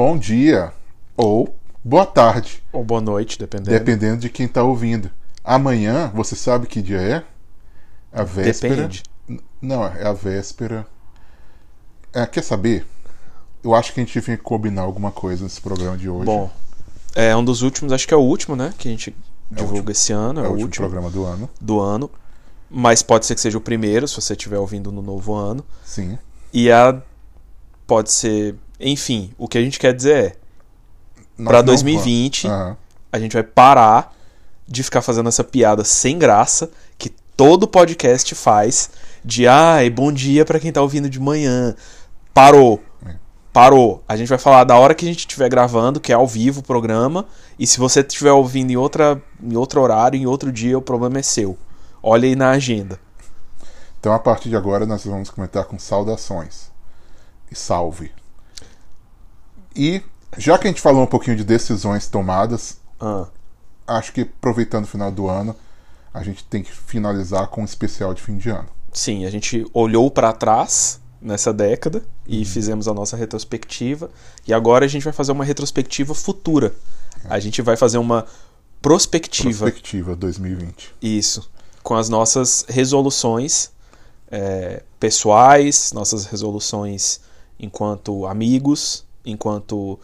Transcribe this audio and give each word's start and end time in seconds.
bom 0.00 0.16
dia 0.16 0.72
ou 1.14 1.54
boa 1.84 2.06
tarde, 2.06 2.62
Ou 2.72 2.82
boa 2.82 3.02
noite, 3.02 3.38
dependendo. 3.38 3.68
dependendo 3.78 4.16
de 4.16 4.30
quem 4.30 4.46
está 4.46 4.62
ouvindo. 4.62 5.10
Amanhã, 5.44 6.10
você 6.14 6.34
sabe 6.34 6.66
que 6.66 6.80
dia 6.80 6.96
é? 7.02 7.22
A 8.10 8.22
véspera. 8.24 8.76
Depende. 8.76 9.02
Não, 9.60 9.84
é 9.84 10.06
a 10.06 10.14
véspera. 10.14 10.86
É, 12.14 12.24
quer 12.24 12.42
saber? 12.42 12.86
Eu 13.62 13.74
acho 13.74 13.92
que 13.92 14.00
a 14.00 14.02
gente 14.02 14.18
tinha 14.22 14.38
que 14.38 14.42
combinar 14.42 14.82
alguma 14.82 15.10
coisa 15.12 15.44
nesse 15.44 15.60
programa 15.60 15.98
de 15.98 16.08
hoje. 16.08 16.24
Bom, 16.24 16.50
é 17.14 17.36
um 17.36 17.44
dos 17.44 17.60
últimos, 17.60 17.92
acho 17.92 18.08
que 18.08 18.14
é 18.14 18.16
o 18.16 18.20
último, 18.20 18.56
né? 18.56 18.72
Que 18.78 18.88
a 18.88 18.90
gente 18.90 19.14
É 19.52 19.54
divulga 19.54 19.74
último- 19.80 19.90
esse 19.90 20.14
ano, 20.14 20.40
é 20.40 20.44
é, 20.44 20.46
o 20.46 20.48
o 20.48 20.52
último, 20.52 20.64
último 20.66 20.86
programa 20.88 21.10
do 21.10 21.24
ano. 21.26 21.50
do 21.60 21.78
ano. 21.78 22.10
Mas 22.70 23.02
pode 23.02 23.26
ser 23.26 23.34
que 23.34 23.40
seja 23.42 23.58
o 23.58 23.60
primeiro, 23.60 24.08
se 24.08 24.14
você 24.18 24.32
estiver 24.32 24.56
ouvindo 24.58 24.90
no 24.90 25.02
novo 25.02 25.34
ano. 25.34 25.62
Sim. 25.84 26.18
E 26.54 26.72
a. 26.72 27.02
Pode 27.86 28.10
ser. 28.10 28.54
Enfim, 28.80 29.32
o 29.36 29.46
que 29.46 29.58
a 29.58 29.60
gente 29.62 29.78
quer 29.78 29.94
dizer 29.94 30.16
é: 30.24 30.36
não 31.36 31.62
2020, 31.62 32.46
vamos- 32.48 32.60
Aham. 32.62 32.76
a 33.12 33.18
gente 33.18 33.32
vai 33.34 33.42
parar 33.42 34.16
de 34.66 34.82
ficar 34.82 35.02
fazendo 35.02 35.28
essa 35.28 35.44
piada 35.44 35.84
sem 35.84 36.18
graça 36.18 36.70
que 36.96 37.10
todo 37.36 37.66
podcast 37.68 38.34
faz 38.34 38.90
de 39.24 39.46
ai, 39.46 39.90
bom 39.90 40.10
dia 40.12 40.44
pra 40.44 40.58
quem 40.60 40.72
tá 40.72 40.80
ouvindo 40.80 41.10
de 41.10 41.20
manhã. 41.20 41.74
Parou. 42.32 42.82
É. 43.06 43.14
Parou. 43.52 44.02
A 44.08 44.16
gente 44.16 44.28
vai 44.28 44.38
falar 44.38 44.64
da 44.64 44.76
hora 44.76 44.94
que 44.94 45.04
a 45.04 45.08
gente 45.08 45.20
estiver 45.20 45.48
gravando, 45.48 46.00
que 46.00 46.12
é 46.12 46.14
ao 46.14 46.26
vivo 46.26 46.60
o 46.60 46.62
programa, 46.62 47.26
e 47.58 47.66
se 47.66 47.78
você 47.78 48.00
estiver 48.00 48.32
ouvindo 48.32 48.70
em 48.70 48.76
outra 48.76 49.20
em 49.42 49.56
outro 49.56 49.80
horário, 49.82 50.18
em 50.18 50.26
outro 50.26 50.50
dia, 50.52 50.78
o 50.78 50.82
problema 50.82 51.18
é 51.18 51.22
seu. 51.22 51.58
Olha 52.02 52.26
aí 52.26 52.34
na 52.36 52.50
agenda. 52.50 52.98
Então, 53.98 54.12
a 54.14 54.18
partir 54.18 54.48
de 54.48 54.56
agora, 54.56 54.86
nós 54.86 55.04
vamos 55.04 55.28
comentar 55.28 55.64
com 55.64 55.78
saudações. 55.78 56.70
E 57.50 57.54
salve. 57.54 58.10
E, 59.74 60.02
já 60.38 60.58
que 60.58 60.66
a 60.66 60.70
gente 60.70 60.80
falou 60.80 61.02
um 61.02 61.06
pouquinho 61.06 61.36
de 61.36 61.44
decisões 61.44 62.06
tomadas, 62.06 62.78
Ah, 63.00 63.26
acho 63.86 64.12
que 64.12 64.22
aproveitando 64.22 64.84
o 64.84 64.88
final 64.88 65.10
do 65.10 65.28
ano, 65.28 65.54
a 66.12 66.22
gente 66.22 66.44
tem 66.44 66.62
que 66.62 66.72
finalizar 66.72 67.46
com 67.48 67.62
um 67.62 67.64
especial 67.64 68.12
de 68.14 68.20
fim 68.22 68.36
de 68.36 68.50
ano. 68.50 68.68
sim, 68.92 69.24
a 69.24 69.30
gente 69.30 69.64
olhou 69.72 70.10
pra 70.10 70.32
trás 70.32 71.00
nessa 71.22 71.52
década 71.52 71.98
Uhum. 71.98 72.04
e 72.26 72.44
fizemos 72.44 72.88
a 72.88 72.94
nossa 72.94 73.16
retrospectiva, 73.16 74.10
e 74.46 74.52
agora 74.52 74.84
a 74.84 74.88
gente 74.88 75.04
vai 75.04 75.12
fazer 75.12 75.32
uma 75.32 75.44
retrospectiva 75.44 76.14
futura. 76.14 76.74
A 77.28 77.38
gente 77.38 77.60
vai 77.62 77.76
fazer 77.76 77.98
uma 77.98 78.26
prospectiva. 78.82 79.64
Perspectiva 79.66 80.16
2020. 80.16 80.94
Isso. 81.02 81.50
Com 81.82 81.94
as 81.94 82.08
nossas 82.08 82.64
resoluções 82.68 83.70
é, 84.30 84.82
pessoais, 84.98 85.92
nossas 85.92 86.24
resoluções 86.26 87.20
enquanto 87.58 88.26
amigos, 88.26 89.04
enquanto 89.24 89.98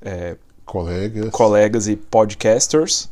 é, 0.00 0.36
Colegas. 0.64 1.30
colegas 1.30 1.88
e 1.88 1.96
podcasters, 1.96 3.10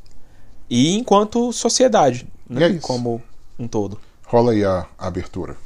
e 0.68 0.96
enquanto 0.96 1.52
sociedade, 1.52 2.26
né? 2.48 2.64
É 2.64 2.68
isso. 2.68 2.86
como 2.86 3.22
um 3.58 3.66
todo. 3.66 3.98
Rola 4.26 4.52
aí 4.52 4.64
a 4.64 4.86
abertura. 4.98 5.56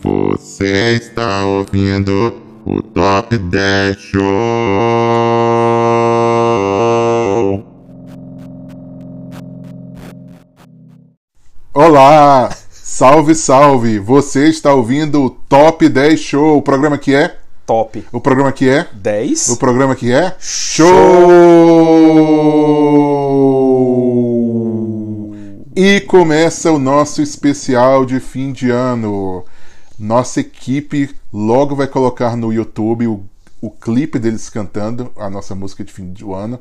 Você 0.00 0.94
está 0.94 1.44
ouvindo 1.44 2.40
o 2.64 2.80
Top 2.82 3.36
10 3.36 3.96
Show. 3.98 4.22
Olá! 11.74 12.57
Salve, 12.98 13.32
salve! 13.36 14.00
Você 14.00 14.48
está 14.48 14.74
ouvindo 14.74 15.22
o 15.22 15.30
Top 15.30 15.88
10 15.88 16.18
Show. 16.18 16.58
O 16.58 16.62
programa 16.62 16.98
que 16.98 17.14
é? 17.14 17.38
Top 17.64 18.04
O 18.10 18.20
programa 18.20 18.50
que 18.50 18.68
é? 18.68 18.88
10. 18.92 19.50
O 19.50 19.56
programa 19.56 19.94
que 19.94 20.10
é? 20.12 20.34
Show! 20.40 20.88
E 25.76 26.00
começa 26.08 26.72
o 26.72 26.78
nosso 26.80 27.22
especial 27.22 28.04
de 28.04 28.18
fim 28.18 28.50
de 28.50 28.68
ano. 28.68 29.44
Nossa 29.96 30.40
equipe 30.40 31.14
logo 31.32 31.76
vai 31.76 31.86
colocar 31.86 32.36
no 32.36 32.52
YouTube 32.52 33.06
o, 33.06 33.22
o 33.62 33.70
clipe 33.70 34.18
deles 34.18 34.50
cantando 34.50 35.12
a 35.16 35.30
nossa 35.30 35.54
música 35.54 35.84
de 35.84 35.92
fim 35.92 36.12
do 36.12 36.34
ano. 36.34 36.58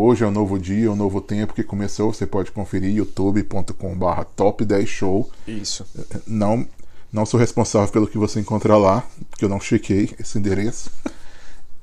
Hoje 0.00 0.22
é 0.22 0.28
um 0.28 0.30
novo 0.30 0.60
dia, 0.60 0.92
um 0.92 0.94
novo 0.94 1.20
tempo 1.20 1.52
que 1.52 1.64
começou. 1.64 2.14
Você 2.14 2.24
pode 2.24 2.52
conferir 2.52 2.94
youtube.com/barra 2.94 4.24
top 4.24 4.64
10 4.64 4.88
show. 4.88 5.28
Isso. 5.44 5.84
Não, 6.24 6.64
não 7.12 7.26
sou 7.26 7.40
responsável 7.40 7.88
pelo 7.88 8.06
que 8.06 8.16
você 8.16 8.38
encontra 8.38 8.76
lá, 8.76 9.04
porque 9.28 9.44
eu 9.44 9.48
não 9.48 9.58
chequei 9.58 10.14
esse 10.16 10.38
endereço. 10.38 10.88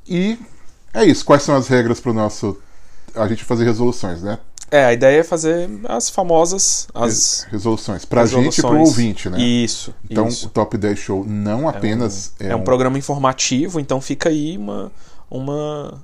E 0.08 0.40
é 0.94 1.04
isso. 1.04 1.26
Quais 1.26 1.44
são 1.44 1.58
as 1.58 1.68
regras 1.68 2.00
para 2.00 2.12
o 2.12 2.14
nosso. 2.14 2.58
A 3.14 3.28
gente 3.28 3.44
fazer 3.44 3.66
resoluções, 3.66 4.22
né? 4.22 4.40
É, 4.72 4.86
a 4.86 4.94
ideia 4.94 5.20
é 5.20 5.24
fazer 5.24 5.70
as 5.84 6.10
famosas. 6.10 6.88
As 6.94 7.46
Resoluções. 7.52 8.06
Pra 8.06 8.26
gente 8.26 8.60
e 8.60 8.62
pro 8.62 8.70
resoluções. 8.70 8.88
ouvinte, 8.88 9.30
né? 9.30 9.42
Isso. 9.42 9.94
Então, 10.10 10.30
isso. 10.30 10.48
o 10.48 10.50
Top 10.52 10.78
10 10.78 10.98
Show 10.98 11.26
não 11.28 11.68
apenas 11.68 12.32
É 12.40 12.56
um 12.56 12.64
programa 12.64 12.98
informativo, 12.98 13.78
então 13.78 14.00
fica 14.00 14.30
aí 14.30 14.58
uma, 14.58 14.90
uma, 15.30 16.02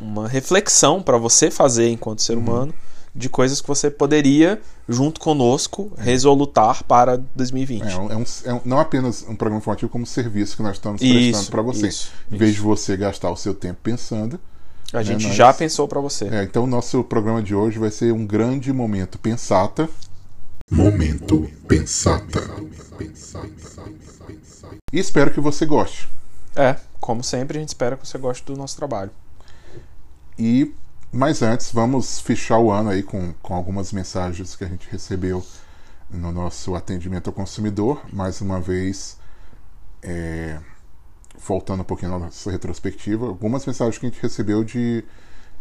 uma 0.00 0.28
reflexão 0.28 1.02
para 1.02 1.16
você 1.18 1.50
fazer 1.50 1.88
enquanto 1.90 2.22
ser 2.22 2.36
humano 2.36 2.72
de 3.14 3.30
coisas 3.30 3.62
que 3.62 3.68
você 3.68 3.90
poderia, 3.90 4.60
junto 4.86 5.18
conosco, 5.20 5.90
resolutar 5.96 6.84
para 6.84 7.16
2020. 7.34 7.82
É 7.82 7.96
um, 7.96 8.10
é 8.12 8.16
um- 8.16 8.24
é 8.44 8.52
um- 8.54 8.60
não 8.64 8.78
apenas 8.78 9.22
um 9.22 9.34
programa 9.34 9.58
informativo, 9.58 9.90
como 9.90 10.02
um 10.02 10.06
serviço 10.06 10.54
que 10.56 10.62
nós 10.62 10.76
estamos 10.76 11.00
prestando 11.00 11.50
para 11.50 11.62
você. 11.62 11.88
isso, 11.88 12.12
em 12.30 12.36
vez 12.36 12.54
de 12.54 12.60
você 12.60 12.94
gastar 12.96 13.30
o 13.30 13.36
seu 13.36 13.54
tempo 13.54 13.78
pensando. 13.82 14.38
A 14.92 15.02
gente 15.02 15.26
nós- 15.26 15.34
já 15.34 15.52
pensou 15.52 15.88
para 15.88 16.00
você. 16.00 16.26
É, 16.26 16.42
então, 16.44 16.64
o 16.64 16.66
nosso 16.66 17.02
programa 17.02 17.42
de 17.42 17.54
hoje 17.54 17.78
vai 17.78 17.90
ser 17.90 18.12
um 18.12 18.26
grande 18.26 18.72
momento 18.72 19.18
pensata. 19.18 19.88
Momento 20.70 21.50
Pensata. 21.66 22.40
E 24.92 24.98
espero 24.98 25.30
que 25.32 25.40
você 25.40 25.64
goste. 25.66 26.08
É, 26.54 26.76
como 27.00 27.22
sempre, 27.22 27.58
a 27.58 27.60
gente 27.60 27.68
espera 27.70 27.96
que 27.96 28.06
você 28.06 28.18
goste 28.18 28.44
do 28.44 28.56
nosso 28.56 28.76
trabalho. 28.76 29.10
E, 30.38 30.72
mas 31.12 31.42
antes, 31.42 31.70
vamos 31.72 32.20
fechar 32.20 32.58
o 32.58 32.70
ano 32.70 32.90
aí 32.90 33.02
com, 33.02 33.32
com 33.42 33.54
algumas 33.54 33.92
mensagens 33.92 34.54
que 34.56 34.64
a 34.64 34.68
gente 34.68 34.88
recebeu 34.90 35.44
no 36.10 36.30
nosso 36.32 36.74
atendimento 36.74 37.28
ao 37.28 37.32
consumidor. 37.32 38.02
Mais 38.12 38.40
uma 38.40 38.60
vez, 38.60 39.16
é, 40.02 40.58
voltando 41.46 41.80
um 41.80 41.84
pouquinho 41.84 42.12
na 42.12 42.18
nossa 42.18 42.50
retrospectiva, 42.50 43.26
algumas 43.26 43.64
mensagens 43.66 43.98
que 43.98 44.06
a 44.06 44.08
gente 44.10 44.20
recebeu 44.22 44.62
de, 44.62 45.02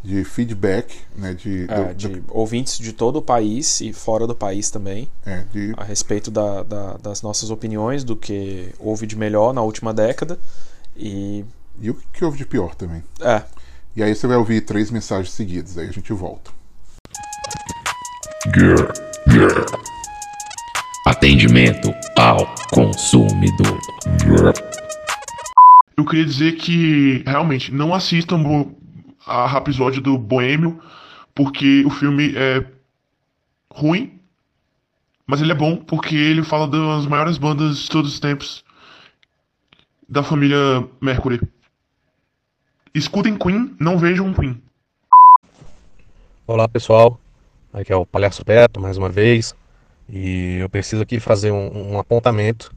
de 0.04 0.24
feedback, 0.24 1.00
né, 1.16 1.34
de, 1.34 1.66
É, 1.70 1.86
do- 1.86 1.96
de 1.96 2.08
do- 2.10 2.34
ouvintes 2.36 2.78
de 2.78 2.92
todo 2.94 3.18
o 3.18 3.22
país 3.22 3.82
e 3.82 3.94
fora 3.94 4.28
do 4.28 4.36
país 4.36 4.70
também, 4.70 5.10
é, 5.26 5.44
de- 5.52 5.74
a 5.78 5.84
respeito 5.84 6.30
da- 6.30 6.64
da- 6.64 6.98
das 6.98 7.22
nossas 7.22 7.50
opiniões, 7.50 8.04
do 8.04 8.16
que 8.16 8.74
houve 8.80 9.08
de 9.08 9.16
melhor 9.16 9.54
na 9.54 9.62
última 9.62 9.94
década. 9.94 10.38
E. 10.98 11.44
e 11.80 11.90
o 11.90 11.94
que 12.14 12.24
houve 12.24 12.38
de 12.38 12.46
pior 12.46 12.74
também. 12.76 13.04
É, 13.20 13.44
E 13.96 14.04
aí 14.04 14.14
você 14.14 14.28
vai 14.28 14.36
ouvir 14.36 14.60
três 14.60 14.92
mensagens 14.92 15.32
seguidas, 15.32 15.78
aí 15.78 15.88
a 15.88 15.92
gente 15.92 16.12
volta. 16.12 16.52
Grr, 18.48 18.92
grr. 19.26 19.66
Atendimento 21.08 21.94
ao 22.18 22.46
consumidor. 22.72 23.80
Grr. 24.26 24.52
Eu 25.96 26.04
queria 26.04 26.26
dizer 26.26 26.58
que 26.58 27.24
realmente 27.26 27.74
não 27.74 27.94
assistam 27.94 28.44
o 28.46 28.76
a 29.26 29.58
episódio 29.58 30.02
do 30.02 30.18
Boêmio, 30.18 30.78
porque 31.34 31.86
o 31.86 31.90
filme 31.90 32.34
é 32.36 32.66
ruim, 33.72 34.20
mas 35.26 35.40
ele 35.42 35.54
é 35.54 35.56
bom 35.56 35.78
porque 35.78 36.16
ele 36.18 36.44
fala 36.44 36.68
das 36.68 37.08
maiores 37.08 37.38
bandas 37.38 37.78
de 37.78 37.90
todos 37.90 38.12
os 38.12 38.20
tempos 38.20 38.62
da 40.08 40.22
família 40.22 40.86
Mercury. 41.02 41.40
Escutem 42.96 43.38
Queen, 43.38 43.76
não 43.78 43.98
vejam 43.98 44.34
Queen. 44.34 44.64
Olá 46.48 46.66
pessoal, 46.66 47.20
aqui 47.74 47.92
é 47.92 47.96
o 47.98 48.06
Palhaço 48.06 48.42
Beto 48.46 48.80
mais 48.80 48.98
uma 48.98 49.10
vez 49.10 49.54
e 50.08 50.60
eu 50.62 50.70
preciso 50.70 51.02
aqui 51.04 51.20
fazer 51.20 51.52
um, 51.52 51.92
um 51.92 52.00
apontamento 52.00 52.74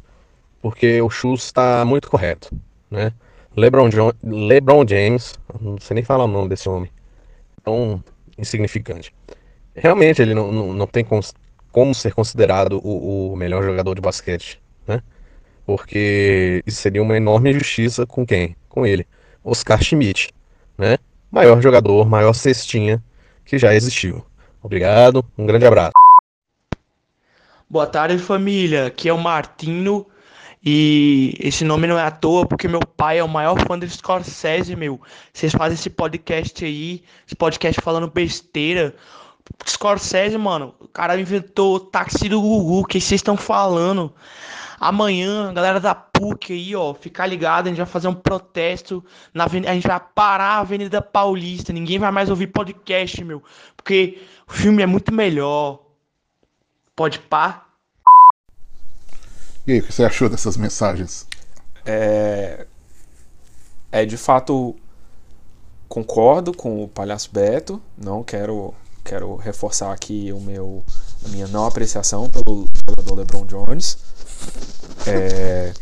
porque 0.60 1.00
o 1.00 1.08
Chus 1.08 1.44
está 1.44 1.84
muito 1.84 2.10
correto, 2.10 2.50
né? 2.90 3.12
LeBron, 3.56 3.88
LeBron 4.24 4.84
James, 4.88 5.38
não 5.60 5.78
sei 5.78 5.94
nem 5.94 6.02
falar 6.02 6.24
o 6.24 6.28
nome 6.28 6.48
desse 6.48 6.68
homem, 6.68 6.90
tão 7.62 8.02
insignificante. 8.36 9.14
Realmente 9.72 10.20
ele 10.20 10.34
não, 10.34 10.50
não, 10.50 10.72
não 10.72 10.86
tem 10.88 11.04
cons- 11.04 11.32
como 11.70 11.94
ser 11.94 12.12
considerado 12.12 12.80
o, 12.84 13.34
o 13.34 13.36
melhor 13.36 13.62
jogador 13.62 13.94
de 13.94 14.00
basquete, 14.00 14.60
né? 14.84 15.00
Porque 15.64 16.60
isso 16.66 16.80
seria 16.80 17.04
uma 17.04 17.16
enorme 17.16 17.50
injustiça 17.50 18.04
com 18.04 18.26
quem? 18.26 18.56
Com 18.68 18.84
ele, 18.84 19.06
Oscar 19.44 19.82
Schmidt, 19.82 20.30
né? 20.76 20.96
Maior 21.30 21.60
jogador, 21.60 22.08
maior 22.08 22.32
cestinha 22.32 23.02
que 23.44 23.58
já 23.58 23.74
existiu. 23.74 24.24
Obrigado, 24.62 25.24
um 25.36 25.46
grande 25.46 25.66
abraço. 25.66 25.92
Boa 27.70 27.86
tarde, 27.86 28.18
família. 28.18 28.86
Aqui 28.86 29.08
é 29.08 29.12
o 29.12 29.18
Martinho 29.18 30.06
E 30.64 31.34
esse 31.38 31.64
nome 31.64 31.86
não 31.86 31.98
é 31.98 32.02
à 32.02 32.10
toa, 32.10 32.46
porque 32.46 32.66
meu 32.66 32.80
pai 32.80 33.18
é 33.18 33.24
o 33.24 33.28
maior 33.28 33.56
fã 33.66 33.78
do 33.78 33.88
Scorsese, 33.88 34.74
meu. 34.74 35.00
Vocês 35.32 35.52
fazem 35.52 35.74
esse 35.74 35.90
podcast 35.90 36.64
aí, 36.64 37.02
esse 37.26 37.36
podcast 37.36 37.80
falando 37.80 38.10
besteira. 38.10 38.94
Scorsese, 39.66 40.36
mano, 40.38 40.74
o 40.80 40.88
cara 40.88 41.20
inventou 41.20 41.76
o 41.76 41.80
táxi 41.80 42.28
do 42.28 42.40
Gugu, 42.40 42.86
que 42.86 43.00
vocês 43.00 43.18
estão 43.18 43.36
falando. 43.36 44.12
Amanhã, 44.80 45.52
galera 45.52 45.80
da 45.80 45.94
PUC 45.94 46.52
aí, 46.52 46.76
ó, 46.76 46.94
ficar 46.94 47.26
ligado, 47.26 47.66
a 47.66 47.68
gente 47.68 47.78
vai 47.78 47.86
fazer 47.86 48.06
um 48.06 48.14
protesto 48.14 49.04
na 49.34 49.44
avenida, 49.44 49.72
a 49.72 49.74
gente 49.74 49.88
vai 49.88 50.00
parar 50.14 50.54
a 50.54 50.58
Avenida 50.60 51.02
Paulista, 51.02 51.72
ninguém 51.72 51.98
vai 51.98 52.12
mais 52.12 52.30
ouvir 52.30 52.46
podcast, 52.46 53.24
meu, 53.24 53.42
porque 53.76 54.22
o 54.48 54.52
filme 54.52 54.82
é 54.82 54.86
muito 54.86 55.12
melhor. 55.12 55.80
Pode 56.94 57.18
pá? 57.18 57.66
E 59.66 59.72
aí, 59.72 59.80
o 59.80 59.82
que 59.82 59.92
você 59.92 60.04
achou 60.04 60.28
dessas 60.28 60.56
mensagens? 60.56 61.26
É, 61.84 62.66
é 63.90 64.04
de 64.04 64.16
fato 64.16 64.76
concordo 65.88 66.52
com 66.52 66.84
o 66.84 66.88
Palhaço 66.88 67.30
Beto. 67.32 67.82
Não 67.96 68.22
quero 68.22 68.74
quero 69.08 69.36
reforçar 69.36 69.92
aqui 69.92 70.30
o 70.32 70.40
meu 70.40 70.84
a 71.24 71.28
minha 71.28 71.48
não 71.48 71.66
apreciação 71.66 72.28
pelo 72.28 72.68
jogador 72.88 73.14
LeBron 73.16 73.44
Jones. 73.46 73.96
É, 75.06 75.72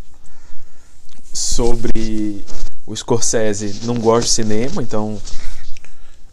sobre 1.32 2.44
o 2.86 2.94
Scorsese, 2.94 3.84
não 3.84 3.98
gosto 3.98 4.28
de 4.28 4.32
cinema, 4.34 4.82
então 4.82 5.20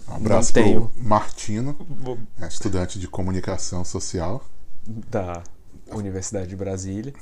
Um 0.07 0.15
abraço 0.15 0.53
Não 0.55 0.63
tenho. 0.63 0.89
pro 0.89 1.03
Martino, 1.03 1.75
é, 2.39 2.47
estudante 2.47 2.99
de 2.99 3.07
comunicação 3.07 3.83
social 3.83 4.43
da 4.87 5.41
Universidade 5.91 6.47
de 6.47 6.55
Brasília. 6.55 7.13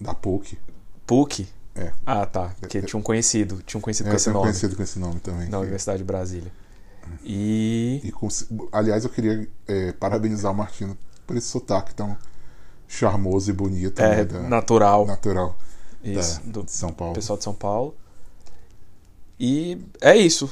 da 0.00 0.12
PUC. 0.14 0.58
PUC? 1.06 1.48
É. 1.74 1.92
Ah, 2.04 2.26
tá. 2.26 2.52
Porque 2.60 2.80
tinha 2.82 2.98
um 2.98 3.02
conhecido, 3.02 3.62
tinha 3.64 3.78
um 3.78 3.80
conhecido 3.82 4.08
É, 4.08 4.10
com 4.10 4.16
esse 4.16 4.30
nome 4.30 4.40
conhecido 4.42 4.76
com 4.76 4.82
esse 4.82 4.98
nome 4.98 5.20
também. 5.20 5.44
na 5.44 5.50
que- 5.50 5.56
Universidade 5.56 5.98
de 5.98 6.04
Brasília. 6.04 6.50
E 7.24 8.00
E 8.04 8.12
com- 8.12 8.28
aliás, 8.72 9.04
eu 9.04 9.10
queria 9.10 9.48
é, 9.66 9.92
parabenizar 9.92 10.52
o 10.52 10.54
Martino 10.54 10.96
por 11.26 11.36
esse 11.36 11.48
sotaque 11.48 11.94
tão 11.94 12.16
charmoso 12.88 13.50
e 13.50 13.52
bonito, 13.52 14.00
é 14.00 14.16
né, 14.16 14.24
da- 14.24 14.40
natural, 14.42 15.06
natural 15.06 15.56
isso, 16.04 16.40
da- 16.44 16.52
do 16.52 16.64
de 16.64 16.70
São 16.72 16.92
Paulo. 16.92 17.14
pessoal 17.14 17.36
de 17.36 17.44
São 17.44 17.54
Paulo. 17.54 17.94
E 19.38 19.78
é 20.00 20.16
isso. 20.16 20.50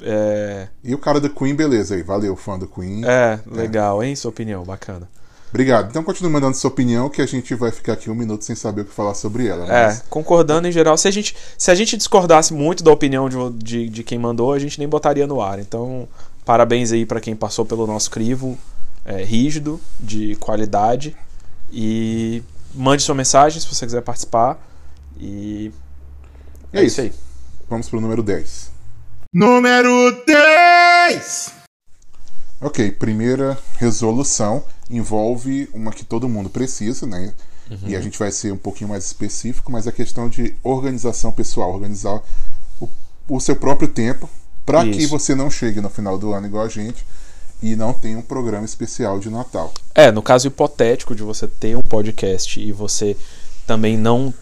É, 0.00 0.68
E 0.84 0.94
o 0.94 0.98
cara 0.98 1.20
do 1.20 1.30
Queen, 1.30 1.54
beleza 1.54 1.94
aí, 1.94 2.02
valeu, 2.02 2.36
fã 2.36 2.58
do 2.58 2.66
Queen. 2.66 3.02
é 3.04 3.40
legal, 3.46 4.02
hein? 4.02 4.14
Sua 4.14 4.30
opinião, 4.30 4.62
bacana. 4.64 5.08
Obrigado. 5.56 5.88
Então 5.88 6.02
continue 6.04 6.30
mandando 6.30 6.54
sua 6.54 6.68
opinião, 6.68 7.08
que 7.08 7.22
a 7.22 7.26
gente 7.26 7.54
vai 7.54 7.70
ficar 7.72 7.94
aqui 7.94 8.10
um 8.10 8.14
minuto 8.14 8.44
sem 8.44 8.54
saber 8.54 8.82
o 8.82 8.84
que 8.84 8.92
falar 8.92 9.14
sobre 9.14 9.46
ela. 9.46 9.64
É, 9.64 9.86
Mas 9.86 10.04
concordando 10.10 10.68
em 10.68 10.72
geral. 10.72 10.98
Se 10.98 11.08
a 11.08 11.10
gente, 11.10 11.34
se 11.56 11.70
a 11.70 11.74
gente 11.74 11.96
discordasse 11.96 12.52
muito 12.52 12.84
da 12.84 12.92
opinião 12.92 13.26
de, 13.26 13.36
de, 13.52 13.88
de 13.88 14.04
quem 14.04 14.18
mandou, 14.18 14.52
a 14.52 14.58
gente 14.58 14.78
nem 14.78 14.86
botaria 14.86 15.26
no 15.26 15.40
ar. 15.40 15.58
Então, 15.58 16.06
parabéns 16.44 16.92
aí 16.92 17.06
pra 17.06 17.20
quem 17.22 17.34
passou 17.34 17.64
pelo 17.64 17.86
nosso 17.86 18.10
crivo 18.10 18.58
é, 19.02 19.24
rígido, 19.24 19.80
de 19.98 20.36
qualidade. 20.36 21.16
E 21.72 22.42
mande 22.74 23.02
sua 23.02 23.14
mensagem 23.14 23.58
se 23.58 23.66
você 23.66 23.86
quiser 23.86 24.02
participar. 24.02 24.58
E 25.18 25.72
É 26.70 26.80
é, 26.80 26.84
isso 26.84 27.00
isso. 27.00 27.00
aí. 27.00 27.12
vamos 27.66 27.88
pro 27.88 27.98
número 27.98 28.22
10. 28.22 28.70
Número 29.32 30.22
10! 30.26 31.65
Ok, 32.60 32.90
primeira 32.92 33.58
resolução 33.78 34.64
envolve 34.90 35.68
uma 35.74 35.92
que 35.92 36.04
todo 36.04 36.28
mundo 36.28 36.48
precisa, 36.48 37.06
né? 37.06 37.34
E 37.68 37.74
Uhum. 37.92 37.98
a 37.98 38.00
gente 38.00 38.18
vai 38.18 38.30
ser 38.30 38.52
um 38.52 38.56
pouquinho 38.56 38.88
mais 38.90 39.04
específico, 39.04 39.72
mas 39.72 39.88
a 39.88 39.92
questão 39.92 40.28
de 40.28 40.54
organização 40.62 41.32
pessoal, 41.32 41.72
organizar 41.72 42.22
o, 42.80 42.88
o 43.28 43.40
seu 43.40 43.56
próprio 43.56 43.88
tempo 43.88 44.30
para 44.64 44.84
que 44.84 45.06
você 45.06 45.34
não 45.34 45.50
chegue 45.50 45.80
no 45.80 45.90
final 45.90 46.16
do 46.16 46.32
ano 46.32 46.46
igual 46.46 46.64
a 46.64 46.68
gente 46.68 47.04
e 47.62 47.74
não 47.74 47.92
tenha 47.92 48.18
um 48.18 48.22
programa 48.22 48.64
especial 48.64 49.18
de 49.18 49.30
Natal. 49.30 49.72
É, 49.94 50.10
no 50.12 50.22
caso 50.22 50.46
hipotético 50.46 51.14
de 51.14 51.22
você 51.22 51.46
ter 51.48 51.76
um 51.76 51.82
podcast 51.82 52.60
e 52.60 52.70
você 52.70 53.16
também 53.66 53.96
não 53.96 54.32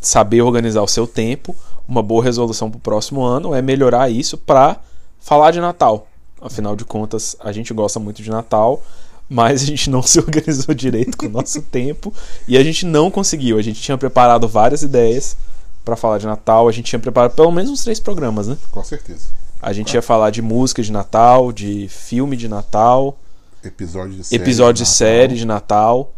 saber 0.00 0.42
organizar 0.42 0.82
o 0.82 0.88
seu 0.88 1.06
tempo, 1.06 1.54
uma 1.88 2.02
boa 2.02 2.22
resolução 2.22 2.70
para 2.70 2.78
o 2.78 2.80
próximo 2.80 3.22
ano 3.22 3.54
é 3.54 3.62
melhorar 3.62 4.10
isso 4.10 4.36
para 4.36 4.80
falar 5.18 5.50
de 5.50 5.60
Natal. 5.60 6.06
Afinal 6.40 6.76
de 6.76 6.84
contas, 6.84 7.36
a 7.40 7.50
gente 7.52 7.72
gosta 7.72 7.98
muito 7.98 8.22
de 8.22 8.30
Natal, 8.30 8.82
mas 9.28 9.62
a 9.62 9.66
gente 9.66 9.90
não 9.90 10.02
se 10.02 10.18
organizou 10.20 10.74
direito 10.74 11.16
com 11.16 11.26
o 11.26 11.30
nosso 11.30 11.62
tempo 11.62 12.12
e 12.46 12.56
a 12.56 12.62
gente 12.62 12.84
não 12.86 13.10
conseguiu. 13.10 13.58
A 13.58 13.62
gente 13.62 13.80
tinha 13.80 13.96
preparado 13.96 14.46
várias 14.46 14.82
ideias 14.82 15.36
para 15.84 15.96
falar 15.96 16.18
de 16.18 16.26
Natal, 16.26 16.68
a 16.68 16.72
gente 16.72 16.86
tinha 16.86 16.98
preparado 16.98 17.34
pelo 17.34 17.50
menos 17.52 17.70
uns 17.70 17.82
três 17.84 18.00
programas, 18.00 18.48
né? 18.48 18.56
Com 18.70 18.82
certeza. 18.82 19.28
A 19.62 19.72
gente 19.72 19.94
ia 19.94 20.02
falar 20.02 20.30
de 20.30 20.42
música 20.42 20.82
de 20.82 20.92
Natal, 20.92 21.52
de 21.52 21.88
filme 21.88 22.36
de 22.36 22.48
Natal, 22.48 23.16
Episódio 23.64 24.16
de 24.16 24.24
série. 24.24 24.42
episódio 24.42 24.74
de 24.74 24.80
Natal. 24.82 24.94
série 24.94 25.34
de 25.34 25.44
Natal. 25.46 26.12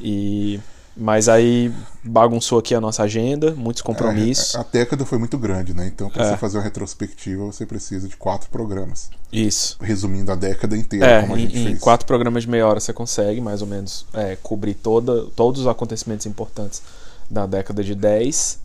E 0.00 0.60
mas 0.96 1.28
aí 1.28 1.72
bagunçou 2.04 2.58
aqui 2.58 2.74
a 2.74 2.80
nossa 2.80 3.02
agenda, 3.02 3.52
muitos 3.54 3.80
compromissos. 3.82 4.54
É, 4.54 4.58
a 4.58 4.62
década 4.62 5.06
foi 5.06 5.18
muito 5.18 5.38
grande, 5.38 5.72
né? 5.72 5.86
Então, 5.86 6.10
para 6.10 6.24
É. 6.24 6.30
você 6.30 6.36
fazer 6.36 6.58
uma 6.58 6.64
retrospectiva, 6.64 7.44
você 7.44 7.64
precisa 7.64 8.06
de 8.08 8.16
quatro 8.16 8.50
programas. 8.50 9.08
Isso. 9.32 9.76
Resumindo 9.80 10.30
a 10.30 10.34
década 10.34 10.76
inteira, 10.76 11.06
É, 11.06 11.20
como 11.22 11.34
a 11.34 11.38
gente 11.38 11.56
em, 11.56 11.62
em 11.62 11.66
fez. 11.68 11.78
quatro 11.80 12.06
programas 12.06 12.42
de 12.42 12.50
meia 12.50 12.66
hora 12.66 12.78
você 12.80 12.92
consegue 12.92 13.40
mais 13.40 13.62
ou 13.62 13.66
menos 13.68 14.04
é, 14.12 14.36
cobrir 14.42 14.74
toda, 14.74 15.24
todos 15.34 15.62
os 15.62 15.66
acontecimentos 15.66 16.26
importantes 16.26 16.82
da 17.30 17.46
década 17.46 17.82
de 17.82 17.94
10. 17.94 18.58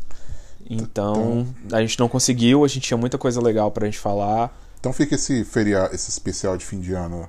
Então, 0.69 1.47
a 1.71 1.79
gente 1.79 1.97
não 1.97 2.09
conseguiu, 2.09 2.65
a 2.65 2.67
gente 2.67 2.81
tinha 2.87 2.97
muita 2.97 3.17
coisa 3.17 3.41
legal 3.41 3.71
pra 3.71 3.85
gente 3.85 3.99
falar. 3.99 4.53
Então 4.79 4.91
fica 4.91 5.15
esse 5.15 5.45
feriado, 5.45 5.95
esse 5.95 6.09
especial 6.09 6.57
de 6.57 6.65
fim 6.65 6.79
de 6.81 6.93
ano 6.93 7.27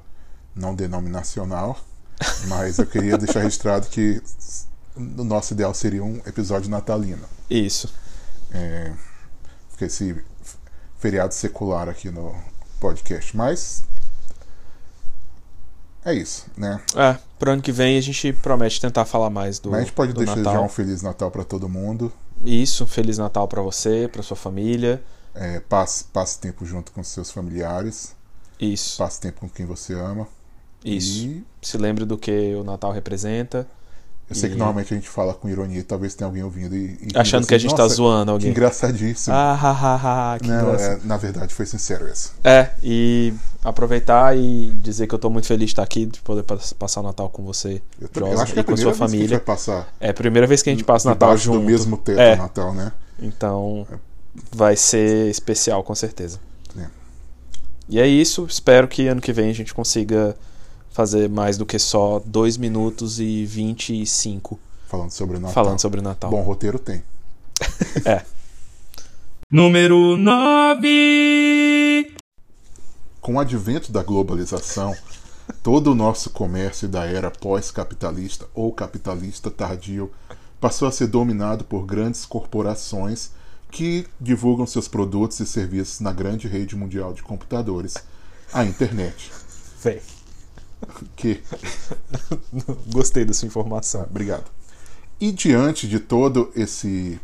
não 0.57 0.75
denominacional, 0.75 1.79
mas 2.49 2.79
eu 2.79 2.87
queria 2.87 3.17
deixar 3.17 3.41
registrado 3.41 3.87
que 3.87 4.21
o 4.99 5.25
nosso 5.25 5.53
ideal 5.55 5.73
seria 5.75 6.03
um 6.05 6.17
episódio 6.27 6.71
natalino. 6.71 7.25
Isso. 7.49 7.93
É, 8.51 8.93
fica 9.71 9.87
esse 9.87 10.17
feriado 10.99 11.33
secular 11.35 11.89
aqui 11.89 12.11
no 12.11 12.35
podcast, 12.81 13.37
mas 13.37 13.85
é 16.05 16.15
isso, 16.15 16.47
né? 16.57 16.81
É, 16.97 17.19
pro 17.39 17.51
ano 17.51 17.61
que 17.63 17.73
vem 17.73 17.99
a 17.99 18.01
gente 18.01 18.33
promete 18.33 18.81
tentar 18.81 19.05
falar 19.05 19.31
mais 19.31 19.59
do, 19.59 19.71
Mas 19.71 19.81
a 19.81 19.85
gente 19.85 19.93
pode 19.93 20.13
deixar 20.15 20.37
Natal. 20.37 20.53
já 20.55 20.61
um 20.61 20.69
Feliz 20.69 21.03
Natal 21.03 21.31
para 21.31 21.45
todo 21.45 21.69
mundo. 21.69 22.13
Isso, 22.45 22.87
Feliz 22.87 23.19
Natal 23.19 23.47
pra 23.49 23.61
você, 23.61 24.09
pra 24.11 24.23
sua 24.23 24.37
família. 24.37 25.03
É, 25.35 25.61
passe, 25.61 26.05
passe 26.05 26.39
tempo 26.41 26.65
junto 26.65 26.91
com 26.93 27.03
seus 27.05 27.31
familiares, 27.31 28.15
Isso, 28.59 28.97
passe 28.99 29.21
tempo 29.21 29.41
com 29.41 29.49
quem 29.49 29.67
você 29.67 29.93
ama. 29.95 30.27
isso. 30.85 31.27
E 31.27 31.45
Se 31.61 31.77
lembre 31.77 32.05
do 32.05 32.17
que 32.17 32.55
o 32.55 32.65
Natal 32.65 32.91
representa. 32.91 33.67
Eu 34.31 34.37
sei 34.37 34.49
que 34.51 34.55
E- 34.55 34.59
normalmente 34.59 34.93
a 34.93 34.97
gente 34.97 35.09
fala 35.09 35.33
com 35.35 35.49
ironia, 35.49 35.81
e 35.81 35.83
talvez 35.83 36.15
tenha 36.15 36.27
alguém 36.29 36.43
ouvindo 36.43 36.75
e, 36.77 36.99
e 37.03 37.09
Achando 37.19 37.47
que 37.47 37.55
a 37.55 37.59
gente 37.59 37.75
tá 37.75 37.85
"Nossa, 37.85 37.95
zoando 37.95 38.25
Que 38.27 38.31
alguém. 38.33 38.51
engraçadíssimo. 38.51 39.35
Ah, 39.35 39.55
ha, 39.55 40.35
ha, 40.35 40.39
que 40.39 40.47
Não, 40.49 40.75
é, 40.75 40.99
na 41.05 41.17
verdade 41.17 41.55
foi 41.55 41.65
sincero 41.67 42.07
esse. 42.09 42.31
É, 42.45 42.71
e 42.83 43.33
aproveitar 43.65 44.37
e 44.37 44.71
dizer 44.83 45.07
que 45.07 45.15
eu 45.15 45.19
tô 45.19 45.31
muito 45.31 45.47
feliz 45.47 45.67
de 45.67 45.73
estar 45.73 45.83
aqui, 45.83 46.07
de 46.07 46.21
poder 46.21 46.43
pas- 46.43 46.73
passar 46.73 47.01
o 47.01 47.05
Natal 47.05 47.29
com 47.31 47.43
você, 47.43 47.81
Eu, 48.01 48.09
também- 48.09 48.29
eu 48.31 48.37
Josa, 48.37 48.43
acho 48.45 48.53
que 48.53 48.59
é 48.59 48.63
e 48.63 48.63
a 48.63 48.65
com 48.65 48.77
sua 48.77 48.85
vez 48.87 48.97
que 48.99 49.03
a 49.03 49.07
gente 49.07 49.13
família. 49.19 49.37
vai 49.39 49.45
passar 49.45 49.89
É 50.01 50.11
a 50.11 50.15
primeira 50.15 50.47
vez 50.47 50.63
que 50.63 50.71
a 50.71 50.73
gente 50.73 50.85
passa 50.85 51.09
o 51.09 51.11
Natal 51.11 51.37
junto. 51.37 51.59
do 51.61 51.65
mesmo 51.65 51.97
teto 51.97 52.21
É. 52.21 52.37
Natal, 52.37 52.73
né? 52.75 52.93
Então, 53.21 53.87
vai 54.53 54.77
ser 54.77 55.29
especial, 55.31 55.83
com 55.83 55.95
certeza. 55.95 56.39
É. 56.79 56.87
E 57.89 57.99
é 57.99 58.07
isso. 58.07 58.47
Espero 58.49 58.87
que 58.87 59.09
ano 59.09 59.21
que 59.21 59.33
vem 59.33 59.51
a 59.51 59.55
gente 59.55 59.75
consiga 59.75 60.37
fazer 60.91 61.29
mais 61.29 61.57
do 61.57 61.67
que 61.67 61.79
só 61.79 62.21
2 62.25 62.57
minutos 62.57 63.21
e 63.21 63.45
25 63.45 64.59
Falando 64.89 65.11
sobre 65.11 65.37
o 65.37 65.41
Natal. 65.41 65.65
falando 65.65 65.81
sobre 65.81 66.01
o 66.01 66.03
Natal. 66.03 66.31
Bom 66.31 66.43
roteiro 66.43 66.79
tem. 66.79 67.03
Número 69.51 70.17
9. 70.17 72.15
Com 73.21 73.35
o 73.35 73.41
advento 73.41 73.93
da 73.93 74.03
globalização, 74.03 74.95
todo 75.63 75.93
o 75.93 75.95
nosso 75.95 76.31
comércio 76.31 76.89
da 76.89 77.05
era 77.05 77.31
pós-capitalista 77.31 78.47
ou 78.55 78.73
capitalista 78.73 79.51
tardio 79.51 80.11
passou 80.61 80.89
a 80.89 80.93
ser 80.93 81.07
dominado 81.07 81.65
por 81.65 81.85
grandes 81.87 82.25
corporações 82.27 83.31
que 83.71 84.07
divulgam 84.21 84.67
seus 84.67 84.89
produtos 84.89 85.41
e 85.41 85.47
serviços 85.47 86.01
na 86.01 86.13
grande 86.13 86.49
rede 86.49 86.75
mundial 86.75 87.13
de 87.13 87.23
computadores, 87.23 87.95
a 88.53 88.65
internet. 88.65 89.31
Véi, 89.83 90.01
Que 91.17 91.43
Gostei 92.93 93.25
dessa 93.25 93.47
informação. 93.47 94.03
Obrigado. 94.03 94.45
E 95.21 95.33
diante 95.33 95.89
de 95.89 95.99
todo 95.99 96.51
esse 96.55 97.21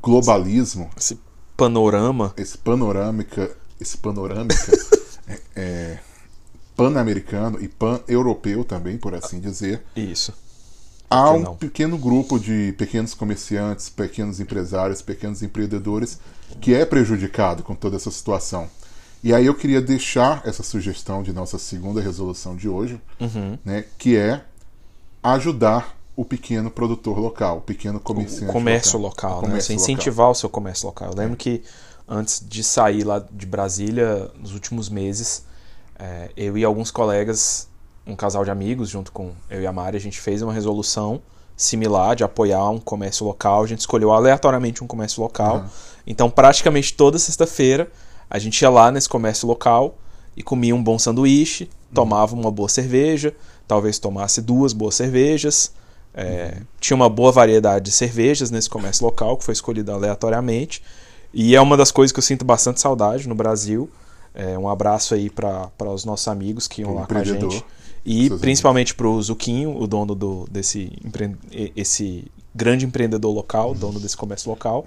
globalismo, 0.00 0.90
Esse 0.96 1.18
panorama. 1.56 2.32
esse 2.36 2.56
panorâmica, 2.58 3.54
esse 3.80 3.96
panorâmica 3.98 4.72
é, 5.28 5.40
é, 5.54 5.98
pan-americano 6.74 7.62
e 7.62 7.68
pan-europeu 7.68 8.64
também, 8.64 8.96
por 8.96 9.14
assim 9.14 9.38
dizer, 9.38 9.82
Isso. 9.94 10.32
há 11.10 11.30
um 11.32 11.40
não? 11.40 11.56
pequeno 11.56 11.98
grupo 11.98 12.38
de 12.38 12.74
pequenos 12.78 13.14
comerciantes, 13.14 13.88
pequenos 13.88 14.40
empresários, 14.40 15.02
pequenos 15.02 15.42
empreendedores 15.42 16.18
que 16.60 16.74
é 16.74 16.84
prejudicado 16.84 17.62
com 17.62 17.74
toda 17.74 17.96
essa 17.96 18.10
situação. 18.10 18.68
E 19.24 19.32
aí 19.32 19.46
eu 19.46 19.54
queria 19.54 19.80
deixar 19.80 20.42
essa 20.44 20.62
sugestão 20.62 21.22
de 21.22 21.32
nossa 21.32 21.58
segunda 21.58 21.98
resolução 21.98 22.54
de 22.54 22.68
hoje, 22.68 23.00
Uhum. 23.18 23.58
né, 23.64 23.82
que 23.96 24.18
é 24.18 24.42
ajudar 25.22 25.96
o 26.14 26.26
pequeno 26.26 26.70
produtor 26.70 27.18
local, 27.18 27.56
o 27.56 27.60
pequeno 27.62 27.98
comerciante 27.98 28.50
o 28.50 28.52
comércio 28.52 28.98
local, 28.98 29.38
O 29.38 29.42
né? 29.42 29.48
comércio 29.48 29.66
Você 29.68 29.72
local. 29.72 29.82
incentivar 29.94 30.30
o 30.30 30.34
seu 30.34 30.50
comércio 30.50 30.86
local. 30.86 31.08
Eu 31.10 31.16
lembro 31.16 31.36
que 31.38 31.62
antes 32.06 32.44
de 32.46 32.62
sair 32.62 33.02
lá 33.02 33.24
de 33.32 33.46
Brasília, 33.46 34.30
nos 34.38 34.52
últimos 34.52 34.90
meses, 34.90 35.46
é, 35.98 36.30
eu 36.36 36.58
e 36.58 36.62
alguns 36.64 36.90
colegas, 36.90 37.66
um 38.06 38.14
casal 38.14 38.44
de 38.44 38.50
amigos, 38.50 38.90
junto 38.90 39.10
com 39.10 39.32
eu 39.48 39.62
e 39.62 39.66
a 39.66 39.72
Mari, 39.72 39.96
a 39.96 40.00
gente 40.00 40.20
fez 40.20 40.42
uma 40.42 40.52
resolução 40.52 41.22
similar 41.56 42.14
de 42.14 42.22
apoiar 42.22 42.68
um 42.68 42.78
comércio 42.78 43.24
local. 43.24 43.64
A 43.64 43.66
gente 43.66 43.80
escolheu 43.80 44.12
aleatoriamente 44.12 44.84
um 44.84 44.86
comércio 44.86 45.22
local. 45.22 45.64
Então, 46.06 46.28
praticamente 46.28 46.92
toda 46.92 47.18
sexta-feira, 47.18 47.90
a 48.28 48.38
gente 48.38 48.60
ia 48.60 48.70
lá 48.70 48.90
nesse 48.90 49.08
comércio 49.08 49.46
local 49.46 49.96
e 50.36 50.42
comia 50.42 50.74
um 50.74 50.82
bom 50.82 50.98
sanduíche, 50.98 51.68
tomava 51.92 52.34
uma 52.34 52.50
boa 52.50 52.68
cerveja, 52.68 53.34
talvez 53.68 53.98
tomasse 53.98 54.40
duas 54.42 54.72
boas 54.72 54.94
cervejas. 54.94 55.72
É, 56.12 56.58
Tinha 56.80 56.96
uma 56.96 57.08
boa 57.08 57.32
variedade 57.32 57.86
de 57.86 57.90
cervejas 57.92 58.50
nesse 58.50 58.68
comércio 58.70 59.04
local, 59.04 59.36
que 59.36 59.44
foi 59.44 59.52
escolhido 59.52 59.92
aleatoriamente. 59.92 60.82
E 61.32 61.54
é 61.56 61.60
uma 61.60 61.76
das 61.76 61.90
coisas 61.90 62.12
que 62.12 62.18
eu 62.18 62.22
sinto 62.22 62.44
bastante 62.44 62.80
saudade 62.80 63.28
no 63.28 63.34
Brasil. 63.34 63.88
É, 64.34 64.58
um 64.58 64.68
abraço 64.68 65.14
aí 65.14 65.30
para 65.30 65.70
os 65.92 66.04
nossos 66.04 66.26
amigos 66.28 66.66
que 66.68 66.82
iam 66.82 66.94
lá 66.94 67.06
com 67.06 67.14
a 67.14 67.24
gente. 67.40 67.64
E 68.06 68.28
principalmente 68.40 68.94
para 68.94 69.06
o 69.08 69.22
Zuquinho, 69.22 69.76
o 69.80 69.86
dono 69.86 70.14
do, 70.14 70.46
desse 70.50 70.92
empre- 71.04 71.36
esse 71.74 72.24
grande 72.54 72.84
empreendedor 72.84 73.32
local, 73.34 73.74
dono 73.74 73.98
desse 73.98 74.16
comércio 74.16 74.50
local. 74.50 74.84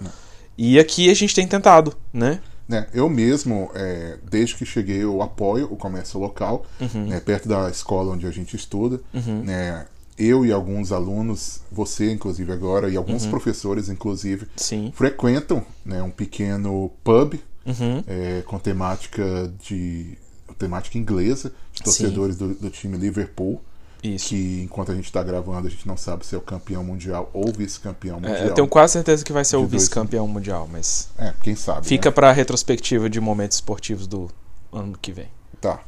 E 0.58 0.78
aqui 0.80 1.10
a 1.10 1.14
gente 1.14 1.34
tem 1.36 1.48
tentado, 1.48 1.94
né? 2.14 2.40
Né, 2.68 2.88
eu 2.94 3.10
mesmo, 3.10 3.72
é, 3.74 4.18
desde 4.30 4.56
que 4.56 4.66
cheguei, 4.66 5.04
eu 5.04 5.22
apoio 5.22 5.68
o 5.72 5.76
comércio 5.78 6.20
local, 6.20 6.66
Uhum. 6.82 7.08
né, 7.08 7.20
perto 7.20 7.48
da 7.48 7.70
escola 7.70 8.14
onde 8.14 8.26
a 8.28 8.32
gente 8.32 8.56
estuda. 8.56 9.00
Né, 9.14 9.86
eu 10.18 10.44
e 10.46 10.52
alguns 10.52 10.92
alunos, 10.92 11.62
você 11.72 12.12
inclusive 12.12 12.52
agora, 12.52 12.90
e 12.90 12.98
alguns 12.98 13.24
Uhum. 13.26 13.30
professores 13.30 13.88
inclusive, 13.88 14.48
Sim. 14.56 14.92
frequentam 14.96 15.64
né, 15.86 16.02
um 16.02 16.10
pequeno 16.12 16.92
pub 17.04 17.36
Uhum. 17.66 18.04
é, 18.08 18.42
com 18.46 18.58
temática 18.58 19.52
de 19.62 20.18
temática 20.58 20.98
inglesa, 20.98 21.52
de 21.74 21.84
torcedores 21.84 22.36
do, 22.38 22.56
do 22.56 22.70
time 22.72 22.98
Liverpool. 22.98 23.62
Isso. 24.04 24.30
Que 24.30 24.62
enquanto 24.64 24.92
a 24.92 24.96
gente 24.96 25.06
está 25.06 25.24
gravando, 25.24 25.68
a 25.68 25.70
gente 25.70 25.88
não 25.88 25.98
sabe 25.98 26.26
se 26.26 26.36
é 26.36 26.38
o 26.38 26.42
campeão 26.42 26.84
mundial 26.84 27.30
ou 27.34 27.52
vice-campeão 27.52 28.18
mundial. 28.20 28.36
É, 28.36 28.48
eu 28.48 28.54
tenho 28.54 28.68
quase 28.68 28.94
certeza 28.94 29.24
que 29.26 29.34
vai 29.34 29.44
ser 29.44 29.56
o 29.58 29.62
De 29.64 29.72
dois- 29.72 29.84
vice-campeão 29.84 30.28
mundial, 30.28 30.68
mas 30.72 31.10
É, 31.18 31.34
quem 31.42 31.56
sabe. 31.56 31.88
fica 31.88 32.10
né? 32.10 32.14
para 32.14 32.32
retrospectiva 32.32 33.10
de 33.10 33.20
momentos 33.20 33.58
esportivos 33.58 34.06
do 34.08 34.30
ano 34.72 34.98
que 35.02 35.12
vem. 35.12 35.28
Tá. 35.60 35.82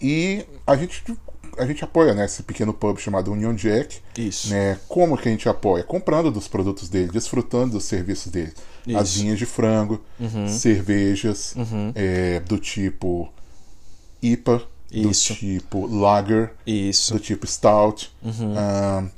E 0.00 0.44
a 0.66 0.76
gente, 0.76 1.02
a 1.58 1.66
gente 1.66 1.82
apoia 1.84 2.14
né, 2.14 2.24
esse 2.24 2.42
pequeno 2.42 2.72
pub 2.72 2.98
chamado 2.98 3.32
Union 3.32 3.54
Jack. 3.54 3.98
Isso. 4.16 4.50
Né? 4.50 4.78
Como 4.88 5.16
que 5.16 5.28
a 5.28 5.30
gente 5.32 5.48
apoia? 5.48 5.82
Comprando 5.82 6.30
dos 6.30 6.46
produtos 6.48 6.88
dele, 6.88 7.10
desfrutando 7.10 7.72
dos 7.72 7.84
serviços 7.84 8.30
dele. 8.30 8.52
Isso. 8.86 8.96
As 8.98 9.14
vinhas 9.16 9.38
de 9.38 9.46
frango, 9.46 10.00
Uhum. 10.18 10.48
cervejas 10.48 11.54
é, 11.94 12.40
do 12.40 12.58
tipo 12.58 13.32
IPA, 14.22 14.62
do 14.90 15.10
Isso. 15.10 15.34
tipo 15.34 15.86
Lager, 15.86 16.50
Isso. 16.66 17.12
do 17.14 17.20
tipo 17.20 17.46
Stout, 17.46 18.10
Uhum. 18.22 18.54
ahn, 18.56 19.08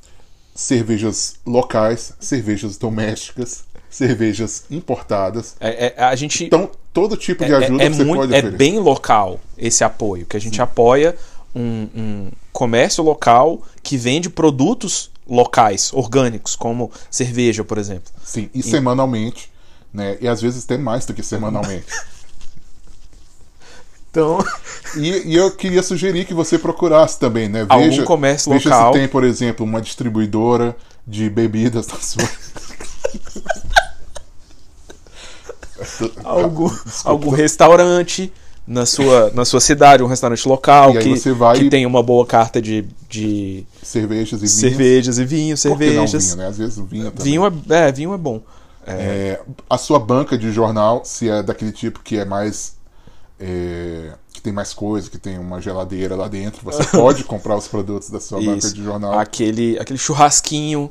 cervejas 0.55 1.35
locais, 1.47 2.13
cervejas 2.21 2.77
domésticas, 2.77 3.65
cervejas 3.89 4.65
importadas. 4.71 5.57
É, 5.61 5.95
é- 5.97 6.03
a 6.05 6.15
gente 6.15 6.45
Então, 6.45 6.71
todo 6.93 7.17
tipo 7.17 7.45
de 7.45 7.53
é, 7.53 7.57
ajuda 7.57 7.85
é 7.85 7.89
que 7.91 7.97
você 7.97 8.05
muito, 8.05 8.21
pode 8.21 8.35
é 8.35 8.39
oferecer. 8.39 8.57
bem 8.59 8.79
local 8.79 9.41
esse 9.57 9.83
apoio, 9.85 10.27
que 10.27 10.37
a 10.37 10.41
gente 10.41 10.61
apoia 10.61 11.17
um, 11.55 11.89
um 11.97 12.31
comércio 12.53 13.03
local 13.03 13.63
que 13.83 13.97
vende 13.97 14.29
produtos 14.31 15.11
locais, 15.27 15.93
orgânicos, 15.93 16.55
como 16.57 16.91
cerveja, 17.11 17.65
por 17.65 17.79
exemplo. 17.79 18.13
Sim, 18.25 18.51
e 18.55 18.63
semanalmente, 18.63 19.51
né? 19.93 20.19
E 20.21 20.29
às 20.29 20.41
vezes 20.43 20.65
até 20.65 20.77
mais 20.77 21.07
do 21.07 21.15
que 21.15 21.23
semanalmente. 21.23 21.87
Então, 24.11 24.45
e, 24.97 25.29
e 25.33 25.37
eu 25.37 25.53
queria 25.53 25.85
sugerir 25.85 26.25
que 26.25 26.35
você 26.35 26.59
procurasse 26.59 27.19
também, 27.19 27.49
né? 27.49 27.65
Algum 27.69 27.85
Veja, 27.85 28.03
comércio 28.03 28.53
veja 28.53 28.69
local. 28.69 28.93
se 28.93 28.99
tem, 28.99 29.09
por 29.09 29.23
exemplo, 29.23 29.65
uma 29.65 29.81
distribuidora 29.81 30.77
de 31.07 31.31
bebidas 31.31 31.87
na 31.87 31.97
sua. 31.97 32.29
algum, 36.25 36.71
algum 37.05 37.31
restaurante 37.31 38.33
na 38.67 38.87
sua, 38.87 39.31
na 39.35 39.45
sua 39.45 39.61
cidade, 39.61 40.03
um 40.03 40.07
restaurante 40.07 40.47
local 40.49 40.93
que, 40.95 41.17
você 41.17 41.33
vai 41.33 41.59
que 41.59 41.65
e- 41.65 41.71
tem 41.71 41.87
uma 41.87 42.03
boa 42.03 42.25
carta 42.27 42.61
de, 42.61 42.85
de 43.09 43.65
cervejas 43.83 44.43
e 44.43 44.47
vinhos. 44.47 44.61
cervejas 44.61 45.19
e 45.19 45.51
não 45.51 45.57
cervejas. 45.57 46.25
vinho, 46.25 46.37
né? 46.37 46.47
Às 46.47 46.59
vezes 46.59 46.79
o 46.79 46.85
vinho 46.85 47.11
também. 47.11 47.33
Vinho 47.33 47.47
é, 47.47 47.89
é, 47.89 47.93
vinho 47.93 48.15
é 48.15 48.19
bom. 48.19 48.43
É, 48.87 49.41
a 49.69 49.79
sua 49.79 49.99
banca 49.99 50.37
de 50.37 50.51
jornal, 50.51 51.03
se 51.05 51.29
é 51.29 51.43
daquele 51.43 51.73
tipo 51.73 52.01
que 52.01 52.17
é 52.17 52.25
mais. 52.25 52.75
É, 53.41 54.13
que 54.33 54.43
tem 54.43 54.53
mais 54.53 54.75
coisa, 54.75 55.09
que 55.11 55.19
tem 55.19 55.39
uma 55.39 55.61
geladeira 55.61 56.15
lá 56.15 56.29
dentro, 56.29 56.63
você 56.63 56.85
pode 56.97 57.25
comprar 57.25 57.57
os 57.57 57.67
produtos 57.67 58.11
da 58.11 58.21
sua 58.21 58.41
Isso. 58.41 58.75
de 58.75 58.85
jornal. 58.85 59.19
Aquele, 59.19 59.79
aquele 59.79 59.99
churrasquinho 59.99 60.91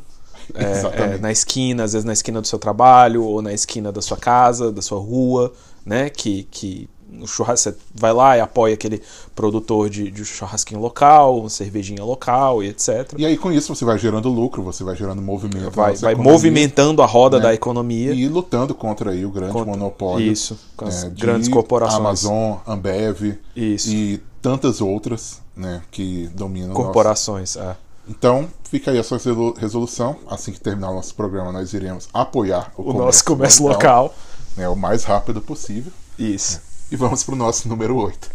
é, 0.56 1.14
é, 1.14 1.18
na 1.20 1.32
esquina, 1.32 1.84
às 1.84 1.94
vezes 1.94 2.06
na 2.06 2.14
esquina 2.14 2.42
do 2.42 2.48
seu 2.48 2.58
trabalho, 2.58 3.24
ou 3.24 3.42
na 3.42 3.54
esquina 3.54 3.92
da 3.92 4.02
sua 4.02 4.18
casa, 4.18 4.72
da 4.72 4.82
sua 4.82 5.00
rua, 5.00 5.54
né? 5.86 6.10
Que, 6.10 6.44
que 6.50 6.90
o 7.22 7.28
churrasco, 7.28 7.70
você 7.72 7.76
vai 7.94 8.14
lá 8.14 8.38
e 8.38 8.42
apoia 8.42 8.74
aquele 8.74 9.02
produtor 9.36 9.90
de, 9.90 10.10
de 10.12 10.24
churrasquinho 10.26 10.80
local, 10.80 11.40
uma 11.40 11.50
cervejinha 11.50 12.04
local 12.04 12.64
e 12.64 12.68
etc. 12.70 13.14
E 13.18 13.26
aí 13.26 13.38
com 13.38 13.52
isso 13.52 13.74
você 13.76 13.84
vai 13.86 13.98
gerando 13.98 14.30
lucro, 14.30 14.62
você 14.64 14.84
vai 14.84 14.96
gerando 14.96 15.22
movimento. 15.22 15.72
vai 15.72 15.96
vai 15.96 16.14
economia 16.14 16.34
movimentando 16.34 17.02
a 17.02 17.06
roda 17.06 17.38
né? 17.38 17.44
da 17.44 17.54
economia. 17.54 18.14
E 18.14 18.28
lutando 18.28 18.74
contra 18.76 19.12
aí 19.12 19.26
o 19.26 19.32
grande 19.32 19.54
Contra- 19.54 19.72
monopólio. 19.72 20.32
Isso, 20.32 20.58
com 20.78 20.86
as 20.86 21.04
né, 21.04 21.10
de 21.10 21.22
grandes 21.22 21.50
corporações. 21.50 22.00
Amazon, 22.00 22.58
Ambev 22.68 23.38
Isso. 23.56 23.90
e 23.90 24.22
tantas 24.42 24.80
outras 24.82 25.42
né, 25.56 25.82
que 25.92 26.28
dominam 26.34 26.68
o 26.70 26.74
nosso- 26.74 26.84
Corporações. 26.86 27.56
é. 27.58 27.76
Então, 28.08 28.48
fica 28.64 28.90
aí 28.90 28.98
a 28.98 29.04
sua 29.04 29.20
resolu- 29.20 29.54
resolução. 29.54 30.16
Assim 30.28 30.52
que 30.52 30.60
terminar 30.60 30.90
o 30.90 30.96
nosso 30.96 31.14
programa, 31.14 31.52
nós 31.52 31.74
iremos 31.74 32.10
apoiar 32.12 32.72
o, 32.76 32.90
O 32.90 32.94
nosso 32.94 33.24
comércio 33.24 33.68
local. 33.68 34.16
né, 34.58 34.68
o 34.68 34.76
mais 34.76 35.04
rápido 35.04 35.40
possível. 35.42 35.92
Isso. 36.18 36.60
E 36.92 36.96
vamos 36.96 37.24
pro 37.24 37.36
nosso 37.36 37.70
número 37.70 37.96
8. 37.96 38.32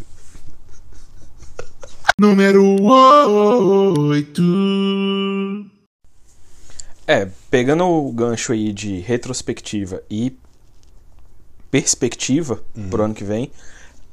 Número 2.20 2.80
8. 2.80 4.42
É, 7.04 7.28
pegando 7.50 7.84
o 7.84 8.12
gancho 8.12 8.52
aí 8.52 8.72
de 8.72 9.00
retrospectiva 9.00 10.00
e 10.08 10.38
perspectiva 11.68 12.62
pro 12.88 13.02
ano 13.02 13.12
que 13.14 13.24
vem, 13.24 13.50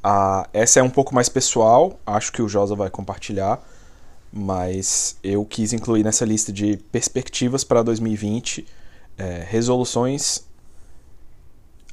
a, 0.04 0.50
essa 0.52 0.80
é 0.80 0.84
um 0.84 0.90
pouco 0.90 1.14
mais 1.14 1.30
pessoal, 1.30 2.00
acho 2.04 2.32
que 2.32 2.42
o 2.42 2.50
Josa 2.50 2.76
vai 2.76 2.90
compartilhar, 2.90 3.64
mas 4.34 5.18
eu 5.24 5.46
quis 5.46 5.72
incluir 5.72 6.04
nessa 6.04 6.26
lista 6.26 6.52
de 6.52 6.78
perspectivas 6.92 7.64
para 7.64 7.84
2020 7.84 8.66
é, 9.20 9.46
resoluções. 9.48 10.44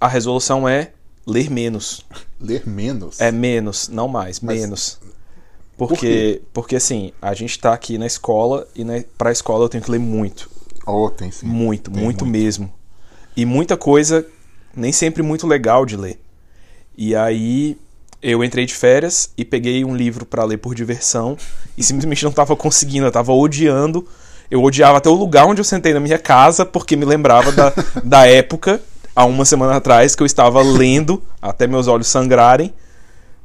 A 0.00 0.09
resolução 0.09 0.67
é 0.67 0.93
ler 1.28 1.50
menos. 1.50 2.04
Ler 2.40 2.66
menos. 2.66 3.20
É 3.20 3.30
menos, 3.30 3.88
não 3.88 4.08
mais, 4.08 4.40
Mas- 4.40 4.61
menos. 4.61 4.99
Por 5.76 5.88
Porque, 5.88 6.42
porque 6.52 6.75
assim, 6.75 7.12
a 7.23 7.32
gente 7.35 7.56
tá 7.58 7.73
aqui 7.73 7.99
na 7.99 8.06
escola 8.06 8.66
e 8.75 8.82
na, 8.82 8.94
pra 9.16 9.30
escola 9.30 9.64
eu 9.64 9.68
tenho 9.68 9.85
que 9.85 9.90
ler 9.90 10.00
muito. 10.00 10.50
Oh, 10.85 11.08
tem 11.08 11.30
sim. 11.30 11.47
Muito, 11.47 11.90
Tem 11.90 12.02
muito, 12.02 12.26
mesmo. 12.26 12.73
E 13.37 13.44
muita 13.44 13.76
coisa, 13.76 14.26
nem 14.75 14.90
sempre 14.90 15.23
muito 15.23 15.47
legal 15.47 15.87
de 15.87 15.97
ler. 15.97 16.18
E 16.97 17.14
aí 17.14 17.76
eu 18.20 18.42
entrei 18.42 18.66
de 18.66 18.75
férias 18.75 19.30
e 19.38 19.44
peguei 19.44 19.85
um 19.85 19.94
livro 19.94 20.26
pra 20.26 20.42
ler 20.42 20.56
por 20.56 20.75
diversão 20.75 21.37
e 21.76 21.85
simplesmente 21.85 22.25
não 22.25 22.32
tava 22.32 22.56
conseguindo, 22.56 23.06
eu 23.06 23.12
tava 23.12 23.32
odiando. 23.32 24.04
Eu 24.50 24.64
odiava 24.64 24.99
até 24.99 25.08
o 25.08 25.14
lugar 25.14 25.47
onde 25.47 25.61
eu 25.61 25.64
sentei 25.64 25.94
na 25.94 26.00
minha 26.00 26.18
casa, 26.18 26.66
porque 26.66 26.97
me 26.97 27.04
lembrava 27.04 27.52
da, 27.52 27.73
da 28.02 28.26
época, 28.26 28.80
há 29.18 29.25
uma 29.25 29.44
semana 29.44 29.75
atrás, 29.75 30.14
que 30.14 30.22
eu 30.22 30.26
estava 30.26 30.62
lendo 30.62 31.20
até 31.42 31.66
meus 31.66 31.88
olhos 31.88 32.06
sangrarem. 32.06 32.72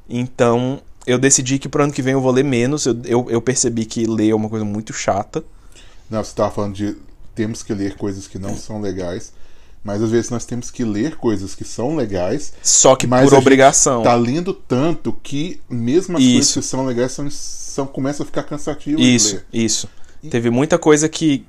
Então 0.07 0.79
eu 1.07 1.17
decidi 1.17 1.57
que 1.57 1.67
pro 1.67 1.83
ano 1.83 1.91
que 1.91 2.01
vem 2.03 2.13
eu 2.13 2.21
vou 2.21 2.31
ler 2.31 2.43
menos. 2.43 2.85
Eu, 2.85 2.95
eu, 3.05 3.27
eu 3.27 3.41
percebi 3.41 3.83
que 3.83 4.05
ler 4.05 4.29
é 4.29 4.35
uma 4.35 4.49
coisa 4.49 4.63
muito 4.63 4.93
chata. 4.93 5.43
Não, 6.07 6.23
você 6.23 6.29
estava 6.29 6.51
falando 6.51 6.75
de 6.75 6.95
temos 7.33 7.63
que 7.63 7.73
ler 7.73 7.95
coisas 7.95 8.27
que 8.27 8.37
não 8.37 8.55
são 8.55 8.79
legais. 8.79 9.33
Mas 9.83 10.01
às 10.01 10.11
vezes 10.11 10.29
nós 10.29 10.45
temos 10.45 10.69
que 10.69 10.83
ler 10.83 11.15
coisas 11.15 11.55
que 11.55 11.65
são 11.65 11.95
legais. 11.95 12.53
Só 12.61 12.95
que 12.95 13.07
mas 13.07 13.23
por 13.23 13.33
a 13.33 13.37
gente 13.37 13.41
obrigação. 13.41 14.03
Tá 14.03 14.13
lendo 14.13 14.53
tanto 14.53 15.11
que 15.23 15.59
mesmo 15.67 16.17
as 16.17 16.23
coisas 16.23 16.45
Isso. 16.45 16.59
que 16.59 16.65
são 16.67 16.85
legais 16.85 17.11
são, 17.13 17.29
são, 17.31 17.87
começam 17.87 18.23
a 18.23 18.27
ficar 18.27 18.43
cansativas 18.43 19.03
Isso, 19.03 19.29
de 19.29 19.35
ler. 19.35 19.45
isso. 19.51 19.89
Teve 20.29 20.51
muita 20.51 20.77
coisa 20.77 21.09
que. 21.09 21.45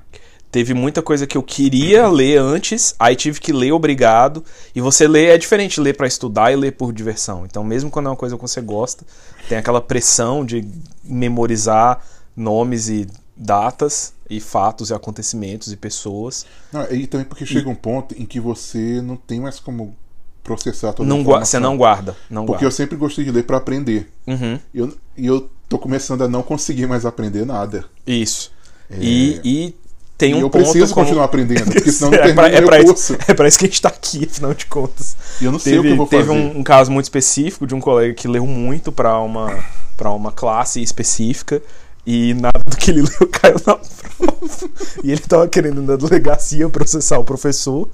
Teve 0.54 0.72
muita 0.72 1.02
coisa 1.02 1.26
que 1.26 1.36
eu 1.36 1.42
queria 1.42 2.06
ler 2.06 2.38
antes, 2.38 2.94
aí 2.96 3.16
tive 3.16 3.40
que 3.40 3.52
ler 3.52 3.72
obrigado. 3.72 4.44
E 4.72 4.80
você 4.80 5.08
lê 5.08 5.26
é 5.26 5.36
diferente 5.36 5.80
ler 5.80 5.96
pra 5.96 6.06
estudar 6.06 6.52
e 6.52 6.54
ler 6.54 6.70
por 6.76 6.92
diversão. 6.92 7.44
Então, 7.44 7.64
mesmo 7.64 7.90
quando 7.90 8.06
é 8.06 8.10
uma 8.10 8.16
coisa 8.16 8.36
que 8.36 8.40
você 8.42 8.60
gosta, 8.60 9.04
tem 9.48 9.58
aquela 9.58 9.80
pressão 9.80 10.44
de 10.46 10.64
memorizar 11.02 12.00
nomes 12.36 12.88
e 12.88 13.08
datas 13.36 14.12
e 14.30 14.38
fatos 14.38 14.90
e 14.90 14.94
acontecimentos 14.94 15.72
e 15.72 15.76
pessoas. 15.76 16.46
Não, 16.72 16.84
e 16.88 17.08
também 17.08 17.26
porque 17.26 17.44
chega 17.44 17.68
um 17.68 17.74
ponto 17.74 18.14
em 18.16 18.24
que 18.24 18.38
você 18.38 19.02
não 19.02 19.16
tem 19.16 19.40
mais 19.40 19.58
como 19.58 19.96
processar 20.44 20.92
toda 20.92 21.02
a 21.02 21.12
Não 21.12 21.20
informação. 21.22 21.46
você 21.46 21.58
não 21.58 21.76
guarda, 21.76 22.16
não 22.30 22.46
Porque 22.46 22.64
eu 22.64 22.68
guarda. 22.68 22.76
sempre 22.76 22.96
gostei 22.96 23.24
de 23.24 23.32
ler 23.32 23.42
pra 23.42 23.56
aprender. 23.56 24.08
Uhum, 24.24 24.60
E 24.72 24.78
eu, 24.78 24.96
e 25.16 25.26
eu 25.26 25.50
tô 25.68 25.80
começando 25.80 26.22
a 26.22 26.28
não 26.28 26.44
conseguir 26.44 26.86
mais 26.86 27.04
aprender 27.04 27.44
nada. 27.44 27.84
isso. 28.06 28.52
E, 28.90 29.40
e 29.42 29.74
tem 30.16 30.32
É. 30.32 30.36
e 30.36 30.38
um 30.38 30.40
eu 30.42 30.50
ponto 30.50 30.62
preciso 30.62 30.94
como- 30.94 31.06
continuar 31.06 31.24
aprendendo, 31.26 31.72
porque 31.72 31.90
senão 31.92 32.10
não 32.12 32.18
é, 32.18 32.22
termina 32.22 32.48
pra, 32.48 32.56
é, 32.58 32.62
pra 32.62 32.84
curso. 32.84 33.14
isso, 33.14 33.22
é 33.30 33.34
pra 33.34 33.48
isso 33.48 33.58
que 33.58 33.64
a 33.64 33.68
gente 33.68 33.82
tá 33.82 33.88
aqui, 33.88 34.24
afinal 34.30 34.54
de 34.54 34.66
contas. 34.66 35.16
E 35.40 35.44
eu 35.44 35.52
não 35.52 35.58
sei 35.58 35.74
o 35.78 35.82
que 35.82 35.82
Teve, 35.82 35.92
eu 35.92 35.96
vou 35.96 36.06
teve 36.06 36.24
fazer. 36.28 36.38
um, 36.38 36.58
um 36.58 36.62
caso 36.62 36.90
muito 36.90 37.04
específico 37.06 37.66
de 37.66 37.74
um 37.74 37.80
colega 37.80 38.14
que 38.14 38.28
leu 38.28 38.46
muito 38.46 38.92
pra 38.92 39.18
uma, 39.20 39.64
pra 39.96 40.10
uma 40.10 40.30
classe 40.32 40.80
específica 40.82 41.60
e 42.06 42.34
nada 42.34 42.60
do 42.66 42.76
que 42.76 42.90
ele 42.90 43.02
leu 43.20 43.28
caiu 43.32 43.56
na 43.66 43.74
prova. 43.76 44.68
e 45.02 45.10
ele 45.10 45.20
tava 45.20 45.48
querendo 45.48 45.82
na 45.82 45.96
delegacia 45.96 46.68
processar 46.68 47.18
o 47.18 47.24
professor. 47.24 47.88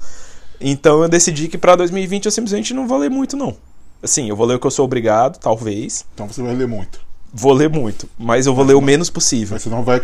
Então 0.59 1.01
eu 1.01 1.09
decidi 1.09 1.47
que 1.47 1.57
pra 1.57 1.75
2020 1.75 2.25
eu 2.25 2.31
simplesmente 2.31 2.73
não 2.73 2.87
vou 2.87 2.97
ler 2.99 3.09
muito, 3.09 3.35
não. 3.35 3.55
Assim, 4.03 4.29
eu 4.29 4.35
vou 4.35 4.45
ler 4.45 4.55
o 4.55 4.59
que 4.59 4.67
eu 4.67 4.71
sou 4.71 4.85
obrigado, 4.85 5.37
talvez. 5.39 6.05
Então 6.13 6.27
você 6.27 6.41
vai 6.41 6.55
ler 6.55 6.67
muito. 6.67 6.99
Vou 7.33 7.53
ler 7.53 7.69
muito, 7.69 8.07
mas 8.19 8.45
eu 8.45 8.53
vou 8.53 8.65
ler 8.65 8.73
o 8.75 8.81
menos 8.81 9.09
possível. 9.09 9.53
Mas 9.55 9.63
você 9.63 9.69
não 9.69 9.83
vai, 9.83 10.01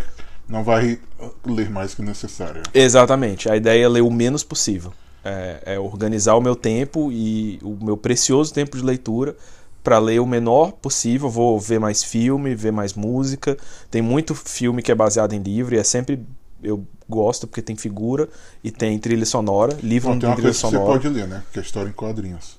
não 0.48 0.64
vai 0.64 1.00
ler 1.46 1.70
mais 1.70 1.94
que 1.94 2.02
o 2.02 2.06
necessário. 2.06 2.62
Exatamente. 2.74 3.50
A 3.50 3.56
ideia 3.56 3.86
é 3.86 3.88
ler 3.90 4.02
o 4.02 4.12
menos 4.12 4.44
possível. 4.44 4.94
É, 5.24 5.74
é 5.76 5.80
organizar 5.80 6.36
o 6.36 6.42
meu 6.42 6.56
tempo 6.56 7.12
e 7.12 7.60
o 7.62 7.78
meu 7.84 7.98
precioso 7.98 8.54
tempo 8.54 8.78
de 8.78 8.84
leitura 8.84 9.36
para 9.84 10.00
ler 10.00 10.20
o 10.20 10.26
menor 10.26 10.72
possível. 10.74 11.30
Vou 11.30 11.60
ver 11.60 11.80
mais 11.80 12.04
filme, 12.04 12.56
ver 12.56 12.72
mais 12.72 12.94
música. 12.94 13.58
Tem 13.92 14.02
muito 14.02 14.34
filme 14.34 14.82
que 14.82 14.92
é 14.92 14.96
baseado 14.96 15.34
em 15.34 15.40
livro 15.42 15.76
e 15.76 15.78
é 15.78 15.84
sempre 15.84 16.24
eu 16.64 16.84
gosto 17.10 17.46
porque 17.46 17.62
tem 17.62 17.76
figura 17.76 18.28
e 18.64 18.72
tem 18.72 18.98
trilha 19.00 19.26
sonora. 19.26 19.78
Livro 19.84 20.10
não 20.10 20.16
tem 20.20 20.22
tem 20.22 20.30
uma 20.30 20.36
trilha 20.36 20.52
que 20.52 20.58
você 20.58 20.62
sonora. 20.72 20.94
pode 20.94 21.10
ler, 21.10 21.28
né? 21.28 21.44
Que 21.52 21.60
é 21.60 21.62
história 21.62 21.90
em 21.90 21.94
quadrinhos. 21.94 22.58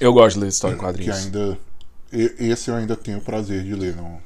Eu 0.00 0.12
gosto 0.12 0.36
de 0.36 0.42
ler 0.42 0.48
história 0.48 0.74
em 0.74 0.78
Que 0.78 0.84
quadrinhos. 0.84 1.16
ainda. 1.16 1.58
e- 2.12 2.34
Esse 2.38 2.70
eu 2.70 2.76
ainda 2.76 2.96
tenho 2.96 3.18
o 3.18 3.20
prazer 3.20 3.62
de 3.64 3.74
ler. 3.74 3.94
Não, 3.96 4.18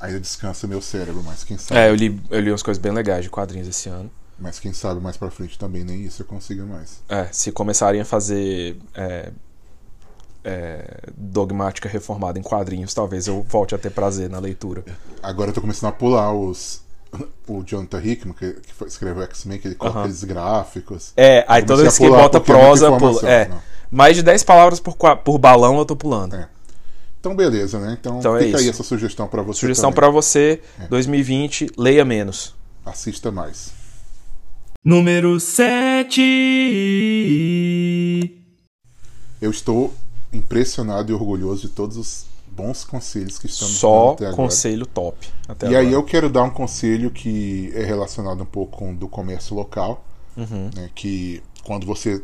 ainda 0.00 0.18
descansa 0.20 0.66
meu 0.66 0.80
cérebro, 0.80 1.22
mas 1.24 1.44
quem 1.44 1.58
sabe. 1.58 1.78
É, 1.80 1.88
eu 1.90 1.94
li, 1.94 2.20
eu 2.30 2.40
li 2.40 2.50
umas 2.50 2.62
coisas 2.62 2.80
bem 2.80 2.92
legais 2.92 3.24
de 3.24 3.30
quadrinhos 3.30 3.68
esse 3.68 3.88
ano. 3.88 4.10
Mas 4.38 4.58
quem 4.58 4.72
sabe 4.72 5.00
mais 5.00 5.16
pra 5.18 5.30
frente 5.30 5.58
também 5.58 5.84
nem 5.84 6.02
isso 6.02 6.22
eu 6.22 6.26
consiga 6.26 6.64
mais. 6.64 7.02
É, 7.08 7.26
se 7.30 7.52
começarem 7.52 8.00
a 8.00 8.04
fazer 8.06 8.78
é, 8.94 9.30
é, 10.42 11.00
dogmática 11.16 11.88
reformada 11.88 12.38
em 12.38 12.42
quadrinhos, 12.42 12.94
talvez 12.94 13.26
eu 13.26 13.42
volte 13.42 13.74
a 13.74 13.78
ter 13.78 13.90
prazer 13.90 14.30
na 14.30 14.38
leitura. 14.38 14.82
Agora 15.22 15.50
eu 15.50 15.54
tô 15.54 15.60
começando 15.60 15.90
a 15.90 15.92
pular 15.92 16.32
os. 16.32 16.82
O 17.48 17.64
Jonathan 17.66 18.00
Hickman, 18.00 18.34
que, 18.34 18.52
que 18.52 18.84
escreveu 18.84 19.24
X-Men, 19.24 19.58
que 19.58 19.66
ele 19.66 19.74
corta 19.74 19.94
Aham. 19.96 20.04
aqueles 20.04 20.22
gráficos. 20.22 21.12
É, 21.16 21.44
aí 21.48 21.60
toda 21.64 21.82
vez 21.82 21.96
a 21.96 21.98
que 21.98 22.08
bota 22.08 22.38
é 22.38 22.40
prosa, 22.40 22.86
pula. 22.86 22.96
informação, 22.96 23.28
É. 23.28 23.48
não. 23.48 23.60
Mais 23.90 24.14
de 24.14 24.22
10 24.22 24.44
palavras 24.44 24.78
por, 24.78 24.94
por 25.16 25.36
balão 25.36 25.76
eu 25.76 25.84
tô 25.84 25.96
pulando. 25.96 26.36
É. 26.36 26.48
Então, 27.20 27.36
beleza, 27.36 27.78
né? 27.78 27.96
Então, 28.00 28.18
Então 28.18 28.34
é 28.36 28.44
fica 28.44 28.56
aí 28.56 28.62
isso. 28.62 28.70
essa 28.70 28.82
sugestão 28.82 29.28
pra 29.28 29.42
você. 29.42 29.60
Sugestão 29.60 29.92
pra 29.92 30.08
você, 30.08 30.62
É. 30.80 30.86
2020, 30.88 31.70
leia 31.76 32.04
menos. 32.04 32.54
Assista 32.84 33.30
mais. 33.30 33.72
Número 34.82 35.38
7. 37.40 38.36
Eu 39.40 39.50
estou 39.50 39.92
impressionado 40.32 41.10
e 41.12 41.14
orgulhoso 41.14 41.62
de 41.62 41.74
todos 41.74 41.96
os 41.96 42.26
bons 42.50 42.84
conselhos 42.84 43.38
que 43.38 43.46
estamos 43.46 43.72
dando 43.74 43.80
Só 43.80 44.10
até 44.12 44.24
agora. 44.26 44.36
conselho 44.36 44.86
top. 44.86 45.28
Até 45.48 45.66
E 45.66 45.68
agora. 45.70 45.86
aí 45.86 45.92
eu 45.92 46.02
quero 46.02 46.28
dar 46.30 46.42
um 46.44 46.50
conselho 46.50 47.10
que 47.10 47.70
é 47.74 47.84
relacionado 47.84 48.42
um 48.42 48.46
pouco 48.46 48.78
com 48.78 48.92
o 48.92 48.96
do 48.96 49.08
comércio 49.08 49.54
local, 49.54 50.04
Uhum. 50.36 50.70
né, 50.74 50.90
que 50.94 51.42
quando 51.64 51.86
você 51.86 52.22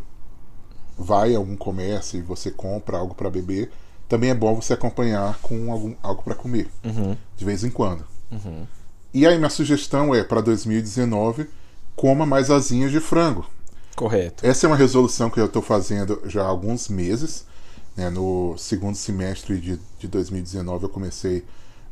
vai 0.98 1.34
a 1.34 1.38
algum 1.38 1.56
comércio 1.56 2.18
e 2.18 2.22
você 2.22 2.50
compra 2.50 2.98
algo 2.98 3.14
para 3.14 3.28
beber, 3.30 3.70
também 4.08 4.30
é 4.30 4.34
bom 4.34 4.54
você 4.54 4.72
acompanhar 4.72 5.38
com 5.42 5.70
algum, 5.72 5.94
algo 6.02 6.22
para 6.22 6.34
comer, 6.34 6.68
Uhum. 6.84 7.16
de 7.36 7.44
vez 7.44 7.64
em 7.64 7.70
quando. 7.70 8.04
E 9.14 9.26
aí 9.26 9.36
minha 9.38 9.50
sugestão 9.50 10.14
é 10.14 10.22
para 10.22 10.40
2019, 10.40 11.48
coma 11.94 12.26
mais 12.26 12.50
asinhas 12.50 12.90
de 12.90 13.00
frango. 13.00 13.46
Correto. 13.94 14.44
Essa 14.46 14.66
é 14.66 14.68
uma 14.68 14.76
resolução 14.76 15.30
que 15.30 15.40
eu 15.40 15.46
estou 15.46 15.62
fazendo 15.62 16.20
já 16.26 16.42
há 16.42 16.46
alguns 16.46 16.88
meses. 16.88 17.46
né? 17.96 18.10
No 18.10 18.54
segundo 18.58 18.94
semestre 18.94 19.58
de, 19.58 19.80
de 19.98 20.06
2019 20.08 20.84
eu 20.84 20.88
comecei 20.90 21.44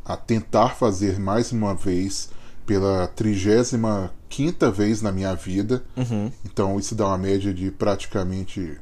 a 0.05 0.17
tentar 0.19 0.71
fazer 0.75 1.19
mais 1.19 1.51
uma 1.51 1.75
vez 1.75 2.29
pela 2.67 3.07
35 3.07 4.71
vez 4.73 5.01
na 5.01 5.11
minha 5.13 5.35
vida. 5.35 5.83
Uhum. 5.97 6.31
Então 6.45 6.79
isso 6.79 6.95
dá 6.95 7.07
uma 7.07 7.17
média 7.19 7.55
de 7.55 7.71
praticamente. 7.71 8.79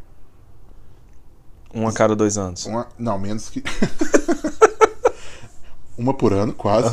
Um 1.75 1.89
a 1.89 1.93
cada 1.93 2.15
dois 2.15 2.37
anos. 2.39 2.65
Uma, 2.67 2.87
não, 2.99 3.19
menos 3.19 3.49
que. 3.49 3.63
uma 5.97 6.15
por 6.15 6.33
ano, 6.33 6.53
quase. 6.53 6.89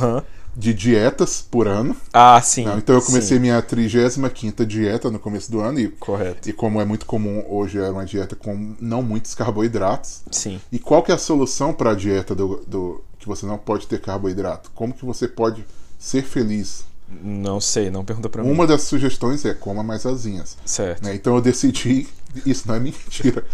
De 0.55 0.73
dietas 0.73 1.41
por 1.41 1.67
ano. 1.67 1.95
Ah, 2.11 2.41
sim. 2.41 2.65
Não, 2.65 2.77
então 2.77 2.95
eu 2.95 3.01
comecei 3.01 3.37
sim. 3.37 3.41
minha 3.41 3.61
35 3.61 4.65
dieta 4.65 5.09
no 5.09 5.19
começo 5.19 5.49
do 5.51 5.61
ano. 5.61 5.79
E, 5.79 5.87
Correto. 5.89 6.49
e 6.49 6.53
como 6.53 6.81
é 6.81 6.85
muito 6.85 7.05
comum 7.05 7.43
hoje, 7.47 7.77
é 7.77 7.89
uma 7.89 8.05
dieta 8.05 8.35
com 8.35 8.75
não 8.79 9.01
muitos 9.01 9.33
carboidratos. 9.35 10.21
Sim. 10.31 10.59
E 10.71 10.79
qual 10.79 11.01
que 11.03 11.11
é 11.11 11.15
a 11.15 11.19
solução 11.19 11.73
para 11.73 11.91
a 11.91 11.95
dieta 11.95 12.35
do, 12.35 12.61
do- 12.67 13.03
que 13.19 13.27
você 13.27 13.45
não 13.45 13.57
pode 13.57 13.87
ter 13.87 14.01
carboidrato? 14.01 14.71
Como 14.75 14.93
que 14.93 15.05
você 15.05 15.27
pode 15.27 15.65
ser 15.97 16.23
feliz? 16.23 16.83
Não 17.23 17.61
sei, 17.61 17.89
não 17.89 18.03
pergunta 18.03 18.27
pra 18.27 18.43
mim. 18.43 18.51
Uma 18.51 18.67
das 18.67 18.83
sugestões 18.83 19.45
é 19.45 19.53
coma 19.53 19.83
mais 19.83 20.05
asinhas. 20.05 20.57
Certo. 20.65 21.03
né? 21.05 21.15
Então 21.15 21.35
eu 21.35 21.41
decidi, 21.41 22.07
isso 22.45 22.67
não 22.67 22.75
é 22.75 22.79
mentira, 22.79 23.45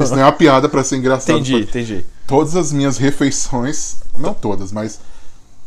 isso 0.00 0.14
não 0.14 0.20
é 0.20 0.24
uma 0.24 0.32
piada 0.32 0.68
para 0.68 0.84
ser 0.84 0.96
engraçado. 0.96 1.38
Entendi, 1.38 1.62
entendi. 1.62 2.06
Todas 2.26 2.56
as 2.56 2.72
minhas 2.72 2.98
refeições, 2.98 3.96
não 4.18 4.34
todas, 4.34 4.72
mas 4.72 5.00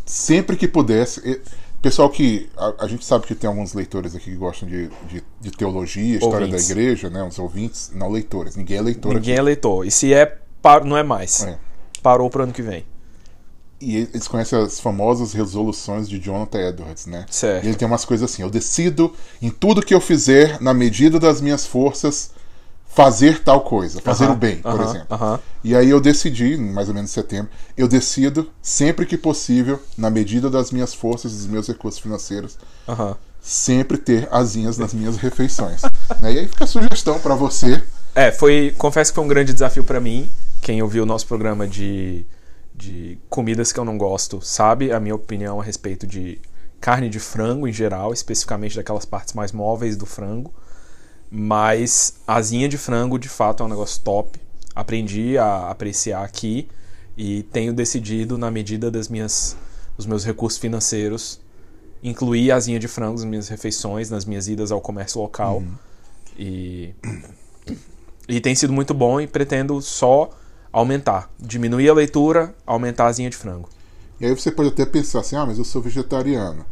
sempre 0.06 0.56
que 0.56 0.68
pudesse. 0.68 1.42
Pessoal 1.82 2.10
que. 2.10 2.48
A, 2.56 2.86
a 2.86 2.88
gente 2.88 3.04
sabe 3.04 3.26
que 3.26 3.34
tem 3.34 3.48
alguns 3.48 3.74
leitores 3.74 4.16
aqui 4.16 4.26
que 4.26 4.36
gostam 4.36 4.70
de, 4.70 4.90
de, 5.10 5.24
de 5.42 5.52
teologia, 5.52 6.16
história 6.18 6.46
Ouvintes. 6.46 6.68
da 6.68 6.72
igreja, 6.74 7.10
né? 7.10 7.24
Os 7.24 7.40
ouvintes, 7.40 7.92
não 7.96 8.10
leitores. 8.10 8.56
Ninguém 8.56 8.78
é 8.78 8.82
leitor 8.82 9.16
Ninguém 9.16 9.34
aqui. 9.34 9.40
é 9.40 9.44
leitor. 9.44 9.88
E 9.88 9.90
se 9.90 10.14
é, 10.14 10.38
par... 10.62 10.86
não 10.86 10.96
é 10.96 11.02
mais. 11.02 11.44
É. 11.44 11.58
Parou 12.04 12.30
pro 12.30 12.44
ano 12.44 12.54
que 12.54 12.62
vem. 12.62 12.86
E 13.80 13.98
eles 13.98 14.28
conhecem 14.28 14.60
as 14.60 14.80
famosas 14.80 15.34
resoluções 15.34 16.08
de 16.08 16.20
Jonathan 16.20 16.60
Edwards, 16.70 17.08
né? 17.08 17.26
Certo. 17.32 17.66
E 17.66 17.70
ele 17.70 17.76
tem 17.76 17.88
umas 17.88 18.06
coisas 18.06 18.32
assim: 18.32 18.44
eu 18.44 18.50
decido 18.52 19.12
em 19.42 19.50
tudo 19.50 19.84
que 19.84 19.94
eu 19.94 20.00
fizer, 20.00 20.62
na 20.62 20.76
medida 20.76 21.20
das 21.20 21.42
minhas 21.42 21.66
forças, 21.66 22.30
fazer 22.94 23.40
tal 23.44 23.62
coisa, 23.62 24.02
fazer 24.02 24.26
Aham, 24.26 24.34
o 24.34 24.36
bem, 24.36 24.58
por 24.58 24.80
aham, 24.80 24.84
exemplo. 24.84 25.08
aham. 25.12 25.40
E 25.64 25.76
aí 25.76 25.90
eu 25.90 26.02
decidi, 26.02 26.54
em 26.56 26.72
mais 26.74 26.88
ou 26.90 26.94
menos 26.94 27.12
em 27.12 27.14
setembro, 27.14 27.52
eu 27.78 27.88
decido, 27.88 28.50
sempre 28.62 29.06
que 29.06 29.18
possível, 29.18 29.80
na 29.98 30.10
medida 30.10 30.50
das 30.50 30.72
minhas 30.72 30.94
forças 30.94 31.32
e 31.34 31.36
dos 31.36 31.48
meus 31.48 31.68
recursos 31.68 32.02
financeiros, 32.02 32.58
sempre 33.42 33.98
ter 33.98 34.28
asinhas 34.32 34.78
nas 34.78 34.94
minhas 34.94 35.18
refeições. 35.18 35.82
né? 36.20 36.34
E 36.34 36.40
aí 36.40 36.48
fica 36.48 36.64
a 36.64 36.68
sugestão 36.68 37.20
para 37.20 37.36
você. 37.36 37.82
É, 38.14 38.32
foi. 38.32 38.74
Confesso 38.78 39.12
que 39.12 39.16
foi 39.16 39.24
um 39.24 39.28
grande 39.28 39.54
desafio 39.54 39.84
pra 39.84 40.00
mim. 40.00 40.30
Quem 40.62 40.82
ouviu 40.82 41.04
o 41.04 41.06
nosso 41.06 41.26
programa 41.26 41.68
de, 41.68 42.26
de 42.76 43.18
comidas 43.30 43.72
que 43.72 43.80
eu 43.80 43.86
não 43.86 43.98
gosto 43.98 44.42
sabe 44.42 44.92
a 44.92 45.00
minha 45.00 45.16
opinião 45.16 45.60
a 45.60 45.64
respeito 45.64 46.06
de 46.06 46.40
carne 46.80 47.10
de 47.10 47.20
frango 47.20 47.68
em 47.68 47.74
geral, 47.74 48.12
especificamente 48.14 48.76
daquelas 48.76 49.06
partes 49.06 49.34
mais 49.34 49.52
móveis 49.52 49.96
do 49.96 50.06
frango. 50.06 50.54
Mas 51.32 52.16
asinha 52.28 52.68
de 52.68 52.78
frango 52.78 53.18
de 53.18 53.30
fato 53.30 53.64
é 53.64 53.66
um 53.66 53.70
negócio 53.70 54.02
top. 54.04 54.38
Aprendi 54.76 55.38
a 55.38 55.70
apreciar 55.70 56.24
aqui 56.24 56.68
e 57.16 57.44
tenho 57.44 57.74
decidido, 57.74 58.38
na 58.38 58.52
medida 58.52 58.92
das 58.92 59.08
minhas, 59.08 59.56
dos 59.96 60.06
meus 60.06 60.26
recursos 60.26 60.60
financeiros, 60.60 61.40
incluir 62.04 62.52
asinha 62.52 62.80
de 62.80 62.88
frango 62.88 63.14
nas 63.14 63.26
minhas 63.26 63.48
refeições, 63.48 64.10
nas 64.10 64.26
minhas 64.26 64.48
idas 64.48 64.72
ao 64.72 64.82
comércio 64.82 65.22
local. 65.22 65.64
E 66.38 66.94
e 68.28 68.40
tem 68.40 68.56
sido 68.56 68.72
muito 68.72 68.94
bom 68.94 69.20
e 69.20 69.28
pretendo 69.28 69.82
só 69.82 70.30
aumentar. 70.72 71.30
Diminuir 71.38 71.90
a 71.90 71.94
leitura, 71.94 72.56
aumentar 72.66 73.06
a 73.06 73.08
asinha 73.08 73.30
de 73.30 73.36
frango. 73.36 73.68
E 74.20 74.26
aí 74.26 74.34
você 74.34 74.52
pode 74.52 74.70
até 74.70 74.86
pensar 74.86 75.20
assim: 75.20 75.36
ah, 75.36 75.46
mas 75.46 75.58
eu 75.58 75.66
sou 75.66 75.82
vegetariano. 75.82 76.66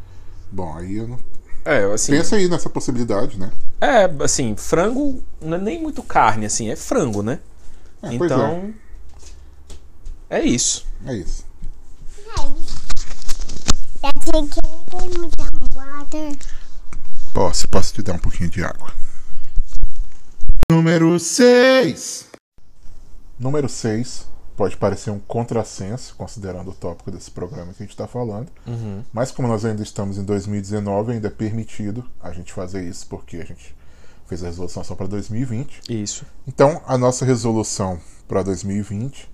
Bom, 0.51 0.73
aí 0.73 0.97
eu 0.97 1.07
não. 1.07 1.19
É, 1.69 1.83
assim. 1.93 2.13
Pensa 2.13 2.35
aí 2.35 2.49
nessa 2.49 2.67
possibilidade, 2.67 3.39
né? 3.39 3.51
É, 3.79 4.09
assim, 4.23 4.55
frango 4.55 5.23
não 5.39 5.55
é 5.55 5.61
nem 5.61 5.79
muito 5.79 6.01
carne, 6.01 6.47
assim, 6.47 6.71
é 6.71 6.75
frango, 6.75 7.21
né? 7.21 7.37
É, 8.01 8.17
pois 8.17 8.31
então. 8.31 8.73
É 10.31 10.41
isso. 10.41 10.87
É 11.05 11.13
isso. 11.13 11.45
Some 14.25 14.49
water? 15.75 16.37
Posso, 17.35 17.67
posso 17.67 17.93
te 17.93 18.01
dar 18.01 18.13
um 18.13 18.19
pouquinho 18.19 18.49
de 18.49 18.63
água. 18.63 18.91
Número 20.71 21.19
6. 21.19 22.25
Número 23.37 23.69
6 23.69 24.28
pode 24.59 24.75
parecer 24.75 25.09
um 25.09 25.19
contrassenso, 25.19 26.13
considerando 26.17 26.71
o 26.71 26.73
tópico 26.73 27.09
desse 27.09 27.31
programa 27.31 27.71
que 27.71 27.81
a 27.81 27.85
gente 27.85 27.93
está 27.93 28.05
falando. 28.05 28.51
Uhum. 28.67 29.05
Mas 29.13 29.31
como 29.31 29.47
nós 29.47 29.63
ainda 29.63 29.81
estamos 29.81 30.17
em 30.17 30.23
2019, 30.25 31.13
ainda 31.13 31.29
é 31.29 31.31
permitido 31.31 32.05
a 32.21 32.33
gente 32.33 32.51
fazer 32.51 32.83
isso, 32.83 33.07
porque 33.07 33.37
a 33.37 33.45
gente 33.45 33.73
fez 34.27 34.43
a 34.43 34.47
resolução 34.47 34.83
só 34.83 34.95
para 34.95 35.07
2020. 35.07 35.83
Isso. 35.89 36.25
Então, 36.45 36.81
a 36.85 36.97
nossa 36.97 37.23
resolução 37.23 38.01
para 38.27 38.43
2020, 38.43 39.31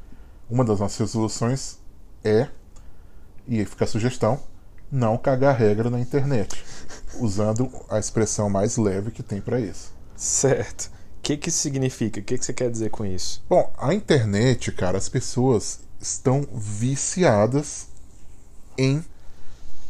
uma 0.47 0.63
das 0.63 0.79
nossas 0.79 0.99
resoluções 0.99 1.79
é, 2.23 2.47
e 3.47 3.57
aí 3.57 3.65
fica 3.65 3.85
a 3.85 3.87
sugestão, 3.87 4.39
não 4.91 5.17
cagar 5.17 5.57
regra 5.57 5.89
na 5.89 5.99
internet, 5.99 6.63
usando 7.19 7.71
a 7.89 7.97
expressão 7.97 8.47
mais 8.47 8.77
leve 8.77 9.09
que 9.09 9.23
tem 9.23 9.41
para 9.41 9.59
isso. 9.59 9.91
Certo. 10.15 10.91
O 11.25 11.27
que, 11.27 11.37
que 11.37 11.49
isso 11.49 11.57
significa? 11.57 12.19
O 12.19 12.23
que, 12.23 12.37
que 12.37 12.45
você 12.45 12.53
quer 12.53 12.69
dizer 12.69 12.91
com 12.91 13.03
isso? 13.03 13.43
Bom, 13.49 13.73
a 13.79 13.95
internet, 13.95 14.71
cara, 14.71 14.95
as 14.95 15.09
pessoas 15.09 15.79
estão 15.99 16.47
viciadas 16.53 17.87
em 18.77 19.03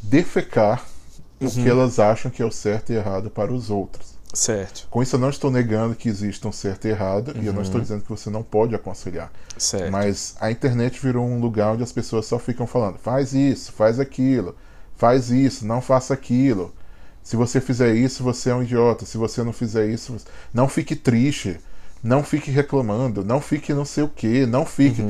defecar 0.01 0.85
o 1.41 1.51
que 1.51 1.67
elas 1.67 1.99
acham 1.99 2.31
que 2.31 2.41
é 2.41 2.45
o 2.45 2.51
certo 2.51 2.93
e 2.93 2.95
errado 2.95 3.29
para 3.29 3.53
os 3.53 3.69
outros. 3.69 4.15
Certo. 4.33 4.87
Com 4.89 5.03
isso, 5.03 5.17
eu 5.17 5.19
não 5.19 5.29
estou 5.29 5.51
negando 5.51 5.93
que 5.93 6.07
exista 6.07 6.47
um 6.47 6.53
certo 6.53 6.85
e 6.85 6.91
errado, 6.91 7.35
e 7.35 7.45
eu 7.45 7.51
não 7.51 7.63
estou 7.63 7.81
dizendo 7.81 8.03
que 8.03 8.09
você 8.09 8.29
não 8.29 8.41
pode 8.41 8.73
aconselhar. 8.73 9.29
Certo. 9.57 9.91
Mas 9.91 10.37
a 10.39 10.49
internet 10.49 11.01
virou 11.01 11.25
um 11.25 11.41
lugar 11.41 11.73
onde 11.73 11.83
as 11.83 11.91
pessoas 11.91 12.27
só 12.27 12.39
ficam 12.39 12.65
falando: 12.65 12.97
faz 12.97 13.33
isso, 13.33 13.73
faz 13.73 13.99
aquilo, 13.99 14.55
faz 14.95 15.31
isso, 15.31 15.67
não 15.67 15.81
faça 15.81 16.13
aquilo. 16.13 16.73
Se 17.25 17.35
você 17.35 17.59
fizer 17.59 17.93
isso, 17.95 18.23
você 18.23 18.51
é 18.51 18.55
um 18.55 18.61
idiota. 18.61 19.03
Se 19.05 19.17
você 19.17 19.43
não 19.43 19.51
fizer 19.51 19.87
isso, 19.89 20.13
você- 20.13 20.27
não 20.53 20.69
fique 20.69 20.95
triste. 20.95 21.57
Não 22.03 22.23
fique 22.23 22.51
reclamando. 22.51 23.25
Não 23.25 23.41
fique 23.41 23.73
não 23.73 23.83
sei 23.83 24.03
o 24.03 24.07
que. 24.07 24.45
Não 24.45 24.63
fique. 24.63 25.01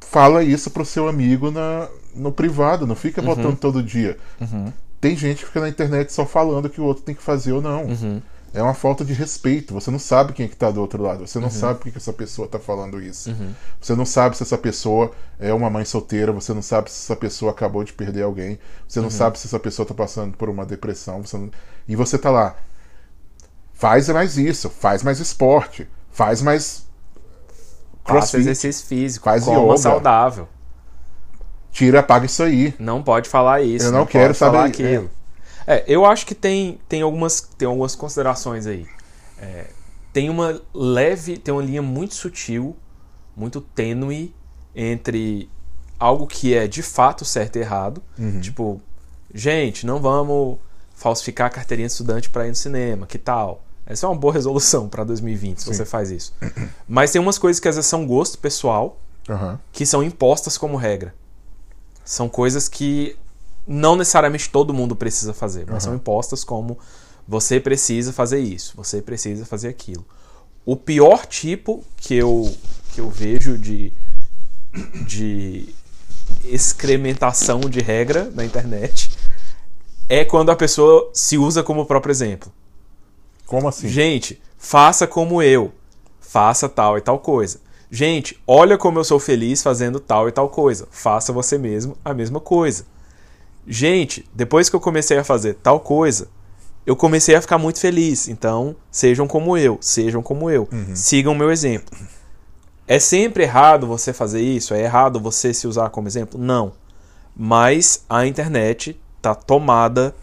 Fala 0.00 0.42
isso 0.42 0.70
pro 0.70 0.84
seu 0.84 1.08
amigo 1.08 1.50
na, 1.50 1.88
no 2.14 2.30
privado. 2.32 2.86
Não 2.86 2.94
fica 2.96 3.20
botando 3.36 3.56
todo 3.56 3.82
dia. 3.82 4.18
Tem 5.00 5.16
gente 5.16 5.40
que 5.40 5.46
fica 5.46 5.60
na 5.60 5.68
internet 5.68 6.12
só 6.12 6.24
falando 6.26 6.68
que 6.68 6.80
o 6.80 6.84
outro 6.84 7.04
tem 7.04 7.14
que 7.14 7.22
fazer 7.22 7.52
ou 7.52 7.62
não. 7.62 7.86
É 8.54 8.62
uma 8.62 8.72
falta 8.72 9.04
de 9.04 9.12
respeito. 9.12 9.74
Você 9.74 9.90
não 9.90 9.98
sabe 9.98 10.32
quem 10.32 10.46
é 10.46 10.48
que 10.48 10.54
tá 10.56 10.70
do 10.70 10.80
outro 10.80 11.02
lado. 11.02 11.26
Você 11.26 11.40
não 11.40 11.50
sabe 11.50 11.80
por 11.80 11.90
que 11.90 11.98
essa 11.98 12.12
pessoa 12.12 12.46
tá 12.46 12.58
falando 12.58 13.02
isso. 13.02 13.34
Você 13.80 13.94
não 13.96 14.06
sabe 14.06 14.36
se 14.36 14.44
essa 14.44 14.56
pessoa 14.56 15.10
é 15.40 15.52
uma 15.52 15.68
mãe 15.68 15.84
solteira. 15.84 16.30
Você 16.32 16.54
não 16.54 16.62
sabe 16.62 16.88
se 16.90 16.96
essa 17.04 17.16
pessoa 17.16 17.50
acabou 17.50 17.82
de 17.82 17.92
perder 17.92 18.22
alguém. 18.22 18.58
Você 18.86 19.00
não 19.00 19.10
sabe 19.10 19.38
se 19.40 19.46
essa 19.48 19.58
pessoa 19.58 19.84
tá 19.84 19.92
passando 19.92 20.36
por 20.36 20.48
uma 20.48 20.64
depressão. 20.64 21.20
Você 21.22 21.36
não- 21.36 21.50
E 21.88 21.96
você 21.96 22.16
tá 22.16 22.30
lá. 22.30 22.54
Faz 23.72 24.08
mais 24.08 24.38
isso. 24.38 24.70
Faz 24.70 25.02
mais 25.02 25.18
esporte. 25.18 25.88
Faz 26.12 26.40
mais. 26.40 26.86
Faça 28.04 28.04
crossfit. 28.04 28.40
exercício 28.40 28.86
físico. 28.86 29.24
Faz 29.24 29.44
coma 29.44 29.64
yoga. 29.64 29.76
saudável. 29.78 30.48
Tira, 31.72 32.00
apaga 32.00 32.26
isso 32.26 32.42
aí. 32.42 32.72
Não 32.78 33.02
pode 33.02 33.28
falar 33.28 33.62
isso. 33.62 33.86
Eu 33.86 33.90
não 33.92 34.00
não 34.00 34.06
quero 34.06 34.26
pode 34.28 34.38
falar 34.38 34.52
saber- 34.62 34.68
aquilo. 34.68 35.04
É, 35.06 35.23
eu 35.86 36.04
acho 36.04 36.26
que 36.26 36.34
tem, 36.34 36.78
tem, 36.88 37.02
algumas, 37.02 37.40
tem 37.40 37.66
algumas 37.66 37.94
considerações 37.94 38.66
aí. 38.66 38.86
É, 39.38 39.66
tem 40.12 40.30
uma 40.30 40.60
leve, 40.72 41.36
tem 41.38 41.52
uma 41.52 41.62
linha 41.62 41.82
muito 41.82 42.14
sutil, 42.14 42.76
muito 43.36 43.60
tênue 43.60 44.34
entre 44.74 45.48
algo 45.98 46.26
que 46.26 46.54
é 46.54 46.66
de 46.66 46.82
fato 46.82 47.24
certo 47.24 47.56
e 47.56 47.60
errado. 47.60 48.02
Uhum. 48.18 48.40
Tipo, 48.40 48.80
gente, 49.32 49.86
não 49.86 50.00
vamos 50.00 50.58
falsificar 50.94 51.48
a 51.48 51.50
carteirinha 51.50 51.86
de 51.86 51.92
estudante 51.92 52.30
para 52.30 52.46
ir 52.46 52.50
no 52.50 52.54
cinema, 52.54 53.06
que 53.06 53.18
tal? 53.18 53.64
Essa 53.86 54.06
é 54.06 54.08
uma 54.08 54.16
boa 54.16 54.32
resolução 54.34 54.88
para 54.88 55.04
2020, 55.04 55.58
se 55.58 55.64
Sim. 55.64 55.74
você 55.74 55.84
faz 55.84 56.10
isso. 56.10 56.34
Mas 56.86 57.10
tem 57.10 57.20
umas 57.20 57.38
coisas 57.38 57.60
que 57.60 57.68
às 57.68 57.76
vezes 57.76 57.88
são 57.88 58.06
gosto 58.06 58.38
pessoal, 58.38 59.00
Aham. 59.28 59.58
que 59.72 59.84
são 59.84 60.02
impostas 60.02 60.56
como 60.56 60.76
regra. 60.76 61.14
São 62.04 62.28
coisas 62.28 62.68
que 62.68 63.16
não 63.66 63.96
necessariamente 63.96 64.50
todo 64.50 64.74
mundo 64.74 64.94
precisa 64.94 65.32
fazer, 65.32 65.66
mas 65.68 65.82
são 65.82 65.94
impostas 65.94 66.44
como 66.44 66.78
você 67.26 67.58
precisa 67.58 68.12
fazer 68.12 68.40
isso, 68.40 68.74
você 68.76 69.00
precisa 69.00 69.46
fazer 69.46 69.68
aquilo. 69.68 70.04
O 70.66 70.76
pior 70.76 71.26
tipo 71.26 71.84
que 71.96 72.14
eu, 72.14 72.54
que 72.92 73.00
eu 73.00 73.10
vejo 73.10 73.58
de, 73.58 73.92
de 75.06 75.68
excrementação 76.44 77.60
de 77.60 77.80
regra 77.80 78.30
na 78.34 78.44
internet 78.44 79.10
é 80.08 80.24
quando 80.24 80.50
a 80.50 80.56
pessoa 80.56 81.10
se 81.12 81.38
usa 81.38 81.62
como 81.62 81.86
próprio 81.86 82.12
exemplo. 82.12 82.52
Como 83.46 83.68
assim? 83.68 83.88
Gente, 83.88 84.40
faça 84.58 85.06
como 85.06 85.42
eu. 85.42 85.72
Faça 86.20 86.68
tal 86.68 86.98
e 86.98 87.00
tal 87.00 87.18
coisa. 87.18 87.60
Gente, 87.90 88.40
olha 88.46 88.76
como 88.76 88.98
eu 88.98 89.04
sou 89.04 89.20
feliz 89.20 89.62
fazendo 89.62 90.00
tal 90.00 90.28
e 90.28 90.32
tal 90.32 90.48
coisa. 90.48 90.88
Faça 90.90 91.32
você 91.32 91.56
mesmo 91.56 91.96
a 92.04 92.12
mesma 92.12 92.40
coisa. 92.40 92.86
Gente, 93.66 94.28
depois 94.34 94.68
que 94.68 94.76
eu 94.76 94.80
comecei 94.80 95.16
a 95.16 95.24
fazer 95.24 95.54
tal 95.54 95.80
coisa, 95.80 96.28
eu 96.86 96.94
comecei 96.94 97.34
a 97.34 97.40
ficar 97.40 97.58
muito 97.58 97.80
feliz. 97.80 98.28
Então, 98.28 98.76
sejam 98.90 99.26
como 99.26 99.56
eu, 99.56 99.78
sejam 99.80 100.22
como 100.22 100.50
eu. 100.50 100.68
Sigam 100.94 101.34
meu 101.34 101.50
exemplo. 101.50 101.96
É 102.86 102.98
sempre 102.98 103.44
errado 103.44 103.86
você 103.86 104.12
fazer 104.12 104.42
isso? 104.42 104.74
É 104.74 104.82
errado 104.82 105.18
você 105.18 105.54
se 105.54 105.66
usar 105.66 105.88
como 105.88 106.06
exemplo? 106.06 106.38
Não. 106.38 106.72
Mas 107.34 108.04
a 108.08 108.26
internet 108.26 109.00
tá 109.22 109.34
tomada, 109.34 110.14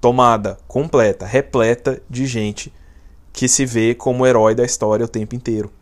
tomada, 0.00 0.58
completa, 0.66 1.24
repleta 1.24 2.02
de 2.10 2.26
gente 2.26 2.72
que 3.32 3.48
se 3.48 3.64
vê 3.64 3.94
como 3.94 4.26
herói 4.26 4.54
da 4.54 4.64
história 4.64 5.04
o 5.04 5.08
tempo 5.08 5.34
inteiro. 5.34 5.72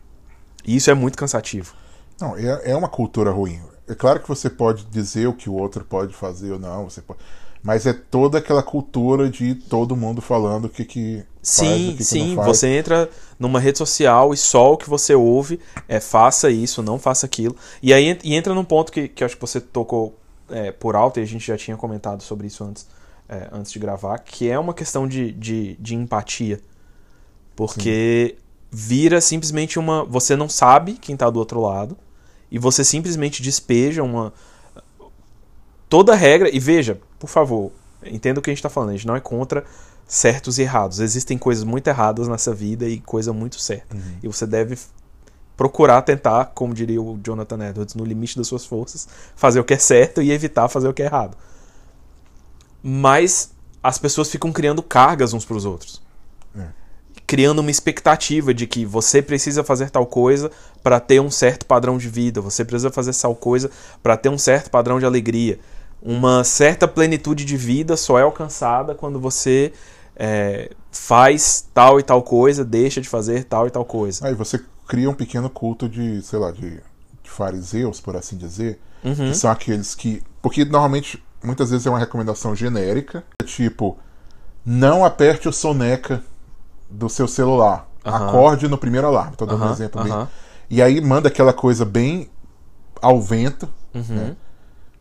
E 0.65 0.75
isso 0.75 0.89
é 0.89 0.93
muito 0.93 1.17
cansativo. 1.17 1.73
Não, 2.21 2.37
é, 2.37 2.71
é 2.71 2.75
uma 2.75 2.87
cultura 2.87 3.31
ruim. 3.31 3.59
É 3.87 3.93
claro 3.95 4.19
que 4.21 4.27
você 4.27 4.49
pode 4.49 4.85
dizer 4.85 5.27
o 5.27 5.33
que 5.33 5.49
o 5.49 5.53
outro 5.53 5.83
pode 5.83 6.13
fazer 6.13 6.51
ou 6.51 6.59
não, 6.59 6.89
você 6.89 7.01
pode... 7.01 7.19
mas 7.61 7.85
é 7.85 7.93
toda 7.93 8.37
aquela 8.37 8.63
cultura 8.63 9.29
de 9.29 9.55
todo 9.55 9.95
mundo 9.95 10.21
falando 10.21 10.65
o 10.65 10.69
que, 10.69 10.85
que 10.85 11.25
faz, 11.43 11.81
o 11.81 11.87
Sim, 11.87 11.91
que 11.91 11.97
que 11.97 12.03
sim, 12.05 12.27
não 12.29 12.43
faz. 12.43 12.47
você 12.47 12.67
entra 12.67 13.09
numa 13.37 13.59
rede 13.59 13.77
social 13.77 14.33
e 14.33 14.37
só 14.37 14.73
o 14.73 14.77
que 14.77 14.89
você 14.89 15.13
ouve 15.13 15.59
é 15.87 15.99
faça 15.99 16.49
isso, 16.49 16.81
não 16.81 16.97
faça 16.97 17.25
aquilo. 17.25 17.55
E 17.81 17.93
aí 17.93 18.17
e 18.23 18.33
entra 18.35 18.53
num 18.53 18.63
ponto 18.63 18.91
que, 18.91 19.09
que 19.09 19.23
eu 19.23 19.25
acho 19.25 19.35
que 19.35 19.41
você 19.41 19.59
tocou 19.59 20.17
é, 20.49 20.71
por 20.71 20.95
alto 20.95 21.19
e 21.19 21.23
a 21.23 21.25
gente 21.25 21.45
já 21.45 21.57
tinha 21.57 21.75
comentado 21.75 22.23
sobre 22.23 22.47
isso 22.47 22.63
antes, 22.63 22.87
é, 23.27 23.49
antes 23.51 23.71
de 23.71 23.79
gravar, 23.79 24.19
que 24.19 24.49
é 24.49 24.57
uma 24.57 24.73
questão 24.73 25.05
de, 25.07 25.31
de, 25.33 25.75
de 25.75 25.95
empatia. 25.95 26.61
Porque 27.55 28.37
vira 28.71 29.19
simplesmente 29.21 29.77
uma. 29.77 30.03
Você 30.05 30.35
não 30.35 30.47
sabe 30.47 30.93
quem 30.93 31.15
tá 31.17 31.29
do 31.29 31.37
outro 31.39 31.61
lado 31.61 31.97
e 32.53 32.59
você 32.59 32.83
simplesmente 32.83 33.41
despeja 33.41 34.03
uma. 34.03 34.31
Toda 35.89 36.13
regra. 36.13 36.55
E 36.55 36.59
veja, 36.59 37.01
por 37.17 37.27
favor, 37.27 37.71
entenda 38.05 38.39
o 38.39 38.43
que 38.43 38.51
a 38.51 38.53
gente 38.53 38.61
tá 38.61 38.69
falando. 38.69 38.89
A 38.89 38.93
gente 38.93 39.07
não 39.07 39.15
é 39.15 39.19
contra 39.19 39.65
certos 40.07 40.59
e 40.59 40.61
errados. 40.61 40.99
Existem 40.99 41.35
coisas 41.35 41.63
muito 41.63 41.87
erradas 41.87 42.27
nessa 42.27 42.53
vida 42.53 42.87
e 42.87 42.99
coisa 42.99 43.33
muito 43.33 43.59
certa. 43.59 43.97
E 44.21 44.27
você 44.27 44.45
deve 44.45 44.77
procurar 45.57 46.03
tentar, 46.03 46.51
como 46.53 46.75
diria 46.75 47.01
o 47.01 47.19
Jonathan 47.23 47.69
Edwards, 47.69 47.95
no 47.95 48.05
limite 48.05 48.37
das 48.37 48.47
suas 48.47 48.65
forças, 48.65 49.07
fazer 49.35 49.59
o 49.59 49.63
que 49.63 49.73
é 49.73 49.79
certo 49.79 50.21
e 50.21 50.31
evitar 50.31 50.67
fazer 50.67 50.87
o 50.87 50.93
que 50.93 51.01
é 51.01 51.05
errado. 51.05 51.35
Mas 52.83 53.51
as 53.81 53.97
pessoas 53.97 54.29
ficam 54.29 54.51
criando 54.51 54.83
cargas 54.83 55.33
uns 55.33 55.43
para 55.43 55.57
os 55.57 55.65
outros. 55.65 56.02
Criando 57.33 57.59
uma 57.61 57.71
expectativa 57.71 58.53
de 58.53 58.67
que 58.67 58.85
você 58.85 59.19
precisa 59.19 59.63
fazer 59.63 59.89
tal 59.89 60.05
coisa 60.05 60.51
para 60.83 60.99
ter 60.99 61.19
um 61.19 61.31
certo 61.31 61.65
padrão 61.65 61.97
de 61.97 62.07
vida, 62.07 62.39
você 62.39 62.63
precisa 62.63 62.91
fazer 62.91 63.11
tal 63.11 63.35
coisa 63.35 63.71
para 64.03 64.15
ter 64.15 64.29
um 64.29 64.37
certo 64.37 64.69
padrão 64.69 64.99
de 64.99 65.05
alegria. 65.05 65.57
Uma 65.99 66.43
certa 66.43 66.87
plenitude 66.87 67.43
de 67.43 67.57
vida 67.57 67.97
só 67.97 68.19
é 68.19 68.21
alcançada 68.21 68.93
quando 68.93 69.19
você 69.19 69.73
é, 70.15 70.69
faz 70.91 71.67
tal 71.73 71.99
e 71.99 72.03
tal 72.03 72.21
coisa, 72.21 72.63
deixa 72.63 73.01
de 73.01 73.09
fazer 73.09 73.45
tal 73.45 73.65
e 73.65 73.71
tal 73.71 73.83
coisa. 73.83 74.27
Aí 74.27 74.35
você 74.35 74.63
cria 74.87 75.09
um 75.09 75.15
pequeno 75.15 75.49
culto 75.49 75.89
de, 75.89 76.21
sei 76.21 76.37
lá, 76.37 76.51
de, 76.51 76.69
de 77.23 77.29
fariseus, 77.31 77.99
por 77.99 78.15
assim 78.15 78.37
dizer, 78.37 78.79
Uhum. 79.03 79.15
que 79.15 79.33
são 79.33 79.49
aqueles 79.49 79.95
que. 79.95 80.21
Porque 80.39 80.63
normalmente, 80.63 81.21
muitas 81.43 81.71
vezes 81.71 81.87
é 81.87 81.89
uma 81.89 81.97
recomendação 81.97 82.55
genérica, 82.55 83.23
tipo, 83.43 83.97
não 84.63 85.03
aperte 85.03 85.49
o 85.49 85.51
soneca 85.51 86.21
do 86.93 87.09
seu 87.09 87.27
celular. 87.27 87.87
Acorde 88.03 88.67
no 88.67 88.77
primeiro 88.77 89.07
alarme. 89.07 89.35
Tô 89.35 89.45
dando 89.45 89.65
um 89.65 89.71
exemplo 89.71 90.03
bem. 90.03 90.27
E 90.69 90.81
aí 90.81 90.99
manda 91.01 91.27
aquela 91.29 91.53
coisa 91.53 91.85
bem 91.85 92.29
ao 93.01 93.21
vento. 93.21 93.67
Uhum. 93.93 94.03
né? 94.15 94.35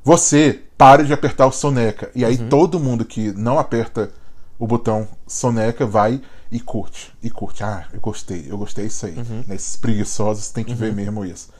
Você 0.04 0.62
pare 0.76 1.04
de 1.04 1.12
apertar 1.12 1.46
o 1.46 1.52
soneca. 1.52 2.10
E 2.14 2.22
Uhum. 2.22 2.28
aí 2.28 2.38
todo 2.48 2.80
mundo 2.80 3.04
que 3.04 3.32
não 3.32 3.58
aperta 3.58 4.10
o 4.58 4.66
botão 4.66 5.08
soneca 5.26 5.86
vai 5.86 6.20
e 6.50 6.60
curte. 6.60 7.12
E 7.22 7.30
curte. 7.30 7.64
Ah, 7.64 7.86
eu 7.92 8.00
gostei, 8.00 8.46
eu 8.48 8.58
gostei 8.58 8.86
disso 8.86 9.06
aí. 9.06 9.16
Uhum. 9.16 9.44
Né? 9.46 9.54
Esses 9.54 9.76
preguiçosos 9.76 10.50
têm 10.50 10.64
que 10.64 10.74
ver 10.74 10.92
mesmo 10.92 11.24
isso. 11.24 11.50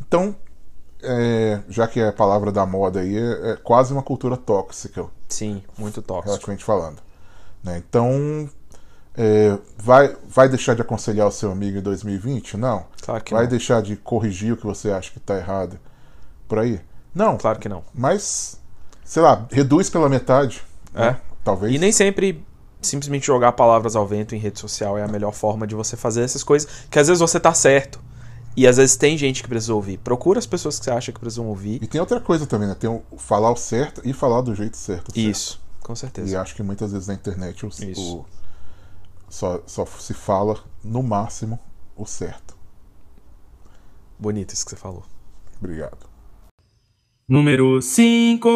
Então, 0.00 0.34
é, 1.02 1.60
já 1.68 1.86
que 1.86 2.00
é 2.00 2.08
a 2.08 2.12
palavra 2.12 2.50
da 2.52 2.66
moda 2.66 3.00
aí, 3.00 3.16
é, 3.16 3.52
é 3.52 3.56
quase 3.56 3.92
uma 3.92 4.02
cultura 4.02 4.36
tóxica, 4.36 5.06
Sim, 5.28 5.62
muito 5.78 6.02
tóxico. 6.02 6.28
relativamente 6.28 6.64
falando. 6.64 6.98
né? 7.62 7.82
Então, 7.88 8.48
é, 9.16 9.58
vai, 9.76 10.16
vai 10.28 10.48
deixar 10.48 10.74
de 10.74 10.82
aconselhar 10.82 11.26
o 11.26 11.32
seu 11.32 11.50
amigo 11.50 11.78
em 11.78 11.82
2020? 11.82 12.56
Não. 12.56 12.84
Claro 13.02 13.22
que 13.24 13.32
vai 13.34 13.42
não. 13.44 13.50
deixar 13.50 13.82
de 13.82 13.96
corrigir 13.96 14.52
o 14.52 14.56
que 14.56 14.64
você 14.66 14.90
acha 14.90 15.10
que 15.10 15.18
está 15.18 15.36
errado 15.36 15.78
por 16.48 16.58
aí? 16.58 16.80
Não. 17.14 17.36
Claro 17.36 17.58
que 17.58 17.68
não. 17.68 17.82
Mas, 17.94 18.58
sei 19.04 19.22
lá, 19.22 19.46
reduz 19.50 19.90
pela 19.90 20.08
metade. 20.08 20.62
É. 20.94 21.00
né? 21.12 21.20
Talvez. 21.44 21.74
E 21.74 21.78
nem 21.78 21.90
sempre 21.92 22.44
simplesmente 22.82 23.26
jogar 23.26 23.52
palavras 23.52 23.94
ao 23.94 24.06
vento 24.06 24.34
em 24.34 24.38
rede 24.38 24.58
social 24.58 24.96
é 24.96 25.02
a 25.02 25.08
melhor 25.08 25.32
forma 25.32 25.66
de 25.66 25.74
você 25.74 25.96
fazer 25.96 26.22
essas 26.22 26.42
coisas, 26.42 26.68
que 26.90 26.98
às 26.98 27.08
vezes 27.08 27.20
você 27.20 27.38
tá 27.38 27.52
certo. 27.52 28.00
E 28.56 28.66
às 28.66 28.78
vezes 28.78 28.96
tem 28.96 29.16
gente 29.16 29.42
que 29.42 29.48
precisa 29.48 29.72
ouvir. 29.74 29.98
Procura 29.98 30.38
as 30.38 30.46
pessoas 30.46 30.78
que 30.78 30.84
você 30.84 30.90
acha 30.90 31.12
que 31.12 31.20
precisam 31.20 31.46
ouvir. 31.46 31.80
E 31.82 31.86
tem 31.86 32.00
outra 32.00 32.20
coisa 32.20 32.46
também, 32.46 32.66
né? 32.68 32.74
Tem 32.78 32.90
o 32.90 33.02
falar 33.16 33.50
o 33.52 33.56
certo 33.56 34.00
e 34.04 34.12
falar 34.12 34.40
do 34.40 34.54
jeito 34.54 34.76
certo. 34.76 35.12
certo. 35.12 35.16
Isso, 35.18 35.60
com 35.82 35.92
E 35.92 35.96
certeza. 35.96 36.40
acho 36.40 36.54
que 36.54 36.62
muitas 36.62 36.90
vezes 36.92 37.06
na 37.06 37.14
internet 37.14 37.64
o, 37.64 37.68
Isso. 37.68 38.16
o- 38.18 38.24
só, 39.30 39.62
só 39.66 39.86
se 39.86 40.12
fala, 40.12 40.62
no 40.84 41.02
máximo, 41.02 41.58
o 41.96 42.04
certo. 42.04 42.54
Bonito 44.18 44.52
isso 44.52 44.64
que 44.64 44.70
você 44.72 44.76
falou. 44.76 45.04
Obrigado. 45.58 46.10
Número 47.26 47.80
5. 47.80 48.48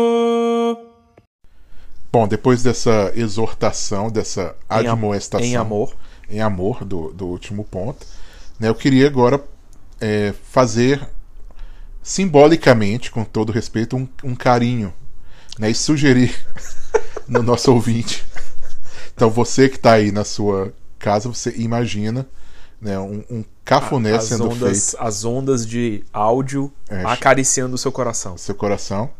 Bom, 2.13 2.29
depois 2.29 2.63
dessa 2.63 3.13
exortação, 3.15 4.11
dessa 4.11 4.57
Em 4.71 4.89
admoestação 4.89 5.47
Em 5.47 5.57
amor. 5.57 5.97
em 6.29 6.41
amor 6.41 6.85
do, 6.85 7.13
do 7.13 7.27
último 7.27 7.65
ponto, 7.65 8.07
né, 8.59 8.69
eu 8.69 8.75
queria 8.75 9.07
agora 9.07 9.43
é, 10.01 10.33
fazer 10.33 11.09
simbolicamente, 12.03 13.11
com 13.11 13.25
todo 13.25 13.53
respeito, 13.53 13.97
um, 13.97 14.09
um 14.23 14.35
carinho 14.35 14.93
né, 15.59 15.71
e 15.71 15.75
sugerir 15.75 16.35
no 17.27 17.43
nosso 17.43 17.73
ouvinte. 17.73 18.25
Então, 19.15 19.31
você 19.31 19.69
que 19.69 19.77
está 19.77 19.93
aí 19.93 20.11
na 20.11 20.25
sua 20.25 20.73
casa, 20.99 21.29
você 21.29 21.51
imagina 21.57 22.27
né, 22.81 22.99
um, 22.99 23.23
um 23.31 23.45
cafuné 23.65 24.17
As 24.17 24.25
sendo 24.25 24.51
ondas, 24.51 24.91
feito 24.91 25.03
as 25.03 25.25
ondas 25.25 25.67
de 25.67 26.05
áudio 26.13 26.73
É, 26.89 27.03
acariciando 27.05 27.75
o 27.75 27.79
seu 27.79 27.93
coração. 27.93 28.37
seu 28.37 28.55
coração. 28.55 29.11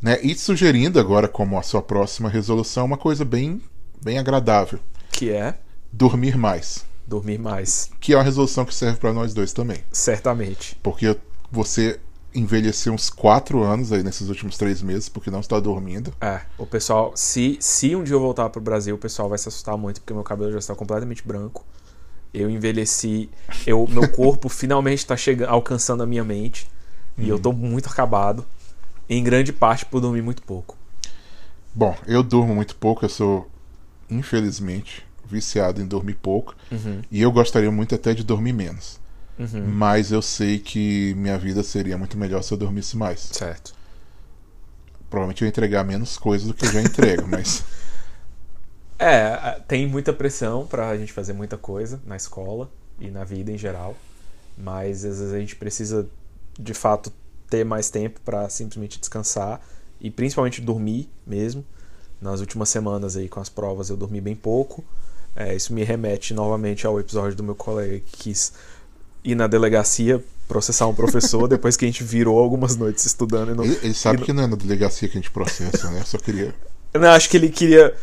Né, 0.00 0.18
e 0.22 0.34
sugerindo 0.34 0.98
agora, 0.98 1.28
como 1.28 1.58
a 1.58 1.62
sua 1.62 1.82
próxima 1.82 2.28
resolução, 2.28 2.86
uma 2.86 2.96
coisa 2.96 3.24
bem, 3.24 3.60
bem 4.02 4.18
agradável: 4.18 4.78
Que 5.12 5.30
é 5.30 5.58
dormir 5.92 6.38
mais. 6.38 6.86
dormir 7.06 7.38
mais. 7.38 7.90
Que 8.00 8.14
é 8.14 8.16
uma 8.16 8.22
resolução 8.22 8.64
que 8.64 8.74
serve 8.74 8.98
para 8.98 9.12
nós 9.12 9.34
dois 9.34 9.52
também. 9.52 9.78
Certamente. 9.92 10.78
Porque 10.82 11.16
você 11.50 12.00
envelheceu 12.34 12.92
uns 12.92 13.10
4 13.10 13.62
anos 13.62 13.92
aí 13.92 14.02
nesses 14.02 14.28
últimos 14.28 14.56
três 14.56 14.82
meses 14.82 15.08
porque 15.08 15.30
não 15.30 15.40
está 15.40 15.58
dormindo. 15.58 16.12
É, 16.20 16.42
o 16.56 16.66
pessoal, 16.66 17.12
se, 17.16 17.58
se 17.60 17.94
um 17.96 18.04
dia 18.04 18.14
eu 18.14 18.20
voltar 18.20 18.48
pro 18.50 18.60
Brasil, 18.60 18.94
o 18.94 18.98
pessoal 18.98 19.28
vai 19.28 19.38
se 19.38 19.48
assustar 19.48 19.76
muito 19.76 20.00
porque 20.00 20.14
meu 20.14 20.22
cabelo 20.22 20.52
já 20.52 20.58
está 20.58 20.74
completamente 20.74 21.26
branco. 21.26 21.64
Eu 22.32 22.48
envelheci, 22.48 23.28
eu, 23.66 23.86
meu 23.90 24.08
corpo 24.12 24.48
finalmente 24.48 24.98
está 24.98 25.16
alcançando 25.48 26.02
a 26.02 26.06
minha 26.06 26.22
mente 26.22 26.70
e 27.18 27.28
eu 27.28 27.38
tô 27.38 27.52
muito 27.52 27.88
acabado, 27.88 28.46
em 29.08 29.22
grande 29.22 29.52
parte 29.52 29.84
por 29.84 30.00
dormir 30.00 30.22
muito 30.22 30.42
pouco. 30.42 30.76
Bom, 31.74 31.96
eu 32.06 32.22
durmo 32.22 32.54
muito 32.54 32.74
pouco, 32.76 33.04
eu 33.04 33.08
sou, 33.08 33.50
infelizmente, 34.08 35.04
viciado 35.24 35.80
em 35.80 35.86
dormir 35.86 36.14
pouco. 36.14 36.54
E 37.10 37.20
eu 37.20 37.30
gostaria 37.30 37.70
muito 37.70 37.94
até 37.94 38.14
de 38.14 38.24
dormir 38.24 38.52
menos. 38.52 38.99
Mas 39.66 40.12
eu 40.12 40.20
sei 40.20 40.58
que 40.58 41.14
minha 41.14 41.38
vida 41.38 41.62
seria 41.62 41.96
muito 41.96 42.18
melhor 42.18 42.42
se 42.42 42.52
eu 42.52 42.58
dormisse 42.58 42.96
mais. 42.96 43.20
Certo. 43.20 43.74
Provavelmente 45.08 45.42
eu 45.42 45.46
ia 45.46 45.50
entregar 45.50 45.84
menos 45.84 46.16
coisas 46.18 46.46
do 46.46 46.54
que 46.54 46.66
eu 46.66 46.72
já 46.72 46.82
entrego, 46.82 47.26
mas. 47.28 47.64
É, 48.98 49.60
tem 49.66 49.86
muita 49.86 50.12
pressão 50.12 50.66
pra 50.66 50.96
gente 50.96 51.12
fazer 51.12 51.32
muita 51.32 51.56
coisa 51.56 52.00
na 52.04 52.16
escola 52.16 52.70
e 53.00 53.10
na 53.10 53.24
vida 53.24 53.50
em 53.50 53.56
geral, 53.56 53.96
mas 54.58 55.04
às 55.04 55.18
vezes 55.18 55.32
a 55.32 55.38
gente 55.38 55.56
precisa 55.56 56.06
de 56.58 56.74
fato 56.74 57.10
ter 57.48 57.64
mais 57.64 57.88
tempo 57.88 58.20
pra 58.20 58.48
simplesmente 58.50 59.00
descansar 59.00 59.60
e 60.00 60.10
principalmente 60.10 60.60
dormir 60.60 61.08
mesmo. 61.26 61.64
Nas 62.20 62.40
últimas 62.40 62.68
semanas 62.68 63.16
aí 63.16 63.28
com 63.28 63.40
as 63.40 63.48
provas 63.48 63.88
eu 63.88 63.96
dormi 63.96 64.20
bem 64.20 64.36
pouco. 64.36 64.84
É, 65.34 65.54
isso 65.54 65.72
me 65.72 65.82
remete 65.82 66.34
novamente 66.34 66.86
ao 66.86 67.00
episódio 67.00 67.36
do 67.36 67.42
meu 67.42 67.54
colega 67.54 68.00
que 68.00 68.16
quis 68.24 68.52
ir 69.24 69.34
na 69.34 69.46
delegacia 69.46 70.22
processar 70.48 70.86
um 70.88 70.94
professor 70.94 71.46
depois 71.48 71.76
que 71.76 71.84
a 71.84 71.88
gente 71.88 72.02
virou 72.02 72.38
algumas 72.38 72.76
noites 72.76 73.04
estudando. 73.06 73.52
E 73.52 73.54
não, 73.54 73.64
Ele, 73.64 73.78
ele 73.82 73.94
sabe 73.94 74.22
que 74.22 74.32
não 74.32 74.42
é 74.42 74.46
na 74.46 74.56
delegacia 74.56 75.08
que 75.08 75.16
a 75.16 75.20
gente 75.20 75.30
processa, 75.30 75.90
né? 75.90 76.00
Eu 76.00 76.06
só 76.06 76.18
queria. 76.18 76.54
não, 76.94 77.08
acho 77.10 77.28
que 77.28 77.36
ele 77.36 77.48
queria. 77.48 77.94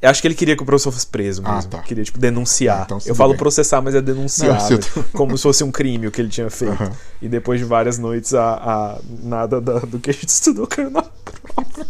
Acho 0.00 0.20
que 0.22 0.28
ele 0.28 0.34
queria 0.36 0.54
que 0.56 0.62
o 0.62 0.66
professor 0.66 0.92
fosse 0.92 1.06
preso 1.08 1.42
Ah, 1.44 1.56
mesmo. 1.56 1.70
tá. 1.72 1.78
Queria, 1.80 2.04
tipo, 2.04 2.20
denunciar. 2.20 2.82
Ah, 2.82 2.84
então 2.84 2.98
eu 3.04 3.16
falo 3.16 3.30
bem. 3.32 3.38
processar, 3.38 3.80
mas 3.82 3.96
é 3.96 4.00
denunciar. 4.00 4.62
Não, 4.62 4.70
né? 4.70 4.78
tô- 4.94 5.02
Como 5.12 5.36
se 5.36 5.42
fosse 5.42 5.64
um 5.64 5.72
crime 5.72 6.06
o 6.06 6.10
que 6.12 6.20
ele 6.20 6.28
tinha 6.28 6.48
feito. 6.48 6.70
Aham. 6.80 6.92
E 7.20 7.28
depois 7.28 7.58
de 7.58 7.64
várias 7.66 7.98
noites, 7.98 8.32
a, 8.32 8.54
a- 8.54 8.98
nada 9.24 9.60
da- 9.60 9.80
do 9.80 9.98
que 9.98 10.10
a 10.10 10.12
gente 10.12 10.28
estudou 10.28 10.68
caiu 10.68 10.88
na 10.90 11.02
prova. 11.02 11.86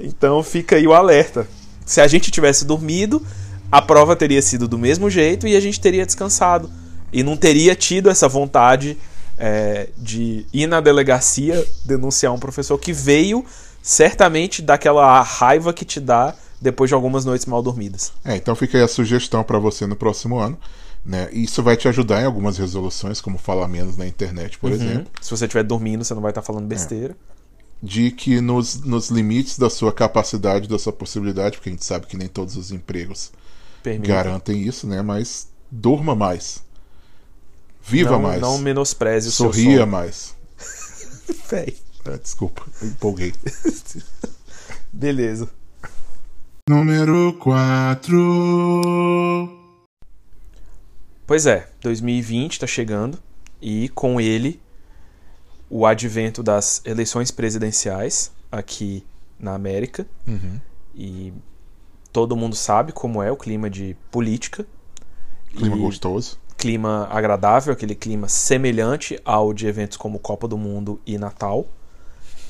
Então 0.00 0.42
fica 0.42 0.76
aí 0.76 0.86
o 0.86 0.94
alerta. 0.94 1.46
Se 1.84 2.00
a 2.00 2.06
gente 2.06 2.30
tivesse 2.30 2.64
dormido, 2.64 3.22
a 3.70 3.82
prova 3.82 4.16
teria 4.16 4.40
sido 4.40 4.66
do 4.66 4.78
mesmo 4.78 5.10
jeito 5.10 5.46
e 5.46 5.54
a 5.56 5.60
gente 5.60 5.78
teria 5.80 6.06
descansado. 6.06 6.70
E 7.12 7.22
não 7.22 7.36
teria 7.36 7.74
tido 7.74 8.10
essa 8.10 8.28
vontade 8.28 8.96
é, 9.38 9.88
de 9.96 10.46
ir 10.52 10.66
na 10.66 10.80
delegacia 10.80 11.64
denunciar 11.84 12.32
um 12.32 12.38
professor 12.38 12.78
que 12.78 12.92
veio 12.92 13.44
certamente 13.82 14.62
daquela 14.62 15.22
raiva 15.22 15.72
que 15.72 15.84
te 15.84 16.00
dá 16.00 16.34
depois 16.60 16.88
de 16.88 16.94
algumas 16.94 17.24
noites 17.24 17.46
mal 17.46 17.62
dormidas. 17.62 18.12
É, 18.24 18.36
então 18.36 18.54
fica 18.54 18.78
aí 18.78 18.84
a 18.84 18.88
sugestão 18.88 19.44
para 19.44 19.58
você 19.58 19.86
no 19.86 19.94
próximo 19.94 20.38
ano. 20.38 20.58
Né? 21.04 21.28
Isso 21.32 21.62
vai 21.62 21.76
te 21.76 21.86
ajudar 21.86 22.20
em 22.20 22.24
algumas 22.24 22.58
resoluções, 22.58 23.20
como 23.20 23.38
falar 23.38 23.68
menos 23.68 23.96
na 23.96 24.06
internet, 24.08 24.58
por 24.58 24.72
exemplo. 24.72 25.06
Se 25.20 25.30
você 25.30 25.44
estiver 25.44 25.62
dormindo, 25.62 26.02
você 26.02 26.12
não 26.14 26.20
vai 26.20 26.32
estar 26.32 26.42
falando 26.42 26.66
besteira. 26.66 27.16
de 27.80 28.10
que 28.10 28.40
nos, 28.40 28.82
nos 28.82 29.08
limites 29.08 29.56
da 29.56 29.70
sua 29.70 29.92
capacidade, 29.92 30.68
da 30.68 30.80
sua 30.80 30.92
possibilidade, 30.92 31.58
porque 31.58 31.68
a 31.68 31.72
gente 31.72 31.84
sabe 31.84 32.06
que 32.06 32.16
nem 32.16 32.26
todos 32.26 32.56
os 32.56 32.72
empregos 32.72 33.30
Permita. 33.84 34.12
garantem 34.12 34.62
isso, 34.62 34.88
né? 34.88 35.00
Mas 35.00 35.46
durma 35.70 36.16
mais. 36.16 36.65
Viva 37.86 38.12
não, 38.12 38.20
mais. 38.22 38.40
Não 38.40 38.58
menospreze 38.58 39.28
o 39.28 39.32
seu 39.32 39.46
sorria 39.46 39.78
sono. 39.80 39.92
mais. 39.92 40.34
Véi. 41.48 41.76
É, 42.04 42.18
desculpa, 42.18 42.66
empolguei. 42.82 43.32
Beleza. 44.92 45.48
Número 46.68 47.32
4. 47.38 48.16
Pois 51.26 51.46
é, 51.46 51.68
2020 51.80 52.52
está 52.52 52.66
chegando 52.66 53.18
e 53.60 53.88
com 53.90 54.20
ele 54.20 54.60
o 55.68 55.84
advento 55.86 56.42
das 56.42 56.80
eleições 56.84 57.30
presidenciais 57.30 58.32
aqui 58.50 59.04
na 59.38 59.54
América. 59.54 60.06
Uhum. 60.26 60.60
E 60.94 61.32
todo 62.12 62.36
mundo 62.36 62.56
sabe 62.56 62.92
como 62.92 63.22
é 63.22 63.30
o 63.30 63.36
clima 63.36 63.68
de 63.68 63.96
política. 64.10 64.66
Clima 65.56 65.76
E 65.76 65.80
gostoso. 65.80 66.38
Clima 66.66 67.06
agradável, 67.12 67.72
aquele 67.72 67.94
clima 67.94 68.28
semelhante 68.28 69.20
ao 69.24 69.54
de 69.54 69.68
eventos 69.68 69.96
como 69.96 70.18
Copa 70.18 70.48
do 70.48 70.58
Mundo 70.58 71.00
e 71.06 71.16
Natal. 71.16 71.64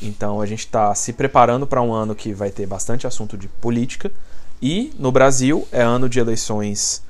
Então 0.01 0.41
a 0.41 0.47
gente 0.47 0.61
está 0.61 0.95
se 0.95 1.13
preparando 1.13 1.67
para 1.67 1.83
um 1.83 1.93
ano 1.93 2.15
que 2.15 2.33
vai 2.33 2.51
ter 2.51 2.65
bastante 2.65 3.07
assunto 3.07 3.37
de 3.37 3.47
política. 3.47 4.11
E 4.63 4.91
no 4.99 5.13
Brasil 5.13 5.69
é 5.71 5.83
ano 5.83 6.09
de 6.09 6.19
eleições 6.19 7.03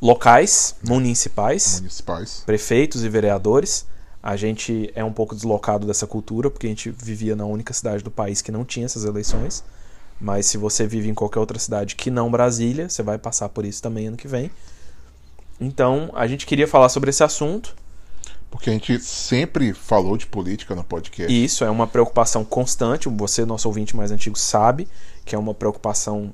locais, 0.00 0.76
municipais, 0.86 1.80
Municipais. 1.80 2.44
prefeitos 2.46 3.02
e 3.02 3.08
vereadores. 3.08 3.84
A 4.22 4.36
gente 4.36 4.92
é 4.94 5.02
um 5.02 5.12
pouco 5.12 5.34
deslocado 5.34 5.84
dessa 5.84 6.06
cultura 6.06 6.48
porque 6.48 6.68
a 6.68 6.70
gente 6.70 6.90
vivia 6.90 7.34
na 7.34 7.44
única 7.44 7.74
cidade 7.74 8.04
do 8.04 8.10
país 8.10 8.40
que 8.40 8.52
não 8.52 8.64
tinha 8.64 8.86
essas 8.86 9.04
eleições. 9.04 9.64
Mas 10.20 10.46
se 10.46 10.56
você 10.58 10.86
vive 10.86 11.08
em 11.08 11.14
qualquer 11.14 11.40
outra 11.40 11.58
cidade 11.58 11.96
que 11.96 12.08
não 12.08 12.30
Brasília, 12.30 12.88
você 12.88 13.02
vai 13.02 13.18
passar 13.18 13.48
por 13.48 13.64
isso 13.64 13.82
também 13.82 14.06
ano 14.06 14.16
que 14.16 14.28
vem. 14.28 14.48
Então, 15.60 16.10
a 16.14 16.26
gente 16.26 16.46
queria 16.46 16.66
falar 16.66 16.88
sobre 16.88 17.10
esse 17.10 17.22
assunto. 17.22 17.74
Porque 18.50 18.70
a 18.70 18.72
gente 18.72 19.00
sempre 19.00 19.72
falou 19.72 20.16
de 20.16 20.26
política 20.26 20.74
no 20.74 20.84
podcast. 20.84 21.32
Isso 21.32 21.64
é 21.64 21.70
uma 21.70 21.86
preocupação 21.86 22.44
constante. 22.44 23.08
Você, 23.08 23.44
nosso 23.44 23.66
ouvinte 23.68 23.96
mais 23.96 24.10
antigo, 24.10 24.38
sabe 24.38 24.86
que 25.24 25.34
é 25.34 25.38
uma 25.38 25.54
preocupação 25.54 26.32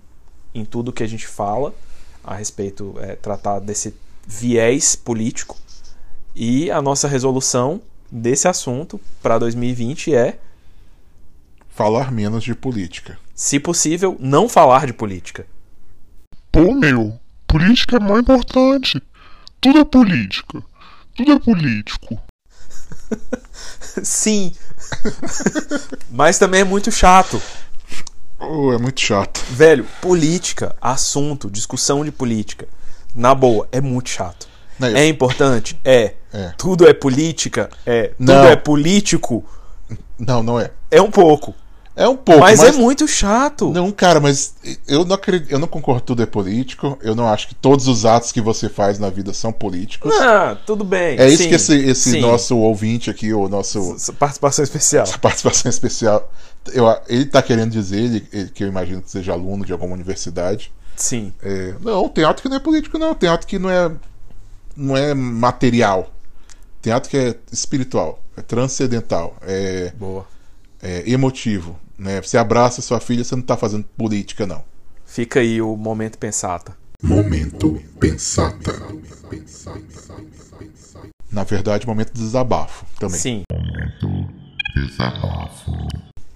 em 0.55 0.65
tudo 0.65 0.93
que 0.93 1.03
a 1.03 1.07
gente 1.07 1.27
fala 1.27 1.75
a 2.23 2.35
respeito, 2.35 2.95
é, 2.99 3.17
tratar 3.17 3.59
desse 3.61 3.95
viés 4.27 4.95
político. 4.95 5.57
E 6.35 6.71
a 6.71 6.83
nossa 6.83 7.09
resolução 7.09 7.81
desse 8.11 8.49
assunto 8.49 9.01
para 9.23 9.39
2020 9.39 10.15
é, 10.15 10.39
Falar 11.71 12.13
menos 12.13 12.45
de 12.45 12.55
política. 12.55 13.19
se 13.35 13.59
possível, 13.59 14.17
não 14.21 14.49
falar 14.49 14.87
de 14.87 14.93
política. 14.93 15.47
Pô, 16.53 16.75
meu, 16.75 17.19
política 17.47 17.97
é 17.97 18.01
mais 18.01 18.21
importante. 18.21 19.01
Tudo 19.61 19.79
é 19.81 19.85
política. 19.85 20.63
Tudo 21.17 21.33
é 21.33 21.39
político. 21.39 22.19
Sim. 24.03 24.53
Mas 26.11 26.39
também 26.39 26.61
é 26.61 26.65
muito 26.65 26.91
chato. 26.91 27.41
Oh, 28.39 28.73
é 28.73 28.79
muito 28.79 29.01
chato. 29.01 29.41
Velho, 29.51 29.87
política, 30.01 30.75
assunto, 30.81 31.51
discussão 31.51 32.05
de 32.05 32.11
política. 32.11 32.67
Na 33.15 33.35
boa, 33.35 33.69
é 33.71 33.81
muito 33.81 34.09
chato. 34.09 34.49
Não, 34.79 34.89
eu- 34.89 34.97
É 34.97 35.07
importante? 35.07 35.79
É. 35.85 36.15
É. 36.33 36.53
Tudo 36.57 36.89
é 36.89 36.95
política? 36.95 37.69
É. 37.85 38.09
Tudo 38.17 38.33
Não. 38.33 38.45
é 38.45 38.57
político? 38.57 39.45
Não, 40.19 40.43
não 40.43 40.59
é. 40.61 40.71
É 40.91 41.03
um 41.03 41.11
pouco. 41.11 41.55
É 42.01 42.09
um 42.09 42.17
pouco, 42.17 42.41
mas, 42.41 42.59
mas, 42.59 42.75
é 42.75 42.79
muito 42.79 43.07
chato. 43.07 43.71
Não, 43.73 43.93
cara, 43.93 44.19
mas 44.21 44.55
eu 44.89 45.05
não 45.05 45.15
acredito, 45.15 45.53
eu 45.53 45.59
não 45.59 45.69
concordo 45.69 46.01
que 46.01 46.07
tudo 46.07 46.23
é 46.23 46.27
político. 46.27 46.99
Eu 47.03 47.15
não 47.15 47.29
acho 47.29 47.47
que 47.49 47.55
todos 47.55 47.87
os 47.89 48.07
atos 48.07 48.33
que 48.33 48.41
você 48.41 48.71
faz 48.71 48.99
na 48.99 49.11
vida 49.11 49.35
são 49.35 49.53
políticos. 49.53 50.11
Ah, 50.19 50.57
tudo 50.65 50.83
bem. 50.83 51.19
é 51.19 51.29
isso 51.29 51.43
sim, 51.43 51.51
que 51.51 51.55
esse, 51.57 51.75
esse 51.77 52.19
nosso 52.19 52.57
ouvinte 52.57 53.11
aqui, 53.11 53.35
o 53.35 53.51
nosso 53.51 53.97
Essa 53.97 54.15
Participação 54.15 54.63
especial. 54.63 55.03
essa 55.03 55.19
participação 55.21 55.69
especial, 55.69 56.33
eu, 56.73 56.87
ele 57.07 57.27
tá 57.27 57.43
querendo 57.43 57.71
dizer, 57.71 57.99
ele, 57.99 58.27
ele- 58.33 58.49
que 58.49 58.65
eu 58.65 58.69
imagino 58.69 59.03
que 59.03 59.11
seja 59.11 59.33
aluno 59.33 59.67
de 59.67 59.73
alguma 59.73 59.93
universidade. 59.93 60.73
Sim. 60.97 61.35
É, 61.43 61.75
não, 61.83 62.09
tem 62.09 62.25
ato 62.25 62.41
que 62.41 62.49
não 62.49 62.57
é 62.57 62.61
político, 62.61 62.99
não. 62.99 63.15
Tem 63.15 63.29
ato 63.29 63.47
que 63.47 63.59
não 63.59 63.69
é, 63.69 63.93
não 64.75 64.97
é 64.97 65.13
material. 65.13 66.11
Tem 66.81 66.95
ato 66.95 67.11
que 67.11 67.19
é 67.19 67.35
espiritual, 67.53 68.23
é 68.39 68.41
transcendental, 68.41 69.37
é, 69.43 69.93
Boa. 69.99 70.27
é 70.83 71.03
emotivo. 71.11 71.79
Né? 72.01 72.23
Você 72.23 72.39
abraça 72.39 72.81
sua 72.81 72.99
filha, 72.99 73.23
você 73.23 73.37
não 73.37 73.43
tá 73.43 73.59
fazendo 73.59 73.85
política, 73.85 74.47
não. 74.47 74.65
Fica 75.05 75.41
aí 75.41 75.61
o 75.61 75.77
momento 75.77 76.17
pensata. 76.17 76.75
Momento 77.03 77.79
pensata. 78.01 78.73
Na 81.31 81.45
verdade, 81.45 81.87
momento 81.87 82.15
de 82.15 82.23
desabafo 82.23 82.87
também. 82.99 83.21
Sim. 83.21 83.43
Desabafo. 84.75 85.73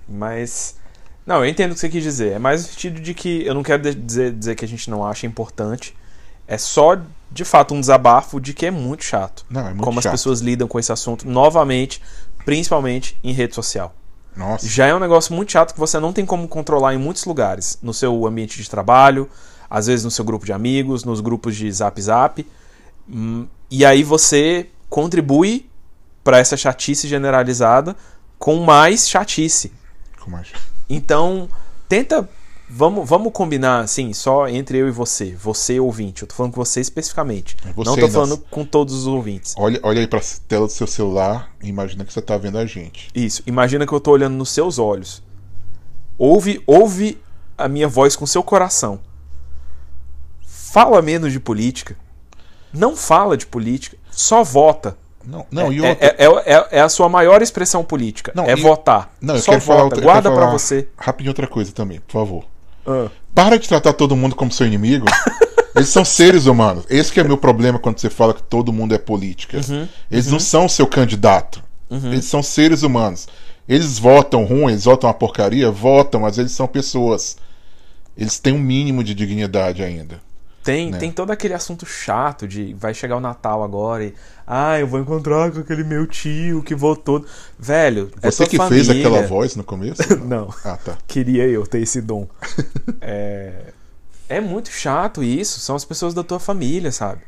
Mas. 0.06 0.76
Não, 1.24 1.36
eu 1.36 1.46
entendo 1.46 1.70
o 1.70 1.74
que 1.74 1.80
você 1.80 1.88
quis 1.88 2.02
dizer. 2.02 2.32
É 2.32 2.38
mais 2.38 2.62
no 2.62 2.68
sentido 2.68 3.00
de 3.00 3.14
que 3.14 3.46
eu 3.46 3.54
não 3.54 3.62
quero 3.62 3.94
dizer, 3.94 4.32
dizer 4.32 4.54
que 4.56 4.66
a 4.66 4.68
gente 4.68 4.90
não 4.90 5.02
acha 5.02 5.26
importante. 5.26 5.96
É 6.46 6.58
só, 6.58 7.00
de 7.32 7.44
fato, 7.44 7.72
um 7.72 7.80
desabafo 7.80 8.38
de 8.38 8.52
que 8.52 8.66
é 8.66 8.70
muito 8.70 9.02
chato. 9.02 9.46
Não, 9.48 9.62
é 9.62 9.70
muito 9.70 9.82
como 9.82 10.02
chato. 10.02 10.12
as 10.12 10.20
pessoas 10.20 10.40
lidam 10.40 10.68
com 10.68 10.78
esse 10.78 10.92
assunto, 10.92 11.26
novamente, 11.26 12.02
principalmente 12.44 13.18
em 13.24 13.32
rede 13.32 13.54
social. 13.54 13.94
Nossa. 14.36 14.66
Já 14.68 14.86
é 14.86 14.94
um 14.94 14.98
negócio 14.98 15.34
muito 15.34 15.52
chato 15.52 15.72
que 15.72 15.80
você 15.80 15.98
não 16.00 16.12
tem 16.12 16.26
como 16.26 16.48
controlar 16.48 16.94
em 16.94 16.98
muitos 16.98 17.24
lugares. 17.24 17.78
No 17.82 17.94
seu 17.94 18.26
ambiente 18.26 18.60
de 18.60 18.68
trabalho, 18.68 19.28
às 19.70 19.86
vezes 19.86 20.04
no 20.04 20.10
seu 20.10 20.24
grupo 20.24 20.44
de 20.44 20.52
amigos, 20.52 21.04
nos 21.04 21.20
grupos 21.20 21.54
de 21.56 21.70
zap 21.70 22.00
zap. 22.00 22.46
Hum, 23.08 23.46
E 23.70 23.84
aí 23.84 24.02
você 24.02 24.68
contribui 24.88 25.68
para 26.22 26.38
essa 26.38 26.56
chatice 26.56 27.06
generalizada 27.06 27.94
com 28.38 28.56
mais 28.56 29.08
chatice. 29.08 29.72
Como 30.20 30.36
é? 30.36 30.42
Então, 30.88 31.48
tenta. 31.88 32.28
Vamos, 32.76 33.08
vamos 33.08 33.32
combinar, 33.32 33.84
assim, 33.84 34.12
só 34.12 34.48
entre 34.48 34.78
eu 34.78 34.88
e 34.88 34.90
você. 34.90 35.32
Você 35.36 35.78
ouvinte. 35.78 36.22
Eu 36.22 36.28
tô 36.28 36.34
falando 36.34 36.52
com 36.54 36.64
você 36.64 36.80
especificamente. 36.80 37.56
É 37.64 37.72
você 37.72 37.88
não 37.88 37.94
aí, 37.94 38.00
tô 38.00 38.08
falando 38.08 38.38
com 38.50 38.64
todos 38.64 38.92
os 38.94 39.06
ouvintes. 39.06 39.54
Olha, 39.56 39.78
olha 39.80 40.00
aí 40.00 40.08
pra 40.08 40.20
tela 40.48 40.66
do 40.66 40.72
seu 40.72 40.86
celular 40.88 41.50
e 41.62 41.68
imagina 41.68 42.04
que 42.04 42.12
você 42.12 42.20
tá 42.20 42.36
vendo 42.36 42.58
a 42.58 42.66
gente. 42.66 43.08
Isso. 43.14 43.44
Imagina 43.46 43.86
que 43.86 43.92
eu 43.92 44.00
tô 44.00 44.10
olhando 44.10 44.34
nos 44.34 44.50
seus 44.50 44.80
olhos. 44.80 45.22
Ouve, 46.18 46.60
ouve 46.66 47.16
a 47.56 47.68
minha 47.68 47.86
voz 47.86 48.16
com 48.16 48.26
seu 48.26 48.42
coração. 48.42 48.98
Fala 50.44 51.00
menos 51.00 51.32
de 51.32 51.38
política. 51.38 51.96
Não 52.72 52.96
fala 52.96 53.36
de 53.36 53.46
política. 53.46 53.96
Só 54.10 54.42
vota. 54.42 54.98
Não, 55.24 55.46
não 55.48 55.62
é, 55.72 55.90
outra. 55.90 56.06
é, 56.06 56.24
é, 56.24 56.54
é- 56.56 56.68
é 56.72 56.80
a 56.80 56.88
sua 56.88 57.08
maior 57.08 57.40
expressão 57.40 57.84
política. 57.84 58.32
Não, 58.34 58.46
é 58.46 58.52
e- 58.54 58.56
votar. 58.60 59.12
Não, 59.20 59.36
eu 59.36 59.40
Só 59.40 59.52
quero 59.52 59.60
vota. 59.60 59.72
falar 59.76 59.84
outra, 59.84 60.00
Guarda 60.02 60.30
falar 60.30 60.50
você. 60.50 60.88
Rapidinho 60.98 61.30
outra 61.30 61.46
coisa 61.46 61.70
também, 61.70 62.00
por 62.00 62.12
favor. 62.12 62.53
Ah. 62.86 63.08
Para 63.34 63.58
de 63.58 63.68
tratar 63.68 63.92
todo 63.92 64.16
mundo 64.16 64.34
como 64.34 64.52
seu 64.52 64.66
inimigo. 64.66 65.06
Eles 65.74 65.88
são 65.88 66.04
seres 66.04 66.46
humanos. 66.46 66.84
Esse 66.88 67.12
que 67.12 67.18
é 67.18 67.24
meu 67.24 67.36
problema 67.36 67.78
quando 67.78 67.98
você 67.98 68.08
fala 68.08 68.32
que 68.32 68.42
todo 68.42 68.72
mundo 68.72 68.94
é 68.94 68.98
política. 68.98 69.60
Uhum, 69.68 69.88
Eles 70.10 70.28
não 70.28 70.38
são 70.38 70.68
seu 70.68 70.86
candidato. 70.86 71.62
Eles 71.90 72.24
são 72.26 72.42
seres 72.42 72.82
humanos. 72.82 73.28
Eles 73.68 73.98
votam 73.98 74.44
ruim, 74.44 74.72
eles 74.72 74.84
votam 74.84 75.08
uma 75.08 75.14
porcaria, 75.14 75.70
votam, 75.70 76.20
mas 76.20 76.38
eles 76.38 76.52
são 76.52 76.66
pessoas. 76.66 77.36
Eles 78.16 78.38
têm 78.38 78.52
um 78.52 78.58
mínimo 78.58 79.02
de 79.02 79.14
dignidade 79.14 79.82
ainda. 79.82 80.20
Tem, 80.64 80.90
né? 80.90 80.98
tem 80.98 81.12
todo 81.12 81.30
aquele 81.30 81.52
assunto 81.52 81.84
chato 81.84 82.48
de 82.48 82.72
vai 82.74 82.94
chegar 82.94 83.16
o 83.16 83.20
Natal 83.20 83.62
agora 83.62 84.02
e. 84.04 84.14
Ah, 84.46 84.80
eu 84.80 84.86
vou 84.86 84.98
encontrar 84.98 85.52
com 85.52 85.60
aquele 85.60 85.84
meu 85.84 86.06
tio 86.06 86.62
que 86.62 86.74
votou. 86.74 87.24
Velho, 87.58 88.10
é 88.22 88.30
Você 88.30 88.38
sua 88.38 88.46
que 88.46 88.56
família. 88.56 88.84
fez 88.84 88.98
aquela 88.98 89.26
voz 89.26 89.54
no 89.56 89.62
começo? 89.62 90.02
Não. 90.24 90.52
Ah, 90.64 90.78
tá. 90.82 90.96
Queria 91.06 91.44
eu 91.44 91.66
ter 91.66 91.80
esse 91.80 92.00
dom. 92.00 92.26
é... 93.00 93.72
é 94.28 94.40
muito 94.40 94.70
chato 94.70 95.22
isso. 95.22 95.60
São 95.60 95.76
as 95.76 95.84
pessoas 95.84 96.14
da 96.14 96.24
tua 96.24 96.40
família, 96.40 96.90
sabe? 96.90 97.20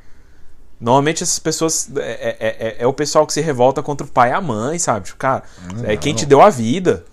Normalmente 0.81 1.22
essas 1.22 1.38
pessoas. 1.38 1.90
É, 1.96 2.37
é, 2.38 2.46
é- 2.49 2.77
é 2.81 2.87
o 2.87 2.92
pessoal 2.92 3.27
que 3.27 3.33
se 3.35 3.40
revolta 3.40 3.83
contra 3.83 4.07
o 4.07 4.11
pai 4.11 4.31
e 4.31 4.33
a 4.33 4.40
mãe, 4.40 4.79
sabe? 4.79 5.07
Tipo, 5.07 5.18
cara, 5.18 5.42
é 5.85 5.96
quem 5.96 6.14
te 6.14 6.25
deu 6.27 6.40
a 6.40 6.49
vida. 6.51 7.05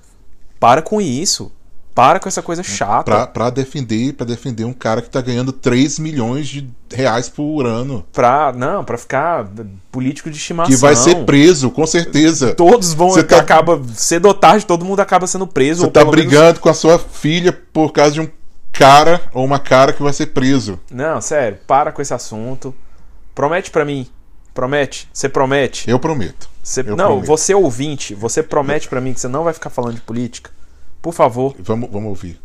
Para 0.59 0.81
com 0.81 1.01
isso. 1.01 1.51
Para 1.95 2.19
com 2.19 2.27
essa 2.27 2.41
coisa 2.41 2.63
chata. 2.63 3.03
Pra, 3.03 3.27
pra 3.27 3.49
defender, 3.51 4.13
para 4.13 4.25
defender 4.25 4.63
um 4.65 4.73
cara 4.73 5.01
que 5.01 5.09
tá 5.09 5.21
ganhando 5.21 5.51
3 5.51 5.99
milhões 5.99 6.47
de 6.47 6.67
reais 6.91 7.29
por 7.29 7.67
ano. 7.67 8.03
Pra, 8.11 8.51
não, 8.51 8.83
pra 8.83 8.97
ficar 8.97 9.47
político 9.91 10.31
de 10.31 10.37
estimação. 10.37 10.73
Que 10.73 10.81
vai 10.81 10.95
ser 10.95 11.23
preso, 11.25 11.69
com 11.69 11.85
certeza. 11.85 12.55
Todos 12.55 12.93
vão. 12.93 13.09
Você 13.11 13.23
tá- 13.23 13.37
acaba, 13.37 13.79
cedo 13.93 14.25
ou 14.27 14.33
tarde, 14.33 14.65
todo 14.65 14.83
mundo 14.83 15.01
acaba 15.01 15.27
sendo 15.27 15.45
preso. 15.45 15.81
Você 15.83 15.91
tá 15.91 15.99
pelo 15.99 16.11
menos- 16.11 16.25
brigando 16.25 16.59
com 16.59 16.69
a 16.69 16.73
sua 16.73 16.97
filha 16.97 17.53
por 17.71 17.91
causa 17.91 18.11
de 18.13 18.21
um 18.21 18.29
cara 18.71 19.21
ou 19.31 19.45
uma 19.45 19.59
cara 19.59 19.93
que 19.93 20.01
vai 20.01 20.13
ser 20.13 20.27
preso. 20.27 20.79
Não, 20.91 21.21
sério, 21.21 21.59
para 21.67 21.91
com 21.91 22.01
esse 22.01 22.13
assunto. 22.13 22.73
Promete 23.35 23.69
pra 23.69 23.85
mim. 23.85 24.07
Promete. 24.51 25.07
Você 25.13 25.29
promete. 25.29 25.89
Eu 25.89 25.99
prometo. 25.99 26.49
Você- 26.61 26.81
eu 26.81 26.95
não, 26.95 27.05
prometo. 27.07 27.25
você 27.27 27.53
ouvinte, 27.53 28.15
você 28.15 28.41
promete 28.41 28.87
pra 28.87 29.01
mim 29.01 29.13
que 29.13 29.19
você 29.19 29.27
não 29.27 29.43
vai 29.43 29.53
ficar 29.53 29.69
falando 29.69 29.95
de 29.95 30.01
política? 30.01 30.49
Por 31.03 31.13
favor. 31.13 31.53
Vamos, 31.59 31.91
vamos 31.91 32.07
ouvir. 32.07 32.39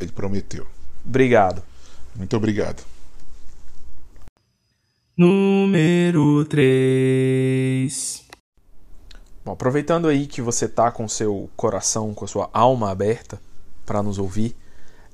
Ele 0.00 0.10
prometeu. 0.10 0.66
Obrigado. 1.04 1.62
Muito 2.16 2.34
obrigado. 2.34 2.82
Número 5.14 6.46
3. 6.46 8.24
Bom, 9.44 9.52
aproveitando 9.52 10.08
aí 10.08 10.26
que 10.26 10.40
você 10.40 10.66
tá 10.66 10.90
com 10.90 11.06
seu 11.06 11.50
coração, 11.54 12.14
com 12.14 12.24
a 12.24 12.28
sua 12.28 12.48
alma 12.54 12.90
aberta 12.90 13.38
para 13.84 14.02
nos 14.02 14.18
ouvir, 14.18 14.56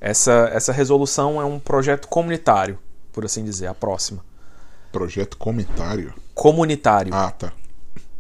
essa, 0.00 0.48
essa 0.52 0.72
resolução 0.72 1.42
é 1.42 1.44
um 1.44 1.58
projeto 1.58 2.06
comunitário, 2.06 2.78
por 3.12 3.24
assim 3.24 3.42
dizer, 3.42 3.66
a 3.66 3.74
próxima. 3.74 4.24
Projeto 4.92 5.36
comentário. 5.36 6.14
Comunitário. 6.34 7.12
Ah, 7.12 7.32
tá. 7.32 7.52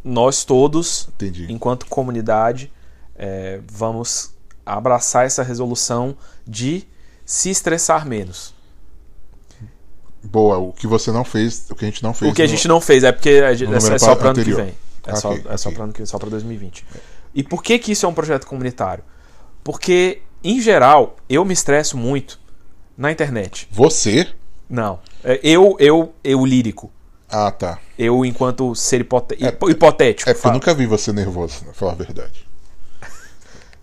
Nós 0.02 0.44
todos, 0.44 1.08
Entendi. 1.14 1.46
enquanto 1.52 1.86
comunidade, 1.86 2.72
é, 3.18 3.60
vamos 3.70 4.32
abraçar 4.64 5.26
essa 5.26 5.42
resolução 5.42 6.16
de 6.46 6.86
se 7.24 7.50
estressar 7.50 8.06
menos. 8.06 8.54
Boa, 10.22 10.58
o 10.58 10.72
que 10.72 10.86
você 10.86 11.12
não 11.12 11.24
fez, 11.24 11.66
o 11.70 11.74
que 11.74 11.84
a 11.84 11.88
gente 11.88 12.02
não 12.02 12.12
fez. 12.12 12.30
O 12.30 12.34
que 12.34 12.42
a 12.42 12.44
no- 12.44 12.50
gente 12.50 12.68
não 12.68 12.80
fez 12.80 13.04
é 13.04 13.12
porque 13.12 13.30
a 13.30 13.52
é 13.52 13.52
é 13.94 13.98
só 13.98 14.14
pro 14.14 14.28
ano 14.28 14.44
que 14.44 14.52
vem. 14.52 14.74
É 15.06 15.12
Ah, 15.12 15.16
só, 15.16 15.30
ok, 15.30 15.44
é 15.48 15.56
só 15.56 15.68
ok. 15.68 15.74
pro 15.76 15.84
ano 15.84 15.92
que 15.92 16.04
só 16.06 16.18
para 16.18 16.28
2020. 16.30 16.84
E 17.34 17.42
por 17.42 17.62
que 17.62 17.78
que 17.78 17.92
isso 17.92 18.04
é 18.04 18.08
um 18.08 18.14
projeto 18.14 18.46
comunitário? 18.46 19.04
Porque, 19.62 20.22
em 20.42 20.60
geral, 20.60 21.16
eu 21.28 21.44
me 21.44 21.54
estresso 21.54 21.96
muito 21.96 22.38
na 22.96 23.12
internet. 23.12 23.68
Você? 23.70 24.28
Não. 24.68 24.98
É, 25.22 25.40
Eu, 25.42 25.76
eu, 25.78 26.12
eu 26.22 26.44
lírico. 26.44 26.90
Ah, 27.30 27.50
tá. 27.50 27.78
Eu, 27.98 28.24
enquanto 28.24 28.74
ser 28.74 29.02
hipote- 29.02 29.36
É, 29.42 29.48
hipo- 29.48 29.70
hipotético. 29.70 30.28
É 30.30 30.34
porque 30.34 30.48
eu 30.48 30.52
nunca 30.52 30.74
vi 30.74 30.86
você 30.86 31.12
nervoso, 31.12 31.62
pra 31.64 31.72
falar 31.74 31.92
a 31.92 31.96
verdade. 31.96 32.47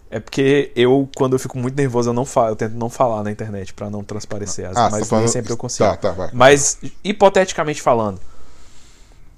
É 0.09 0.19
porque 0.19 0.71
eu, 0.75 1.09
quando 1.15 1.33
eu 1.33 1.39
fico 1.39 1.57
muito 1.57 1.75
nervoso, 1.75 2.09
eu 2.09 2.13
não 2.13 2.25
falo, 2.25 2.49
eu 2.49 2.55
tento 2.55 2.73
não 2.73 2.89
falar 2.89 3.23
na 3.23 3.31
internet 3.31 3.73
pra 3.73 3.89
não 3.89 4.03
transparecer, 4.03 4.69
as- 4.69 4.77
Ah, 4.77 4.89
você 4.89 4.99
mas 4.99 5.09
tá 5.09 5.17
nem 5.19 5.27
sempre 5.27 5.51
eu 5.51 5.57
consigo. 5.57 5.89
Tá, 5.89 5.97
tá, 5.97 6.11
vai. 6.11 6.29
Mas, 6.31 6.77
hipoteticamente 7.03 7.81
falando, 7.81 8.19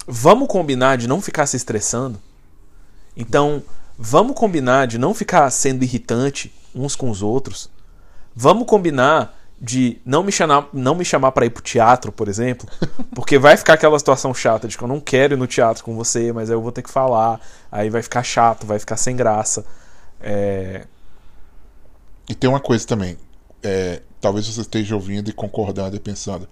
vamos 0.08 0.48
combinar 0.48 0.98
de 0.98 1.08
não 1.08 1.22
ficar 1.22 1.46
se 1.46 1.56
estressando? 1.58 2.20
Então, 3.16 3.64
vamos 3.98 4.36
combinar 4.36 4.88
de 4.88 4.98
não 4.98 5.14
ficar 5.14 5.50
sendo 5.50 5.84
irritante 5.84 6.54
uns 6.76 6.96
com 6.96 7.10
os 7.10 7.22
outros? 7.22 7.70
Vamos 8.36 8.68
combinar 8.68 9.36
de 9.60 10.00
não 10.06 10.22
me 10.22 10.32
chamar, 10.32 10.68
não 10.72 10.94
me 10.94 11.04
chamar 11.04 11.32
para 11.32 11.46
ir 11.48 11.50
pro 11.50 11.64
teatro, 11.64 12.12
por 12.12 12.28
exemplo, 12.28 12.68
porque 13.16 13.40
vai 13.40 13.58
ficar 13.58 13.74
aquela 13.74 13.98
situação 13.98 14.32
chata 14.34 14.68
de 14.68 14.78
que 14.78 14.84
eu 14.84 14.88
não 14.88 15.00
quero 15.00 15.34
ir 15.34 15.38
no 15.38 15.48
teatro 15.48 15.84
com 15.84 15.96
você, 15.96 16.32
mas 16.32 16.50
aí 16.52 16.56
eu 16.56 16.62
vou 16.62 16.72
ter 16.72 16.84
que 16.84 16.92
falar, 16.92 17.40
aí 17.72 17.90
vai 17.90 18.04
ficar 18.04 18.22
chato, 18.22 18.68
vai 18.68 18.78
ficar 18.78 18.98
sem 18.98 19.16
graça. 19.16 19.66
É, 20.22 20.86
E 22.30 22.36
tem 22.36 22.50
uma 22.50 22.60
coisa 22.60 22.86
também. 22.86 23.18
é, 23.64 24.02
talvez 24.22 24.48
você 24.48 24.62
esteja 24.62 24.96
ouvindo 24.96 25.30
e 25.30 25.34
concordando 25.34 25.96
e 25.96 26.00
pensando. 26.00 26.48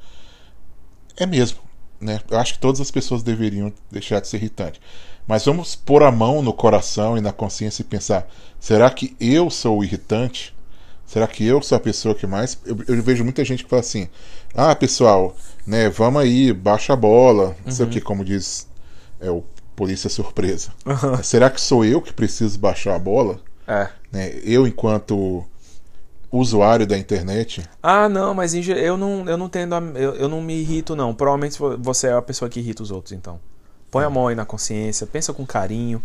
É 1.18 1.26
mesmo. 1.26 1.60
né? 2.00 2.20
Eu 2.30 2.38
acho 2.40 2.54
que 2.54 2.60
todas 2.60 2.82
as 2.82 2.92
pessoas 2.92 3.24
deveriam 3.24 3.72
deixar 3.92 4.20
de 4.20 4.28
ser 4.28 4.38
irritante. 4.38 4.82
Mas 5.28 5.46
vamos 5.46 5.76
pôr 5.76 6.04
a 6.04 6.12
mão 6.12 6.42
no 6.42 6.54
coração 6.54 7.18
e 7.18 7.22
na 7.22 7.32
consciência 7.32 7.82
e 7.82 7.86
pensar: 7.86 8.28
será 8.60 8.90
que 8.90 9.16
eu 9.20 9.50
sou 9.50 9.80
o 9.80 9.84
irritante? 9.84 10.54
Será 11.06 11.28
que 11.28 11.46
eu 11.46 11.62
sou 11.62 11.76
a 11.78 11.80
pessoa 11.82 12.16
que 12.16 12.28
mais. 12.28 12.58
Eu, 12.66 12.78
eu 12.88 13.02
vejo 13.04 13.24
muita 13.24 13.44
gente 13.46 13.64
que 13.64 13.70
fala 13.70 13.80
assim: 13.82 14.08
ah, 14.54 14.76
pessoal, 14.76 15.36
né, 15.66 15.90
vamos 15.90 16.22
aí, 16.22 16.52
baixa 16.54 16.94
a 16.94 16.96
bola, 16.96 17.56
não 17.66 17.72
sei 17.72 17.86
o 17.86 17.90
que, 17.90 18.02
como 18.02 18.24
diz 18.26 18.68
é, 19.20 19.30
o 19.30 19.44
Polícia 19.76 20.10
Surpresa. 20.10 20.72
Será 21.24 21.50
que 21.50 21.60
sou 21.62 21.84
eu 21.86 22.02
que 22.02 22.14
preciso 22.14 22.60
baixar 22.60 22.96
a 22.96 23.00
bola? 23.00 23.40
É. 23.68 23.90
Né? 24.12 24.32
Eu, 24.44 24.68
enquanto 24.68 25.44
usuário 26.32 26.86
da 26.86 26.98
internet, 26.98 27.64
Ah, 27.82 28.10
não, 28.10 28.34
mas 28.34 28.54
eu 28.54 28.98
não, 28.98 29.28
eu 29.28 29.38
não 29.38 29.48
tendo. 29.50 29.74
a- 29.76 29.82
Eu, 29.96 30.16
eu 30.16 30.30
não 30.30 30.42
me 30.42 30.56
irrito, 30.60 30.96
não. 30.96 31.14
Provavelmente 31.14 31.58
vo- 31.58 31.78
você 31.78 32.08
é 32.08 32.14
a 32.14 32.22
pessoa 32.22 32.50
que 32.50 32.60
irrita 32.60 32.84
os 32.84 32.92
outros, 32.92 33.12
então. 33.14 33.40
Põe 33.90 34.04
a 34.04 34.10
mão 34.10 34.28
aí 34.28 34.36
na 34.36 34.46
consciência, 34.46 35.08
pensa 35.08 35.34
com 35.34 35.46
carinho. 35.46 36.02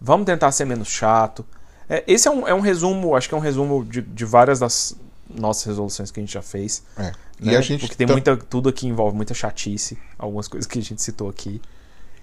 Vamos 0.00 0.26
tentar 0.26 0.52
ser 0.52 0.64
menos 0.66 0.88
chato. 0.88 1.44
É, 1.88 2.04
esse 2.06 2.28
é 2.28 2.30
um, 2.30 2.46
é 2.46 2.54
um 2.54 2.60
resumo, 2.60 3.16
acho 3.16 3.28
que 3.28 3.34
é 3.34 3.38
um 3.38 3.40
resumo 3.40 3.84
de, 3.84 4.02
de 4.02 4.24
várias 4.24 4.58
das 4.60 4.94
nossas 5.28 5.64
resoluções 5.64 6.10
que 6.10 6.20
a 6.20 6.22
gente 6.22 6.32
já 6.32 6.42
fez. 6.42 6.82
é. 6.96 7.02
né? 7.04 7.12
E 7.40 7.56
a 7.56 7.60
gente 7.60 7.80
Porque 7.80 7.94
tem 7.96 8.06
muita, 8.06 8.36
tudo 8.36 8.68
aqui 8.68 8.86
envolve 8.86 9.16
muita 9.16 9.32
chatice, 9.32 9.96
algumas 10.18 10.46
coisas 10.46 10.66
que 10.66 10.78
a 10.78 10.82
gente 10.82 11.00
citou 11.00 11.28
aqui. 11.28 11.60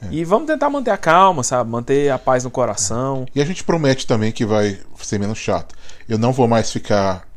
É. 0.01 0.07
E 0.11 0.23
vamos 0.23 0.47
tentar 0.47 0.69
manter 0.69 0.91
a 0.91 0.97
calma, 0.97 1.43
sabe? 1.43 1.69
Manter 1.69 2.11
a 2.11 2.19
paz 2.19 2.43
no 2.43 2.51
coração. 2.51 3.25
E 3.33 3.41
a 3.41 3.45
gente 3.45 3.63
promete 3.63 4.05
também 4.05 4.31
que 4.31 4.45
vai 4.45 4.79
ser 4.99 5.19
menos 5.19 5.37
chato. 5.37 5.75
Eu 6.07 6.17
não 6.17 6.31
vou 6.31 6.47
mais 6.47 6.71
ficar 6.71 7.27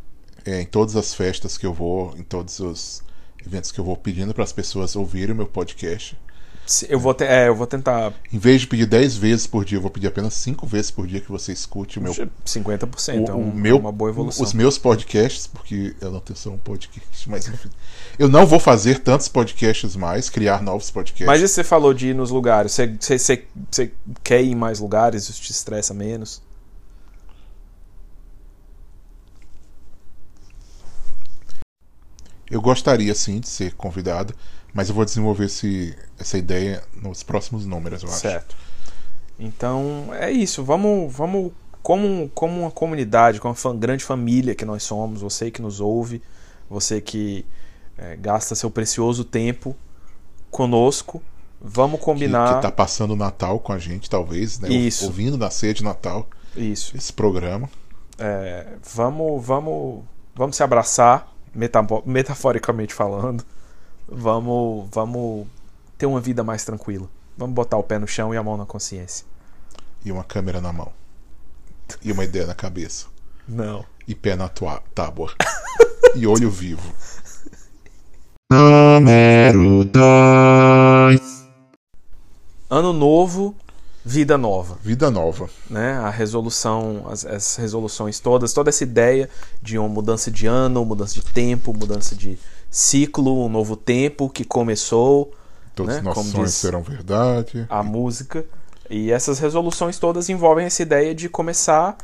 é, 0.45 0.61
em 0.61 0.67
todas 0.67 0.97
as 0.97 1.15
festas 1.15 1.57
que 1.57 1.67
eu 1.67 1.73
vou, 1.73 2.15
em 2.19 2.23
todos 2.23 2.61
os 2.61 3.03
eventos 3.45 3.73
que 3.73 3.79
eu 3.79 3.85
vou 3.85 3.97
pedindo 3.97 4.35
para 4.35 4.45
as 4.45 4.53
pessoas 4.53 4.95
ouvirem 4.97 5.35
o 5.35 5.37
meu 5.37 5.47
podcast. 5.47 6.17
Eu 6.89 7.01
vou, 7.01 7.12
te- 7.12 7.25
é, 7.25 7.49
eu 7.49 7.55
vou 7.55 7.66
tentar 7.66 8.12
Em 8.33 8.39
vez 8.39 8.61
de 8.61 8.66
pedir 8.68 8.87
10 8.87 9.16
vezes 9.16 9.47
por 9.47 9.64
dia, 9.64 9.77
eu 9.79 9.83
vou 9.83 9.91
pedir 9.91 10.07
apenas 10.07 10.35
5 10.35 10.66
vezes 10.66 10.91
por 10.91 11.07
dia 11.07 11.21
que 11.21 11.31
você 11.31 11.53
escute 11.53 11.99
o 11.99 12.03
meu 12.03 12.12
50%. 12.12 13.29
é, 13.29 13.33
o, 13.33 13.37
o 13.37 13.41
um- 13.41 13.53
meu, 13.53 13.77
é 13.77 13.81
uma 13.81 13.91
boa 13.91 14.11
evolução. 14.11 14.45
os 14.45 14.53
meus 14.53 14.79
podcasts, 14.79 15.47
porque 15.49 15.97
eu 16.01 16.11
não 16.12 16.21
tenho 16.21 16.37
só 16.39 16.51
um 16.51 16.59
podcast, 16.59 17.29
mas 17.29 17.49
enfim. 17.49 17.71
Eu 18.18 18.29
não 18.29 18.47
vou 18.47 18.61
fazer 18.61 19.01
tantos 19.01 19.27
podcasts 19.29 19.97
mais, 19.97 20.31
criar 20.31 20.62
novos 20.62 20.91
podcasts. 20.91 21.27
Mas 21.27 21.43
isso 21.43 21.55
você 21.55 21.64
falou 21.64 21.93
de 21.93 22.09
ir 22.09 22.14
nos 22.14 22.31
lugares. 22.31 22.73
Você, 22.73 22.87
você, 23.01 23.18
você, 23.18 23.45
você 23.71 23.93
quer 24.23 24.41
ir 24.43 24.53
em 24.53 24.55
mais 24.55 24.79
lugares? 24.79 25.29
Isso 25.29 25.43
te 25.43 25.51
estressa 25.51 25.93
menos? 25.93 26.41
Eu 32.51 32.61
gostaria 32.61 33.14
sim 33.14 33.39
de 33.41 33.49
ser 33.49 33.75
convidado, 33.75 34.35
mas 34.73 34.89
eu 34.89 34.95
vou 34.95 35.05
desenvolver 35.05 35.47
esse, 35.47 35.97
essa 36.18 36.39
ideia 36.39 36.83
nos 37.03 37.23
próximos 37.23 37.66
números, 37.66 38.03
eu 38.03 38.09
acho. 38.09 38.18
Certo. 38.18 38.57
Então 39.39 40.09
é 40.12 40.31
isso. 40.31 40.62
Vamos, 40.62 41.12
vamos 41.12 41.53
como, 41.83 42.31
como 42.35 42.61
uma 42.61 42.71
comunidade, 42.71 43.41
como 43.41 43.55
uma 43.64 43.75
grande 43.75 44.05
família 44.05 44.55
que 44.55 44.64
nós 44.64 44.83
somos, 44.83 45.21
você 45.21 45.51
que 45.51 45.62
nos 45.62 45.81
ouve, 45.81 46.23
você 46.68 47.01
que 47.01 47.45
é, 47.97 48.16
gasta 48.16 48.55
seu 48.55 48.71
precioso 48.71 49.25
tempo 49.25 49.75
conosco, 50.51 51.23
vamos 51.61 51.99
Que, 51.99 52.05
combinar 52.05 52.57
que 52.57 52.62
tá 52.62 52.73
passando 52.73 53.12
o 53.12 53.16
Natal 53.16 53.59
com 53.59 53.73
a 53.73 53.79
gente, 53.79 54.11
talvez, 54.11 54.59
né? 54.61 54.68
Isso. 54.68 55.07
Ouvindo 55.07 55.39
na 55.39 55.51
ceia 55.51 55.75
de 55.75 55.83
Natal 55.83 56.29
isso. 56.57 56.97
esse 56.97 57.12
programa. 57.12 57.68
É, 58.18 58.66
vamos, 58.95 59.45
vamos, 59.45 60.05
vamos 60.35 60.57
se 60.57 60.62
abraçar, 60.62 61.33
metaforicamente 62.05 62.93
falando. 62.93 63.45
Vamos, 64.11 64.89
vamos 64.91 65.47
ter 65.97 66.07
uma 66.07 66.21
vida 66.21 66.43
mais 66.43 66.65
tranquila. 66.65 67.09
Vamos 67.39 67.55
botar 67.55 67.77
o 67.77 67.83
pé 67.83 67.99
no 67.99 68.09
chão 68.09 68.35
e 68.35 68.37
a 68.37 68.43
mão 68.43 68.57
na 68.57 68.67
consciência. 68.67 69.25
E 70.05 70.11
uma 70.11 70.25
câmera 70.25 70.61
na 70.61 70.73
mão. 70.73 70.93
E 72.03 72.11
uma 72.11 72.25
ideia 72.25 72.47
na 72.47 72.55
cabeça. 72.55 73.07
Não. 73.47 73.85
E 74.09 74.15
pé 74.15 74.35
na 74.35 74.49
tua 74.49 74.83
tábua. 74.95 75.33
e 76.17 76.27
olho 76.27 76.51
vivo. 76.51 76.93
Número 78.51 79.85
2. 79.85 81.21
Ano 82.69 82.93
novo, 82.93 83.55
vida 84.05 84.37
nova. 84.37 84.77
Vida 84.83 85.11
nova. 85.11 85.49
Né? 85.69 85.93
A 85.93 86.11
resolução, 86.11 87.07
as, 87.09 87.25
as 87.25 87.57
resoluções 87.57 88.19
todas, 88.19 88.53
toda 88.53 88.71
essa 88.71 88.83
ideia 88.83 89.31
de 89.63 89.79
uma 89.79 89.89
mudança 89.89 90.31
de 90.31 90.47
ano, 90.47 90.85
mudança 90.85 91.15
de 91.15 91.23
tempo, 91.23 91.73
mudança 91.73 92.17
de 92.17 92.39
ciclo, 92.71 93.45
um 93.45 93.49
novo 93.49 93.77
tempo 93.77 94.29
que 94.31 94.45
começou, 94.45 95.33
Todos 95.75 95.93
Né? 95.95 95.99
os 96.01 96.05
nossos 96.05 96.23
Como 96.23 96.37
sonhos 96.37 96.55
serão 96.55 96.83
verdade. 96.83 97.66
a 97.71 97.83
música. 97.83 98.45
E 98.91 99.11
essas 99.12 99.39
resoluções 99.39 99.99
todas 99.99 100.29
envolvem 100.29 100.66
essa 100.66 100.83
ideia 100.83 101.14
de 101.14 101.29
começar, 101.29 101.97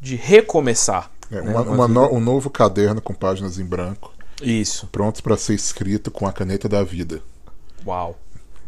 de 0.00 0.16
recomeçar. 0.16 1.10
É, 1.30 1.40
né? 1.40 1.54
uma- 1.58 1.88
no- 1.88 2.12
um 2.12 2.20
novo 2.20 2.50
caderno 2.50 3.00
com 3.00 3.14
páginas 3.14 3.58
em 3.58 3.64
branco, 3.64 4.12
Isso. 4.42 4.86
prontos 4.88 5.20
para 5.22 5.36
ser 5.38 5.54
escrito 5.54 6.10
com 6.10 6.26
a 6.26 6.32
caneta 6.32 6.68
da 6.68 6.82
vida. 6.82 7.22
Uau. 7.86 8.18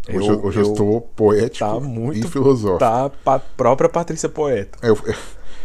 Hoje 0.09 0.29
eu, 0.29 0.45
hoje 0.45 0.61
eu 0.61 0.71
estou 0.73 1.01
poético 1.01 1.59
Tá 1.69 1.81
muito- 1.81 2.27
e 2.27 2.31
filosófico. 2.31 2.79
Tá 2.79 3.11
pa 3.11 3.39
própria 3.41 3.89
Patrícia 3.91 4.29
Poeta. 4.29 4.79
Eu, 4.81 4.97
eu, 5.05 5.15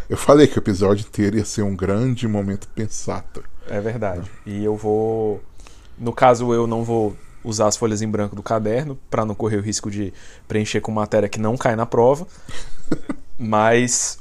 eu 0.10 0.18
falei 0.18 0.48
que 0.48 0.58
o 0.58 0.60
episódio 0.60 1.06
inteiro 1.08 1.38
ia 1.38 1.46
ser 1.46 1.62
um 1.62 1.76
grande 1.76 2.28
momento 2.28 2.68
pensata. 2.70 3.42
É 3.70 3.80
verdade. 3.80 4.30
E 4.46 4.64
eu 4.66 4.76
vou. 4.76 5.40
No 6.02 6.12
caso, 6.12 6.52
eu 6.52 6.66
não 6.66 6.84
vou 6.84 7.16
usar 7.44 7.68
as 7.68 7.78
folhas 7.78 8.02
em 8.02 8.08
branco 8.08 8.36
do 8.36 8.42
caderno 8.42 8.98
para 9.08 9.24
não 9.24 9.36
correr 9.36 9.58
o 9.58 9.62
risco 9.62 9.90
de 9.92 10.12
preencher 10.48 10.82
com 10.82 10.92
matéria 10.92 11.30
que 11.30 11.40
não 11.40 11.56
cai 11.56 11.76
na 11.76 11.86
prova. 11.86 12.28
Mas 13.38 14.20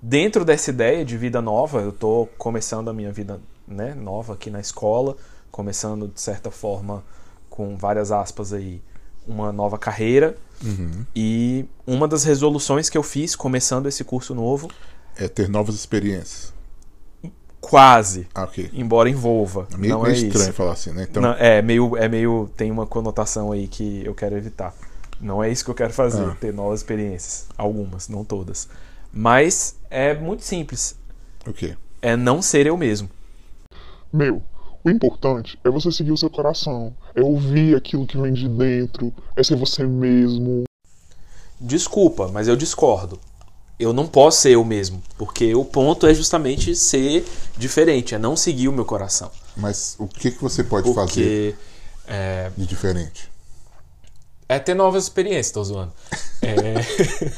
dentro 0.00 0.46
dessa 0.46 0.70
ideia 0.70 1.04
de 1.04 1.16
vida 1.18 1.42
nova, 1.42 1.80
eu 1.80 1.92
tô 1.92 2.26
começando 2.38 2.88
a 2.88 2.92
minha 2.92 3.12
vida, 3.12 3.38
né, 3.68 3.94
nova 3.94 4.32
aqui 4.32 4.50
na 4.50 4.60
escola, 4.60 5.14
começando 5.50 6.08
de 6.08 6.20
certa 6.20 6.50
forma 6.50 7.04
com 7.50 7.76
várias 7.76 8.10
aspas 8.10 8.52
aí 8.54 8.82
uma 9.26 9.52
nova 9.52 9.76
carreira. 9.78 10.36
E 11.14 11.66
uma 11.86 12.08
das 12.08 12.24
resoluções 12.24 12.88
que 12.88 12.96
eu 12.96 13.02
fiz 13.02 13.36
começando 13.36 13.86
esse 13.86 14.02
curso 14.04 14.34
novo, 14.34 14.70
É 15.18 15.28
ter 15.28 15.48
novas 15.48 15.74
experiências. 15.74 16.55
Quase, 17.68 18.26
Ah, 18.34 18.44
ok. 18.44 18.70
embora 18.72 19.08
envolva. 19.10 19.66
Meio, 19.76 19.94
não 19.94 20.02
meio 20.02 20.14
é 20.14 20.16
estranho 20.18 20.44
isso. 20.44 20.52
falar 20.52 20.72
assim, 20.72 20.92
né? 20.92 21.06
Então, 21.10 21.22
Não, 21.22 21.32
é 21.32 21.60
meio, 21.62 21.96
é 21.96 22.08
meio, 22.08 22.50
tem 22.56 22.70
uma 22.70 22.86
conotação 22.86 23.52
aí 23.52 23.66
que 23.66 24.02
eu 24.04 24.14
quero 24.14 24.36
evitar. 24.36 24.74
Não 25.20 25.42
é 25.42 25.50
isso 25.50 25.64
que 25.64 25.70
eu 25.70 25.74
quero 25.74 25.92
fazer, 25.92 26.22
Ah. 26.24 26.36
ter 26.40 26.52
novas 26.52 26.80
experiências, 26.80 27.46
algumas, 27.56 28.08
não 28.08 28.24
todas. 28.24 28.68
Mas 29.12 29.76
é 29.90 30.14
muito 30.14 30.44
simples, 30.44 30.94
o 31.46 31.52
quê? 31.52 31.76
é 32.02 32.16
não 32.16 32.40
ser 32.42 32.66
eu 32.66 32.76
mesmo. 32.76 33.08
Meu, 34.12 34.42
o 34.84 34.90
importante 34.90 35.58
é 35.64 35.70
você 35.70 35.90
seguir 35.90 36.12
o 36.12 36.16
seu 36.16 36.30
coração, 36.30 36.94
é 37.14 37.22
ouvir 37.22 37.74
aquilo 37.76 38.06
que 38.06 38.16
vem 38.18 38.32
de 38.32 38.48
dentro, 38.48 39.12
é 39.34 39.42
ser 39.42 39.56
você 39.56 39.84
mesmo. 39.86 40.64
Desculpa, 41.60 42.28
mas 42.28 42.48
eu 42.48 42.56
discordo. 42.56 43.18
Eu 43.78 43.92
não 43.92 44.06
posso 44.06 44.40
ser 44.40 44.52
eu 44.52 44.64
mesmo, 44.64 45.02
porque 45.18 45.54
o 45.54 45.64
ponto 45.64 46.06
é 46.06 46.14
justamente 46.14 46.74
ser 46.74 47.24
diferente, 47.58 48.14
é 48.14 48.18
não 48.18 48.34
seguir 48.34 48.68
o 48.68 48.72
meu 48.72 48.84
coração. 48.84 49.30
Mas 49.56 49.96
o 49.98 50.06
que, 50.06 50.30
que 50.30 50.40
você 50.42 50.64
pode 50.64 50.92
fazer 50.94 51.06
Porque 51.06 51.54
é, 52.06 52.50
de 52.56 52.66
diferente? 52.66 53.30
É 54.48 54.58
ter 54.58 54.74
novas 54.74 55.04
experiências, 55.04 55.50
tô 55.50 55.62
zoando. 55.64 55.92
É... 56.40 56.74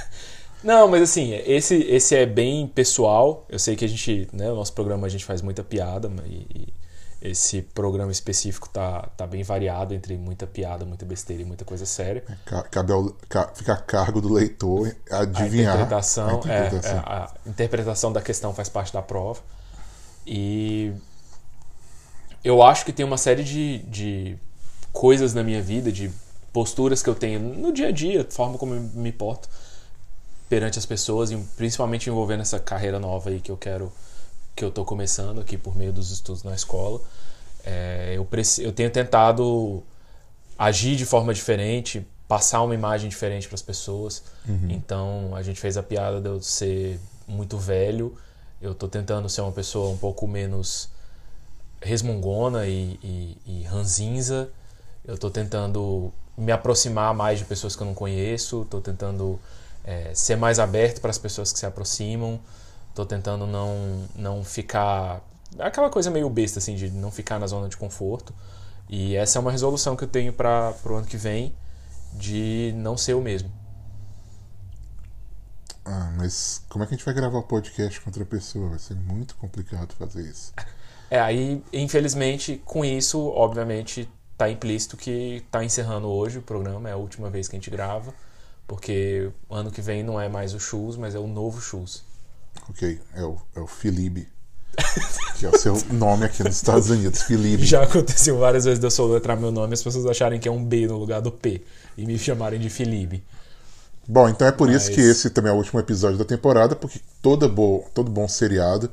Não, 0.62 0.88
mas 0.88 1.02
assim, 1.02 1.32
esse, 1.46 1.76
esse 1.84 2.14
é 2.16 2.26
bem 2.26 2.66
pessoal. 2.66 3.46
Eu 3.48 3.58
sei 3.58 3.76
que 3.76 3.84
a 3.84 3.88
gente, 3.88 4.28
né, 4.32 4.50
o 4.50 4.56
nosso 4.56 4.72
programa 4.72 5.06
a 5.06 5.10
gente 5.10 5.24
faz 5.24 5.40
muita 5.40 5.62
piada, 5.62 6.08
mas- 6.08 6.26
e, 6.26 6.46
e 6.54 6.68
esse 7.20 7.62
programa 7.62 8.12
específico 8.12 8.68
tá, 8.68 9.02
tá 9.16 9.26
bem 9.26 9.42
variado 9.42 9.92
entre 9.94 10.16
muita 10.16 10.46
piada, 10.46 10.84
muita 10.84 11.04
besteira 11.04 11.42
e 11.42 11.44
muita 11.44 11.64
coisa 11.64 11.84
séria. 11.84 12.22
Ca- 12.44 12.62
Cabe 12.64 12.92
ao, 12.92 13.10
ca- 13.28 13.50
fica 13.54 13.72
a 13.72 13.76
cargo 13.76 14.20
do 14.20 14.32
leitor 14.32 14.94
A 15.10 15.20
adivinhar. 15.20 15.74
interpretação, 15.74 16.28
a 16.28 16.34
interpretação. 16.34 16.90
É, 16.92 16.94
é, 16.96 16.98
a 17.00 17.34
interpretação 17.46 18.12
da 18.12 18.22
questão 18.22 18.54
faz 18.54 18.68
parte 18.68 18.92
da 18.92 19.02
prova. 19.02 19.40
E 20.26 20.92
eu 22.44 22.62
acho 22.62 22.84
que 22.84 22.92
tem 22.92 23.04
uma 23.04 23.18
série 23.18 23.42
de, 23.42 23.78
de 23.78 24.36
coisas 24.92 25.34
na 25.34 25.42
minha 25.42 25.60
vida, 25.60 25.90
de 25.90 26.10
posturas 26.52 27.02
que 27.02 27.10
eu 27.10 27.14
tenho 27.14 27.40
no 27.40 27.72
dia 27.72 27.88
a 27.88 27.92
dia, 27.92 28.26
forma 28.30 28.56
como 28.58 28.74
eu 28.74 28.80
me 28.80 29.12
porto 29.12 29.48
perante 30.48 30.78
as 30.78 30.86
pessoas, 30.86 31.30
e 31.30 31.36
principalmente 31.56 32.08
envolvendo 32.08 32.40
essa 32.40 32.58
carreira 32.58 32.98
nova 32.98 33.28
aí 33.30 33.40
que 33.40 33.50
eu 33.50 33.56
quero, 33.56 33.92
que 34.58 34.64
eu 34.64 34.72
tô 34.72 34.84
começando 34.84 35.40
aqui 35.40 35.56
por 35.56 35.76
meio 35.76 35.92
dos 35.92 36.10
estudos 36.10 36.42
na 36.42 36.52
escola. 36.52 37.00
É, 37.64 38.12
eu, 38.16 38.26
eu 38.58 38.72
tenho 38.72 38.90
tentado 38.90 39.84
agir 40.58 40.96
de 40.96 41.06
forma 41.06 41.32
diferente, 41.32 42.04
passar 42.26 42.62
uma 42.62 42.74
imagem 42.74 43.08
diferente 43.08 43.46
para 43.46 43.54
as 43.54 43.62
pessoas. 43.62 44.24
Então 44.68 45.30
a 45.36 45.42
gente 45.42 45.60
fez 45.60 45.76
a 45.76 45.82
piada 45.82 46.20
de 46.20 46.28
eu 46.28 46.42
ser 46.42 46.98
muito 47.28 47.56
velho. 47.56 48.18
Eu 48.60 48.74
tô 48.74 48.88
tentando 48.88 49.28
ser 49.28 49.42
uma 49.42 49.52
pessoa 49.52 49.90
um 49.90 49.96
pouco 49.96 50.26
menos 50.26 50.88
resmungona 51.80 52.66
e, 52.66 52.98
e, 53.00 53.36
e 53.46 53.62
ranzinza. 53.62 54.50
Eu 55.04 55.16
tô 55.16 55.30
tentando 55.30 56.12
me 56.36 56.50
aproximar 56.50 57.14
mais 57.14 57.38
de 57.38 57.44
pessoas 57.44 57.76
que 57.76 57.82
eu 57.82 57.86
não 57.86 57.94
conheço, 57.94 58.66
tô 58.68 58.80
tentando 58.80 59.38
é, 59.84 60.12
ser 60.14 60.36
mais 60.36 60.58
aberto 60.58 61.00
para 61.00 61.10
as 61.10 61.18
pessoas 61.18 61.52
que 61.52 61.60
se 61.60 61.66
aproximam, 61.66 62.40
tô 62.98 63.06
tentando 63.06 63.46
não, 63.46 64.08
não 64.16 64.42
ficar. 64.42 65.22
aquela 65.60 65.88
coisa 65.88 66.10
meio 66.10 66.28
besta, 66.28 66.58
assim, 66.58 66.74
de 66.74 66.90
não 66.90 67.12
ficar 67.12 67.38
na 67.38 67.46
zona 67.46 67.68
de 67.68 67.76
conforto. 67.76 68.34
E 68.88 69.14
essa 69.14 69.38
é 69.38 69.40
uma 69.40 69.52
resolução 69.52 69.94
que 69.94 70.02
eu 70.02 70.08
tenho 70.08 70.32
para 70.32 70.74
o 70.84 70.94
ano 70.94 71.06
que 71.06 71.16
vem, 71.16 71.54
de 72.12 72.72
não 72.76 72.96
ser 72.96 73.14
o 73.14 73.20
mesmo. 73.20 73.52
Ah, 75.84 76.12
mas 76.16 76.64
como 76.68 76.82
é 76.82 76.86
que 76.88 76.94
a 76.94 76.96
gente 76.96 77.04
vai 77.04 77.14
gravar 77.14 77.40
podcast 77.42 78.00
com 78.00 78.10
outra 78.10 78.24
pessoa? 78.24 78.70
Vai 78.70 78.80
ser 78.80 78.96
muito 78.96 79.36
complicado 79.36 79.94
fazer 79.94 80.22
isso. 80.22 80.52
É, 81.10 81.18
aí, 81.18 81.64
infelizmente, 81.72 82.60
com 82.66 82.84
isso, 82.84 83.28
obviamente, 83.28 84.06
tá 84.36 84.50
implícito 84.50 84.94
que 84.94 85.42
tá 85.50 85.64
encerrando 85.64 86.06
hoje 86.06 86.38
o 86.38 86.42
programa, 86.42 86.86
é 86.86 86.92
a 86.92 86.96
última 86.98 87.30
vez 87.30 87.48
que 87.48 87.56
a 87.56 87.58
gente 87.58 87.70
grava, 87.70 88.12
porque 88.66 89.30
ano 89.48 89.70
que 89.70 89.80
vem 89.80 90.02
não 90.02 90.20
é 90.20 90.28
mais 90.28 90.52
o 90.52 90.60
Shoes, 90.60 90.96
mas 90.96 91.14
é 91.14 91.18
o 91.18 91.26
novo 91.26 91.62
Shoes. 91.62 92.04
Ok, 92.68 93.00
é 93.14 93.22
o, 93.24 93.36
é 93.56 93.60
o 93.60 93.66
Felipe. 93.66 94.28
que 95.38 95.46
é 95.46 95.48
o 95.48 95.58
seu 95.58 95.76
nome 95.92 96.24
aqui 96.26 96.42
nos 96.42 96.56
Estados 96.56 96.90
Unidos, 96.90 97.22
Felipe. 97.22 97.64
Já 97.64 97.82
aconteceu 97.82 98.38
várias 98.38 98.64
vezes 98.64 98.78
de 98.78 98.86
eu 98.86 98.90
soletrar 98.90 99.38
meu 99.38 99.50
nome 99.50 99.72
e 99.72 99.74
as 99.74 99.82
pessoas 99.82 100.06
acharem 100.06 100.38
que 100.38 100.48
é 100.48 100.52
um 100.52 100.64
B 100.64 100.86
no 100.86 100.96
lugar 100.98 101.20
do 101.20 101.32
P 101.32 101.62
e 101.96 102.04
me 102.06 102.18
chamarem 102.18 102.60
de 102.60 102.68
Felipe. 102.70 103.22
Bom, 104.06 104.28
então 104.28 104.46
é 104.46 104.52
por 104.52 104.70
isso 104.70 104.86
Mas- 104.86 104.94
que 104.94 105.00
esse 105.02 105.30
também 105.30 105.50
é 105.50 105.54
o 105.54 105.58
último 105.58 105.78
episódio 105.80 106.16
da 106.16 106.24
temporada, 106.24 106.74
porque 106.76 107.00
toda 107.20 107.48
bo 107.48 107.84
todo 107.94 108.10
bom 108.10 108.26
seriado 108.28 108.90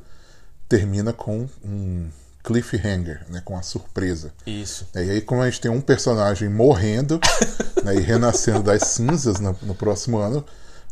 termina 0.68 1.14
com 1.14 1.48
um 1.64 2.10
cliffhanger, 2.44 3.26
né, 3.30 3.42
com 3.44 3.58
a 3.58 3.62
surpresa. 3.62 4.32
Isso. 4.46 4.88
E 4.94 5.00
aí, 5.00 5.22
como 5.22 5.42
a 5.42 5.50
gente 5.50 5.62
tem 5.62 5.72
um 5.72 5.82
personagem 5.82 6.50
morrendo 6.50 7.20
né, 7.84 7.96
e 7.96 8.00
renascendo 8.02 8.64
das 8.64 8.84
cinzas 8.90 9.40
no, 9.40 9.56
no 9.64 9.74
próximo 9.74 10.18
ano, 10.18 10.46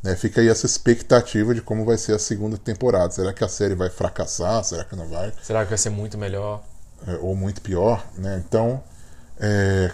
né, 0.04 0.16
fica 0.16 0.42
aí 0.42 0.50
essa 0.50 0.66
expectativa 0.66 1.56
de 1.56 1.62
como 1.62 1.86
vai 1.86 1.98
ser 1.98 2.14
a 2.14 2.20
segunda 2.20 2.58
temporada. 2.58 3.12
Será 3.12 3.32
que 3.32 3.44
a 3.44 3.48
série 3.48 3.74
vai 3.74 3.90
fracassar? 3.90 4.64
Será 4.64 4.84
que 4.84 4.96
não 4.96 5.08
vai? 5.08 5.34
Será 5.42 5.64
que 5.64 5.70
vai 5.70 5.78
ser 5.78 5.90
muito 5.90 6.18
melhor? 6.18 6.62
É, 7.08 7.16
ou 7.22 7.36
muito 7.36 7.62
pior? 7.62 8.06
Né? 8.18 8.44
Então, 8.46 8.84
é, 9.40 9.92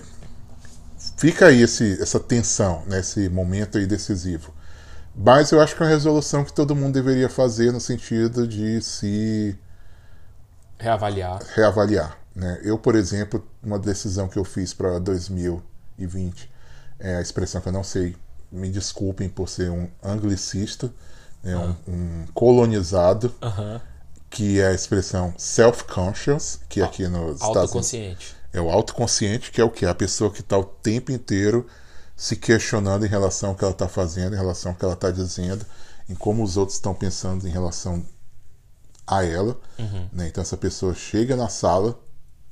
fica 1.17 1.47
aí 1.47 1.61
esse, 1.61 2.01
essa 2.01 2.19
tensão, 2.19 2.83
né, 2.87 2.99
esse 2.99 3.29
momento 3.29 3.77
aí 3.77 3.85
decisivo. 3.85 4.53
Mas 5.15 5.51
eu 5.51 5.61
acho 5.61 5.75
que 5.75 5.83
é 5.83 5.85
uma 5.85 5.91
resolução 5.91 6.43
que 6.43 6.53
todo 6.53 6.75
mundo 6.75 6.93
deveria 6.93 7.29
fazer 7.29 7.71
no 7.71 7.79
sentido 7.79 8.47
de 8.47 8.81
se 8.81 9.57
Reavaliar. 10.79 11.39
reavaliar. 11.55 12.17
Né? 12.33 12.59
Eu, 12.63 12.77
por 12.79 12.95
exemplo, 12.95 13.45
uma 13.61 13.77
decisão 13.77 14.27
que 14.29 14.39
eu 14.39 14.45
fiz 14.45 14.73
para 14.73 14.97
2020 14.99 16.49
é 16.99 17.15
a 17.17 17.21
expressão 17.21 17.59
que 17.59 17.67
eu 17.67 17.73
não 17.73 17.83
sei, 17.83 18.15
me 18.51 18.69
desculpem 18.69 19.29
por 19.29 19.47
ser 19.47 19.69
um 19.69 19.87
anglicista, 20.03 20.91
né? 21.43 21.55
um, 21.57 21.91
um 21.91 22.25
colonizado, 22.33 23.33
Aham. 23.41 23.81
que 24.29 24.59
é 24.59 24.67
a 24.67 24.73
expressão 24.73 25.33
self-conscious, 25.37 26.59
que 26.67 26.81
aqui 26.81 27.07
nos 27.07 27.35
Estados 27.35 27.41
Unidos 27.41 27.57
Autoconsciente. 27.57 28.35
é 28.53 28.61
o 28.61 28.69
autoconsciente, 28.69 29.51
que 29.51 29.61
é 29.61 29.63
o 29.63 29.69
que? 29.69 29.85
A 29.85 29.95
pessoa 29.95 30.31
que 30.31 30.41
está 30.41 30.57
o 30.57 30.63
tempo 30.63 31.11
inteiro 31.11 31.65
se 32.15 32.35
questionando 32.35 33.05
em 33.05 33.09
relação 33.09 33.49
ao 33.51 33.55
que 33.55 33.63
ela 33.63 33.71
está 33.71 33.87
fazendo, 33.87 34.33
em 34.33 34.37
relação 34.37 34.71
ao 34.71 34.77
que 34.77 34.83
ela 34.83 34.93
está 34.93 35.09
dizendo, 35.09 35.65
em 36.09 36.15
como 36.15 36.43
os 36.43 36.57
outros 36.57 36.75
estão 36.77 36.93
pensando 36.93 37.47
em 37.47 37.51
relação 37.51 38.05
a 39.07 39.23
ela. 39.23 39.57
né? 40.11 40.27
Então 40.27 40.41
essa 40.41 40.57
pessoa 40.57 40.93
chega 40.93 41.35
na 41.35 41.47
sala, 41.47 41.97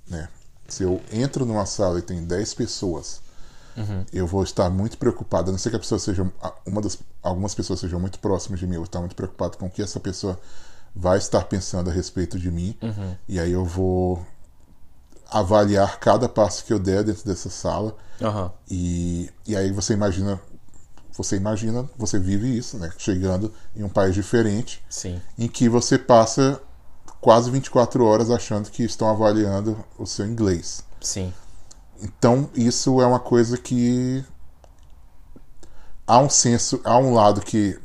né? 0.08 0.30
se 0.68 0.84
eu 0.84 1.02
entro 1.12 1.46
numa 1.46 1.66
sala 1.66 2.00
e 2.00 2.02
tem 2.02 2.24
10 2.24 2.54
pessoas, 2.54 3.22
eu 4.12 4.26
vou 4.26 4.44
estar 4.44 4.70
muito 4.70 4.98
preocupado, 4.98 5.50
a 5.50 5.52
não 5.52 5.60
ser 5.60 5.70
que 5.70 5.76
a 5.76 5.80
pessoa 5.80 6.00
seja 6.00 6.30
uma 6.66 6.82
das 6.82 6.98
algumas 7.22 7.54
pessoas 7.54 7.80
sejam 7.80 8.00
muito 8.00 8.20
próximas 8.20 8.60
de 8.60 8.66
mim, 8.66 8.74
eu 8.74 8.82
vou 8.82 8.86
estar 8.86 9.00
muito 9.00 9.16
preocupado 9.16 9.58
com 9.58 9.68
o 9.68 9.70
que 9.70 9.82
essa 9.82 10.00
pessoa 10.00 10.40
vai 10.96 11.18
estar 11.18 11.44
pensando 11.44 11.90
a 11.90 11.94
respeito 11.94 12.40
de 12.40 12.50
mim, 12.50 12.76
e 13.28 13.40
aí 13.40 13.52
eu 13.52 13.64
vou 13.66 14.26
avaliar 15.30 16.00
cada 16.00 16.28
passo 16.30 16.64
que 16.64 16.74
eu 16.74 16.80
der 16.80 17.04
dentro 17.04 17.26
dessa 17.26 17.50
sala 17.50 17.96
Aham. 18.22 18.52
e, 18.70 19.30
e 19.46 19.56
aí 19.56 19.72
você 19.72 19.94
imagina 19.94 20.40
você 21.12 21.36
imagina 21.36 21.88
você 21.98 22.18
vive 22.18 22.58
isso 22.58 22.78
né 22.78 22.90
chegando 22.98 23.52
em 23.76 23.84
um 23.84 23.90
país 23.90 24.16
diferente 24.16 24.82
Sim. 24.90 25.22
em 25.38 25.48
que 25.48 25.68
você 25.68 25.98
passa 25.98 26.62
quase 27.20 27.52
24 27.52 28.06
horas 28.06 28.32
achando 28.32 28.72
que 28.72 28.84
estão 28.84 29.10
avaliando 29.10 29.78
o 29.98 30.06
seu 30.06 30.26
inglês 30.26 30.84
Sim. 31.02 31.34
Então 32.02 32.50
isso 32.56 33.02
é 33.02 33.06
uma 33.06 33.20
coisa 33.20 33.58
que 33.58 34.24
há 36.06 36.20
um 36.20 36.30
senso 36.30 36.80
há 36.84 36.98
um 36.98 37.14
lado 37.14 37.42
que 37.42 37.78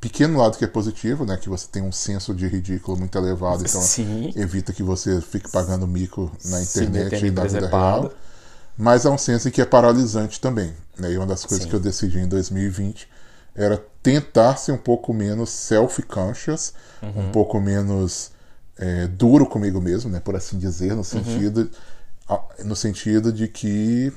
pequeno 0.00 0.38
lado 0.38 0.56
que 0.56 0.64
é 0.64 0.68
positivo 0.68 1.24
né 1.24 1.36
que 1.36 1.48
você 1.48 1.66
tem 1.70 1.82
um 1.82 1.92
senso 1.92 2.34
de 2.34 2.46
ridículo 2.48 2.96
muito 2.98 3.16
elevado 3.16 3.62
então 3.66 3.80
Sim. 3.82 4.32
evita 4.36 4.72
que 4.72 4.82
você 4.82 5.20
fique 5.20 5.50
pagando 5.50 5.86
mico 5.86 6.30
na 6.44 6.60
internet 6.62 7.26
e 7.26 7.30
na 7.30 7.44
vida 7.44 7.68
real. 7.68 8.12
Mas 8.78 9.04
há 9.04 9.10
um 9.10 9.18
senso 9.18 9.50
que 9.50 9.60
é 9.60 9.66
paralisante 9.66 10.40
também. 10.40 10.72
Né? 10.98 11.12
E 11.12 11.16
uma 11.18 11.26
das 11.26 11.44
coisas 11.44 11.64
Sim. 11.64 11.68
que 11.68 11.76
eu 11.76 11.80
decidi 11.80 12.18
em 12.18 12.26
2020 12.26 13.06
era 13.54 13.76
tentar 14.02 14.56
ser 14.56 14.72
um 14.72 14.78
pouco 14.78 15.12
menos 15.12 15.50
self-conscious, 15.50 16.72
Uhum. 17.02 17.28
um 17.28 17.30
pouco 17.30 17.60
menos 17.60 18.30
é, 18.78 19.06
duro 19.06 19.44
comigo 19.44 19.82
mesmo, 19.82 20.08
né? 20.10 20.18
por 20.18 20.34
assim 20.34 20.56
dizer, 20.58 20.92
Uhum. 20.92 20.98
no 20.98 21.04
sentido, 21.04 21.70
a- 21.70 21.76
no 22.64 22.76
sentido 22.76 23.32
de 23.32 23.48
que 23.48 24.12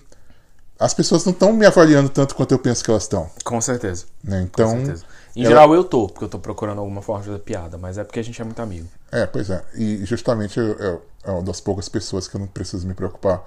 as 0.80 0.93
pessoas 0.93 1.24
não 1.26 1.32
estão 1.32 1.53
me 1.53 1.66
avaliando 1.66 2.09
tanto 2.09 2.36
quanto 2.36 2.51
eu 2.51 2.59
penso 2.59 2.84
que 2.84 2.89
elas 2.91 3.03
estão. 3.03 3.30
Com 3.43 3.61
certeza. 3.61 4.05
Né? 4.24 4.39
Com 4.39 4.45
Então, 4.45 4.70
certeza. 4.72 5.05
Em 5.36 5.41
ela- 5.41 5.49
geral 5.49 5.74
eu 5.74 5.84
tô, 5.84 6.07
porque 6.07 6.26
eu 6.26 6.30
tô 6.30 6.39
procurando 6.39 6.80
alguma 6.80 7.01
forma 7.01 7.22
de 7.22 7.28
fazer 7.30 7.39
piada, 7.39 7.78
mas 7.78 7.97
é 7.97 8.03
porque 8.03 8.20
a 8.20 8.24
gente 8.24 8.41
é 8.41 8.45
muito 8.45 8.61
amigo. 8.61 8.88
É, 9.11 9.26
pois 9.26 9.49
é. 9.49 9.64
E 9.76 10.05
justamente 10.05 10.59
eu, 10.59 10.74
eu, 10.74 11.05
é 11.24 11.32
uma 11.32 11.41
das 11.43 11.61
poucas 11.61 11.88
pessoas 11.89 12.28
que 12.28 12.36
eu 12.36 12.39
não 12.39 12.47
preciso 12.47 12.86
me 12.88 12.93
preocupar 12.93 13.43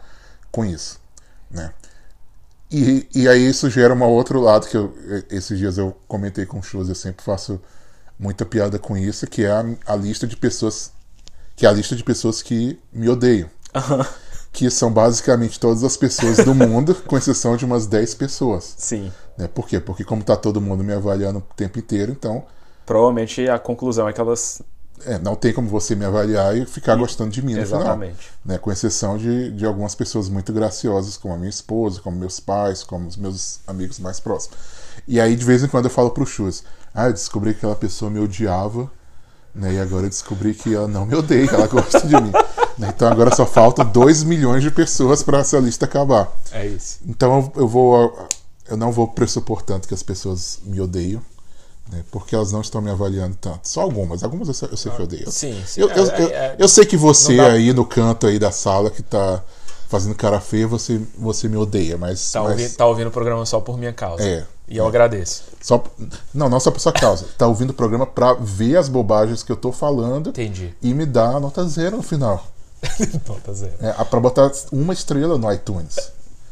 com 0.51 0.65
isso, 0.65 0.99
né? 1.51 1.73
E, 2.71 3.07
e 3.15 3.29
aí 3.29 3.49
isso 3.49 3.71
gera 3.71 3.95
um 3.95 4.03
outro 4.03 4.41
lado 4.41 4.67
que 4.67 4.77
eu, 4.77 4.93
esses 5.31 5.57
dias 5.59 5.79
eu 5.79 5.97
comentei 6.09 6.45
com 6.45 6.59
o 6.59 6.63
Chus, 6.63 6.89
eu 6.89 6.95
sempre 6.97 7.25
faço 7.25 7.61
muita 8.19 8.45
piada 8.45 8.77
com 8.79 8.97
isso, 8.97 9.25
que 9.27 9.45
é 9.45 9.51
a, 9.53 9.65
a 9.87 9.95
lista 9.95 10.27
de 10.27 10.37
pessoas 10.37 10.91
que 11.55 11.65
é 11.65 11.69
a 11.69 11.73
lista 11.73 11.95
de 11.95 12.03
pessoas 12.05 12.43
que 12.43 12.79
me 12.93 13.09
odeiam. 13.09 13.49
Que 14.57 14.71
são 14.71 14.91
basicamente 14.91 15.61
todas 15.61 15.85
as 15.85 15.97
pessoas 15.99 16.39
do 16.39 16.55
mundo, 16.55 16.95
com 17.07 17.17
exceção 17.19 17.57
de 17.59 17.65
umas 17.67 17.87
10 17.87 18.15
pessoas. 18.15 18.75
Sim. 18.79 19.13
Né? 19.37 19.47
Por 19.47 19.69
quê? 19.69 19.79
Porque 19.79 20.03
como 20.03 20.25
tá 20.25 20.35
todo 20.35 20.63
mundo 20.63 20.83
me 20.83 20.95
avaliando 20.95 21.41
o 21.41 21.55
tempo 21.55 21.79
inteiro, 21.79 22.11
então 22.11 22.43
Provavelmente 22.87 23.47
a 23.49 23.59
conclusão 23.59 24.09
é 24.09 24.13
que 24.15 24.21
elas. 24.21 24.63
é, 25.05 25.19
não 25.19 25.35
tem 25.35 25.53
como 25.53 25.69
você 25.69 25.95
me 25.95 26.05
avaliar 26.07 26.57
e 26.57 26.65
ficar 26.65 26.95
gostando 26.97 27.31
de 27.31 27.43
mim 27.43 27.55
no 27.55 27.67
final. 27.67 27.83
Exatamente. 27.83 28.31
né, 28.45 28.57
com 28.57 28.73
exceção 28.73 29.19
de, 29.19 29.51
de 29.51 29.67
algumas 29.67 29.95
pessoas 29.95 30.29
muito 30.31 30.53
graciosas, 30.55 31.17
como 31.19 31.35
a 31.35 31.37
minha 31.37 31.51
esposa, 31.51 32.01
como 32.01 32.17
meus 32.17 32.41
pais, 32.41 32.83
como 32.83 33.07
os 33.09 33.17
meus 33.17 33.61
amigos 33.67 33.99
mais 33.99 34.21
próximos. 34.21 34.57
E 35.07 35.21
aí, 35.21 35.37
de 35.37 35.45
vez 35.45 35.63
em 35.63 35.69
quando, 35.69 35.85
eu 35.87 35.91
falo 35.91 36.11
pro 36.11 36.25
Chus: 36.25 36.63
Ah, 36.95 37.09
eu 37.09 37.13
descobri 37.13 37.51
que 37.53 37.59
aquela 37.59 37.77
pessoa 37.77 38.11
me 38.11 38.21
odiava, 38.21 38.91
né, 39.57 39.73
e 39.75 39.81
agora 39.81 40.07
eu 40.07 40.11
descobri 40.11 40.55
que 40.55 40.75
ela 40.75 40.87
não 40.87 41.05
me 41.07 41.15
odeia, 41.15 41.49
que 41.49 41.55
ela 41.55 41.67
gosta 41.67 42.01
de 42.07 42.15
mim. 42.21 42.33
Né, 42.79 42.93
Então 42.95 43.09
agora 43.11 43.35
só 43.35 43.47
faltam 43.47 43.87
2 43.87 44.23
milhões 44.23 44.63
de 44.63 44.71
pessoas 44.71 45.23
para 45.23 45.39
essa 45.39 45.59
lista 45.59 45.87
acabar. 45.87 46.31
É 46.53 46.67
isso. 46.67 46.99
Então 47.09 47.51
eu 47.57 47.63
eu 47.63 47.67
vou. 47.69 48.29
Eu 48.69 48.77
não 48.77 48.93
vou 48.93 49.09
pressupor 49.09 49.63
tanto 49.63 49.89
que 49.89 49.95
as 49.95 50.03
pessoas 50.03 50.59
me 50.63 50.79
odeiam. 50.79 51.23
Né, 51.91 52.05
porque 52.11 52.35
elas 52.35 52.53
não 52.53 52.61
estão 52.61 52.83
me 52.83 52.91
avaliando 52.91 53.35
tanto. 53.41 53.67
Só 53.67 53.81
algumas. 53.81 54.23
Algumas 54.23 54.49
eu 54.49 54.53
sei, 54.53 54.69
eu 54.71 54.77
sei 54.77 54.93
que 54.93 54.99
eu 55.01 55.05
odeio. 55.05 55.31
Sim, 55.33 55.63
sim. 55.67 55.81
Eu, 55.81 55.89
eu, 55.89 56.11
É, 56.11 56.21
eu, 56.23 56.27
é- 56.29 56.57
eu 56.59 56.69
sei 56.69 56.85
que 56.85 56.99
você 56.99 57.37
dá- 57.39 57.53
aí 57.53 57.73
no 57.73 57.87
canto 57.87 58.27
aí 58.27 58.39
da 58.39 58.51
sala 58.53 58.91
que 58.91 59.03
tá 59.03 59.43
fazendo 59.89 60.15
cara 60.15 60.39
feia, 60.39 60.67
você, 60.69 61.01
você 61.17 61.49
me 61.49 61.57
odeia, 61.57 61.97
mas. 61.97 62.31
Tá, 62.31 62.43
mas 62.43 62.51
ouvi- 62.61 62.69
tá 62.71 62.87
ouvindo 62.87 63.07
o 63.07 63.11
programa 63.11 63.47
só 63.47 63.59
por 63.61 63.79
minha 63.79 63.93
causa. 63.95 64.23
É. 64.23 64.45
E 64.69 64.77
eu 64.79 64.87
agradeço. 64.87 65.45
só, 65.61 65.83
não, 66.35 66.49
não 66.49 66.59
só 66.59 66.71
por 66.73 66.81
sua 66.81 66.93
causa. 66.93 67.27
Tá 67.39 67.47
ouvindo 67.47 67.71
o 67.71 67.75
programa 67.75 68.05
pra 68.07 68.33
ver 68.35 68.77
as 68.77 68.89
bobagens 68.89 69.43
que 69.43 69.53
eu 69.53 69.57
tô 69.57 69.71
falando 69.71 70.31
Entendi. 70.31 70.75
e 70.83 70.93
me 70.93 71.07
dar 71.07 71.37
a 71.37 71.41
nota 71.41 71.65
zero 71.69 71.97
no 71.99 72.03
final. 72.03 72.45
Nota 73.29 73.55
zero. 73.55 73.75
É, 73.81 73.93
pra 74.05 74.21
botar 74.21 74.51
uma 74.73 74.93
estrela 74.93 75.39
no 75.39 75.53
iTunes. 75.53 75.97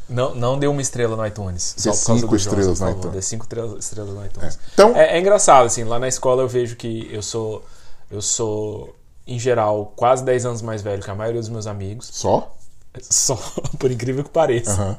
Não, 0.09 0.33
não 0.35 0.57
dê 0.59 0.67
uma 0.67 0.81
estrela 0.81 1.15
no 1.15 1.25
iTunes. 1.25 1.75
Só 1.77 1.91
Dê 1.91 1.95
cinco 1.97 2.35
estrelas 2.35 2.67
Johnson, 2.79 2.85
no 2.85 2.91
iTunes. 2.91 3.11
Dê 3.15 3.21
cinco 3.21 3.47
tre- 3.47 3.77
estrelas 3.79 4.13
no 4.13 4.25
iTunes. 4.25 4.59
Então, 4.73 4.95
É, 4.95 5.17
é 5.17 5.19
engraçado, 5.19 5.65
assim, 5.65 5.83
lá 5.83 5.97
na 5.99 6.07
escola 6.07 6.41
eu 6.41 6.47
vejo 6.47 6.75
que 6.75 7.09
eu 7.11 7.21
sou, 7.21 7.63
eu 8.11 8.21
sou, 8.21 8.95
em 9.27 9.37
geral, 9.39 9.93
quase 9.95 10.23
10 10.23 10.45
anos 10.45 10.61
mais 10.61 10.81
velho 10.81 11.01
que 11.01 11.09
a 11.09 11.15
maioria 11.15 11.41
dos 11.41 11.49
meus 11.49 11.67
amigos. 11.67 12.09
só? 12.11 12.53
Só, 13.01 13.35
por 13.77 13.91
incrível 13.91 14.23
que 14.23 14.29
pareça. 14.29 14.71
Aham. 14.71 14.97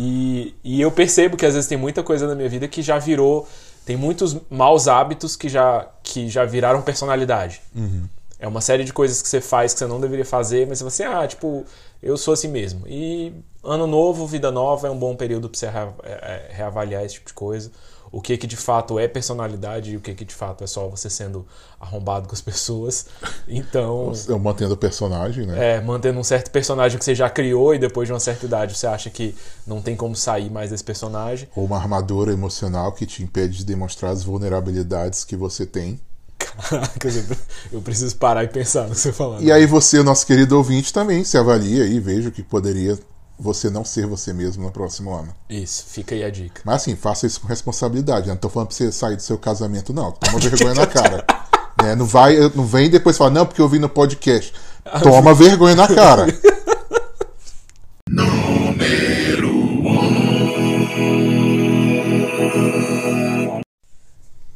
E, 0.00 0.54
e 0.62 0.80
eu 0.80 0.92
percebo 0.92 1.36
que 1.36 1.44
às 1.44 1.54
vezes 1.54 1.68
tem 1.68 1.76
muita 1.76 2.04
coisa 2.04 2.28
na 2.28 2.36
minha 2.36 2.48
vida 2.48 2.68
que 2.68 2.80
já 2.82 2.98
virou. 3.00 3.48
Tem 3.84 3.96
muitos 3.96 4.36
maus 4.48 4.86
hábitos 4.86 5.34
que 5.34 5.48
já, 5.48 5.88
que 6.04 6.28
já 6.28 6.44
viraram 6.44 6.80
personalidade. 6.82 7.60
É 8.38 8.46
uma 8.46 8.60
série 8.60 8.84
de 8.84 8.92
coisas 8.92 9.20
que 9.20 9.28
você 9.28 9.40
faz 9.40 9.72
que 9.72 9.80
você 9.80 9.86
não 9.86 10.00
deveria 10.00 10.24
fazer, 10.24 10.68
mas 10.68 10.78
você 10.78 11.02
fala 11.02 11.18
assim, 11.18 11.24
ah, 11.24 11.26
tipo, 11.26 11.64
eu 12.00 12.16
sou 12.16 12.32
assim 12.32 12.46
mesmo. 12.46 12.86
E 12.86 13.32
ano 13.64 13.88
novo, 13.88 14.24
vida 14.24 14.52
nova 14.52 14.86
é 14.86 14.90
um 14.90 14.98
bom 14.98 15.16
período 15.16 15.48
para 15.48 15.58
você 15.58 15.66
é, 15.66 15.70
é, 16.04 16.48
reavaliar 16.52 17.04
esse 17.04 17.14
tipo 17.14 17.26
de 17.26 17.34
coisa. 17.34 17.72
O 18.10 18.20
que 18.22 18.36
que 18.38 18.46
de 18.46 18.56
fato 18.56 18.98
é 18.98 19.06
personalidade 19.06 19.92
e 19.92 19.96
o 19.96 20.00
que 20.00 20.14
que 20.14 20.24
de 20.24 20.34
fato 20.34 20.64
é 20.64 20.66
só 20.66 20.88
você 20.88 21.10
sendo 21.10 21.46
arrombado 21.80 22.26
com 22.28 22.34
as 22.34 22.40
pessoas. 22.40 23.06
Então, 23.46 24.12
Eu 24.26 24.38
mantendo 24.38 24.74
o 24.74 24.76
personagem, 24.76 25.46
né? 25.46 25.76
é, 25.76 25.80
mantendo 25.80 26.18
um 26.18 26.24
certo 26.24 26.50
personagem 26.50 26.98
que 26.98 27.04
você 27.04 27.14
já 27.14 27.28
criou 27.30 27.74
e 27.74 27.78
depois 27.78 28.06
de 28.08 28.12
uma 28.12 28.20
certa 28.20 28.46
idade 28.46 28.76
você 28.76 28.86
acha 28.86 29.10
que 29.10 29.34
não 29.66 29.80
tem 29.82 29.96
como 29.96 30.14
sair 30.16 30.50
mais 30.50 30.70
desse 30.70 30.84
personagem. 30.84 31.48
Ou 31.54 31.64
uma 31.64 31.76
armadura 31.76 32.32
emocional 32.32 32.92
que 32.92 33.06
te 33.06 33.22
impede 33.22 33.58
de 33.58 33.64
demonstrar 33.64 34.12
as 34.12 34.22
vulnerabilidades 34.22 35.24
que 35.24 35.36
você 35.36 35.64
tem. 35.66 36.00
Caraca, 36.38 37.08
eu- 37.72 37.80
preciso 37.82 38.16
parar 38.16 38.44
e 38.44 38.48
pensar 38.48 38.84
no 38.88 38.94
que 38.94 39.00
você 39.00 39.12
falando. 39.12 39.42
E 39.42 39.50
aí 39.52 39.66
você, 39.66 40.02
nosso 40.02 40.26
querido 40.26 40.56
ouvinte, 40.56 40.92
também 40.92 41.24
se 41.24 41.36
avalia 41.36 41.84
e 41.84 41.98
veja 42.00 42.28
o 42.28 42.32
que 42.32 42.42
poderia 42.42 42.98
você 43.38 43.70
não 43.70 43.84
ser 43.84 44.06
você 44.06 44.32
mesmo 44.32 44.64
no 44.64 44.70
próximo 44.72 45.14
ano. 45.14 45.32
Isso, 45.48 45.84
fica 45.86 46.14
aí 46.14 46.24
a 46.24 46.30
dica. 46.30 46.60
Mas 46.64 46.76
assim, 46.82 46.96
faça 46.96 47.26
isso 47.26 47.40
com 47.40 47.46
responsabilidade. 47.46 48.26
né? 48.26 48.32
Não 48.32 48.40
tô 48.40 48.48
falando 48.48 48.68
pra 48.68 48.76
você 48.76 48.90
sair 48.90 49.16
do 49.16 49.22
seu 49.22 49.38
casamento, 49.38 49.92
não. 49.92 50.10
Toma 50.12 50.38
vergonha 50.38 50.74
na 50.74 50.86
cara. 50.86 51.24
Né? 51.80 51.94
Não, 51.94 52.04
vai, 52.04 52.36
não 52.56 52.66
vem 52.66 52.86
e 52.86 52.88
depois 52.88 53.16
fala, 53.16 53.30
não, 53.30 53.46
porque 53.46 53.60
eu 53.62 53.68
vi 53.68 53.78
no 53.78 53.88
podcast. 53.88 54.52
Toma 55.00 55.32
vergonha 55.32 55.76
na 55.76 55.86
cara. 55.86 56.26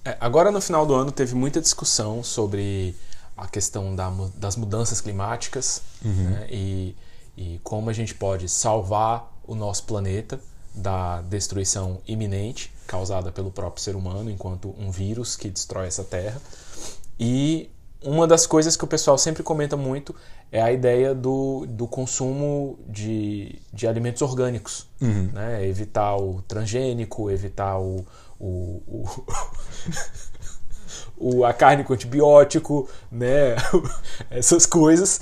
É, 0.05 0.17
agora 0.21 0.51
no 0.51 0.61
final 0.61 0.85
do 0.85 0.95
ano 0.95 1.13
teve 1.13 1.35
muita 1.35 1.61
discussão 1.61 2.25
sobre 2.25 2.97
a 3.37 3.47
questão 3.47 3.95
da 3.95 4.11
das 4.37 4.57
mudanças 4.57 5.01
climáticas 5.01 5.81
né, 6.05 6.47
e, 6.51 6.95
e 7.37 7.61
como 7.63 7.91
a 7.91 7.93
gente 7.93 8.15
pode 8.15 8.49
salvar 8.49 9.33
o 9.47 9.55
nosso 9.55 9.85
planeta 9.85 10.41
da 10.75 11.21
destruição 11.23 12.01
iminente 12.07 12.73
causada 12.87 13.31
pelo 13.31 13.51
próprio 13.51 13.83
ser 13.83 13.95
humano 13.97 14.31
enquanto 14.31 14.75
um 14.79 14.91
vírus 14.91 15.37
que 15.37 15.49
destrói 15.51 15.87
essa 15.87 16.05
terra. 16.05 16.41
E 17.19 17.71
uma 18.03 18.27
das 18.27 18.47
coisas 18.47 18.77
que 18.77 18.85
o 18.85 18.87
pessoal 18.87 19.17
sempre 19.19 19.43
comenta 19.43 19.77
muito 19.77 20.15
é 20.51 20.61
a 20.61 20.73
ideia 20.73 21.15
do, 21.15 21.67
do 21.69 21.87
consumo 21.87 22.79
de, 22.89 23.59
de 23.73 23.87
alimentos 23.87 24.21
orgânicos. 24.23 24.87
Né? 25.33 25.67
Evitar 25.67 26.17
o 26.17 26.43
transgênico, 26.49 27.31
evitar 27.31 27.79
o, 27.79 28.05
o, 28.39 28.83
o, 28.87 29.25
o- 31.17 31.45
a 31.45 31.53
carne 31.53 31.85
com 31.85 31.93
antibiótico, 31.93 32.89
né? 33.11 33.57
essas 34.31 34.67
coisas. 34.67 35.21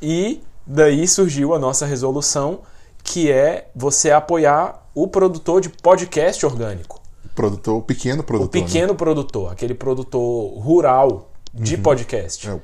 E 0.00 0.42
daí 0.66 1.06
surgiu 1.06 1.54
a 1.54 1.58
nossa 1.58 1.86
resolução, 1.86 2.60
que 3.02 3.30
é 3.30 3.68
você 3.74 4.10
apoiar 4.10 4.86
o 4.94 5.08
produtor 5.08 5.60
de 5.60 5.68
podcast 5.68 6.44
orgânico. 6.44 7.00
Produtor, 7.34 7.78
o 7.78 7.82
pequeno 7.82 8.20
O 8.20 8.24
produtor. 8.24 8.60
né? 8.60 8.66
pequeno 8.66 8.94
produtor, 8.94 9.52
aquele 9.52 9.74
produtor 9.74 10.58
rural 10.58 11.30
de 11.54 11.76
podcast. 11.78 12.48
É, 12.48 12.52
o 12.52 12.60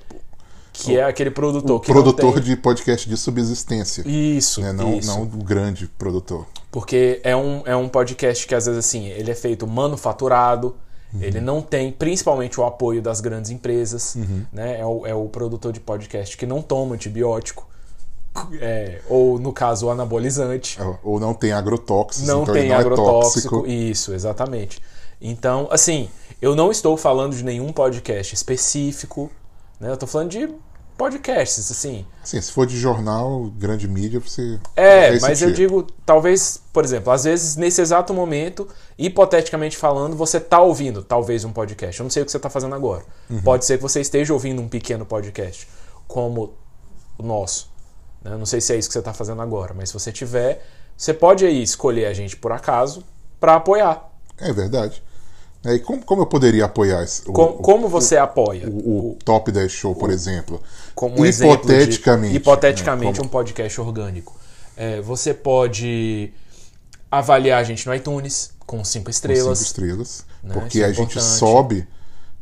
que 0.73 0.97
é 0.97 1.03
aquele 1.03 1.31
produtor 1.31 1.77
o 1.77 1.81
que 1.81 1.91
produtor 1.91 2.35
tem... 2.35 2.43
de 2.43 2.57
podcast 2.57 3.09
de 3.09 3.17
subsistência. 3.17 4.03
Isso, 4.07 4.61
né? 4.61 4.73
não, 4.73 4.95
isso. 4.95 5.09
não 5.09 5.23
o 5.23 5.27
grande 5.27 5.89
produtor. 5.99 6.47
Porque 6.71 7.21
é 7.25 7.35
um, 7.35 7.63
é 7.65 7.75
um 7.75 7.89
podcast 7.89 8.47
que 8.47 8.55
às 8.55 8.67
vezes 8.67 8.79
assim, 8.79 9.07
ele 9.07 9.31
é 9.31 9.35
feito 9.35 9.67
manufaturado, 9.67 10.77
ele 11.21 11.41
não 11.41 11.63
tem 11.63 11.91
principalmente 11.91 12.61
o 12.61 12.65
apoio 12.65 13.01
das 13.01 13.21
grandes 13.21 13.51
empresas, 13.51 14.15
né? 14.53 14.79
É 14.79 14.85
o, 14.85 15.07
é 15.07 15.15
o 15.15 15.27
produtor 15.27 15.73
de 15.73 15.81
podcast 15.81 16.37
que 16.37 16.45
não 16.45 16.61
toma 16.61 16.95
antibiótico, 16.95 17.67
é, 18.61 19.01
ou 19.09 19.39
no 19.39 19.53
caso 19.53 19.87
o 19.87 19.91
anabolizante, 19.91 20.79
Ou 21.03 21.19
não 21.19 21.35
tem 21.35 21.53
agrotóxicos, 21.53 22.27
não 22.29 22.43
então 22.43 22.55
tem 22.55 22.69
não 22.69 22.77
é 22.77 22.79
agrotóxico. 22.79 23.57
tóxico. 23.57 23.67
Isso, 23.67 24.13
exatamente. 24.15 24.81
Então, 25.21 25.69
assim, 25.71 26.09
eu 26.41 26.55
não 26.55 26.71
estou 26.71 26.97
falando 26.97 27.35
de 27.35 27.45
nenhum 27.45 27.73
podcast 27.73 28.35
específico, 28.35 29.31
né? 29.81 29.89
Eu 29.89 29.95
estou 29.95 30.09
falando 30.09 30.31
de 30.31 30.49
podcasts, 30.99 31.71
assim. 31.71 32.05
Assim, 32.23 32.41
se 32.41 32.51
for 32.51 32.67
de 32.67 32.77
jornal, 32.77 33.51
grande 33.57 33.87
mídia, 33.87 34.21
você. 34.21 34.59
É, 34.75 35.19
mas 35.21 35.41
eu 35.41 35.53
digo, 35.53 35.87
talvez, 36.05 36.61
por 36.73 36.85
exemplo, 36.85 37.13
às 37.13 37.25
vezes 37.25 37.57
nesse 37.57 37.81
exato 37.81 38.13
momento, 38.13 38.69
hipoteticamente 38.99 39.77
falando, 39.77 40.17
você 40.17 40.41
tá 40.41 40.61
ouvindo 40.61 41.03
talvez 41.03 41.45
um 41.45 41.53
podcast. 41.53 42.01
Eu 42.01 42.05
não 42.05 42.11
sei 42.11 42.23
o 42.23 42.27
que 42.27 42.33
você 42.33 42.39
tá 42.39 42.51
fazendo 42.51 42.75
agora. 42.75 43.05
Uhum. 43.31 43.41
Pode 43.41 43.65
ser 43.65 43.77
que 43.77 43.83
você 43.83 44.01
esteja 44.01 44.33
ouvindo 44.33 44.61
um 44.61 44.69
pequeno 44.69 45.07
podcast, 45.07 45.69
como 46.09 46.53
o 47.17 47.23
nosso. 47.23 47.71
Né? 48.23 48.33
Eu 48.33 48.39
não 48.39 48.47
sei 48.47 48.61
se 48.61 48.73
é 48.73 48.77
isso 48.77 48.89
que 48.89 48.93
você 48.95 49.03
tá 49.03 49.13
fazendo 49.13 49.41
agora, 49.43 49.75
mas 49.75 49.89
se 49.91 49.95
você 49.95 50.11
tiver, 50.13 50.65
você 50.97 51.13
pode 51.15 51.45
aí 51.47 51.63
escolher 51.63 52.07
a 52.07 52.13
gente 52.13 52.37
por 52.37 52.53
acaso 52.53 53.05
para 53.41 53.55
apoiar. 53.57 54.11
É 54.39 54.53
verdade. 54.53 55.03
É, 55.65 55.75
e 55.75 55.81
como, 55.81 56.05
como 56.05 56.23
eu 56.23 56.27
poderia 56.27 56.67
apoiar 56.67 57.03
esse, 57.03 57.23
o, 57.29 57.33
Com- 57.33 57.43
o- 57.45 57.53
como 57.55 57.89
você 57.89 58.17
apoia? 58.17 58.69
o, 58.69 59.17
Top 59.25 59.51
10 59.51 59.71
Show, 59.73 59.95
por 59.95 60.09
exemplo? 60.11 60.63
como 60.95 61.27
exemplo 61.27 61.57
de- 61.57 61.63
hipoteticamente. 61.73 62.37
hipoteticamente 62.37 63.13
né, 63.13 63.17
como- 63.19 63.27
um 63.27 63.31
podcast 63.31 63.81
orgânico. 63.81 64.37
É, 64.77 65.01
você 65.01 65.35
pode 65.35 66.33
avaliar 67.11 67.61
a 67.61 67.65
gente 67.65 67.87
no 67.87 67.95
iTunes 67.95 68.53
com 68.67 68.85
cinco 68.85 69.07
com 69.07 69.11
estrelas. 69.11 69.59
cinco 69.59 69.69
estrelas. 69.71 70.25
né? 70.43 70.55
Porque 70.55 70.81
é 70.83 70.85
a 70.87 70.93
gente 70.93 71.21
sobe 71.21 71.87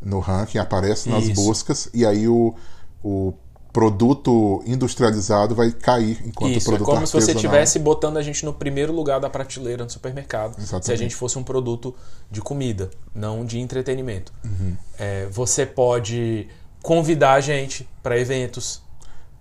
no 0.03 0.19
ranking, 0.21 0.59
aparece 0.59 1.09
nas 1.09 1.25
Isso. 1.25 1.35
buscas, 1.35 1.89
e 1.95 2.05
aí 2.05 2.29
o, 2.29 2.55
o 3.03 3.33
produto 3.77 4.63
industrializado 4.67 5.55
vai 5.55 5.71
cair 5.71 6.19
enquanto 6.25 6.55
o 6.55 6.57
Isso, 6.57 6.69
é 6.69 6.73
produto 6.73 6.87
como 6.95 7.07
se 7.07 7.13
você 7.13 7.19
artesanal- 7.31 7.37
estivesse 7.45 7.79
botando 7.79 8.17
a 8.17 8.23
gente 8.23 8.43
no 8.43 8.55
primeiro 8.55 8.91
lugar 8.91 9.21
da 9.21 9.29
prateleira 9.29 9.85
no 9.85 9.91
supermercado. 9.91 10.55
Se 10.55 10.61
a 10.61 10.63
Exatamente. 10.63 10.99
gente 11.03 11.15
fosse 11.15 11.39
um 11.39 11.45
produto 11.45 11.95
de 12.31 12.41
comida, 12.41 12.91
não 13.15 13.45
de 13.45 13.59
entretenimento. 13.59 14.33
Uhum. 14.43 14.75
É, 14.99 15.27
você 15.27 15.67
pode 15.67 16.49
convidar 16.83 17.35
a 17.35 17.41
gente 17.41 17.87
para 18.03 18.19
eventos. 18.19 18.81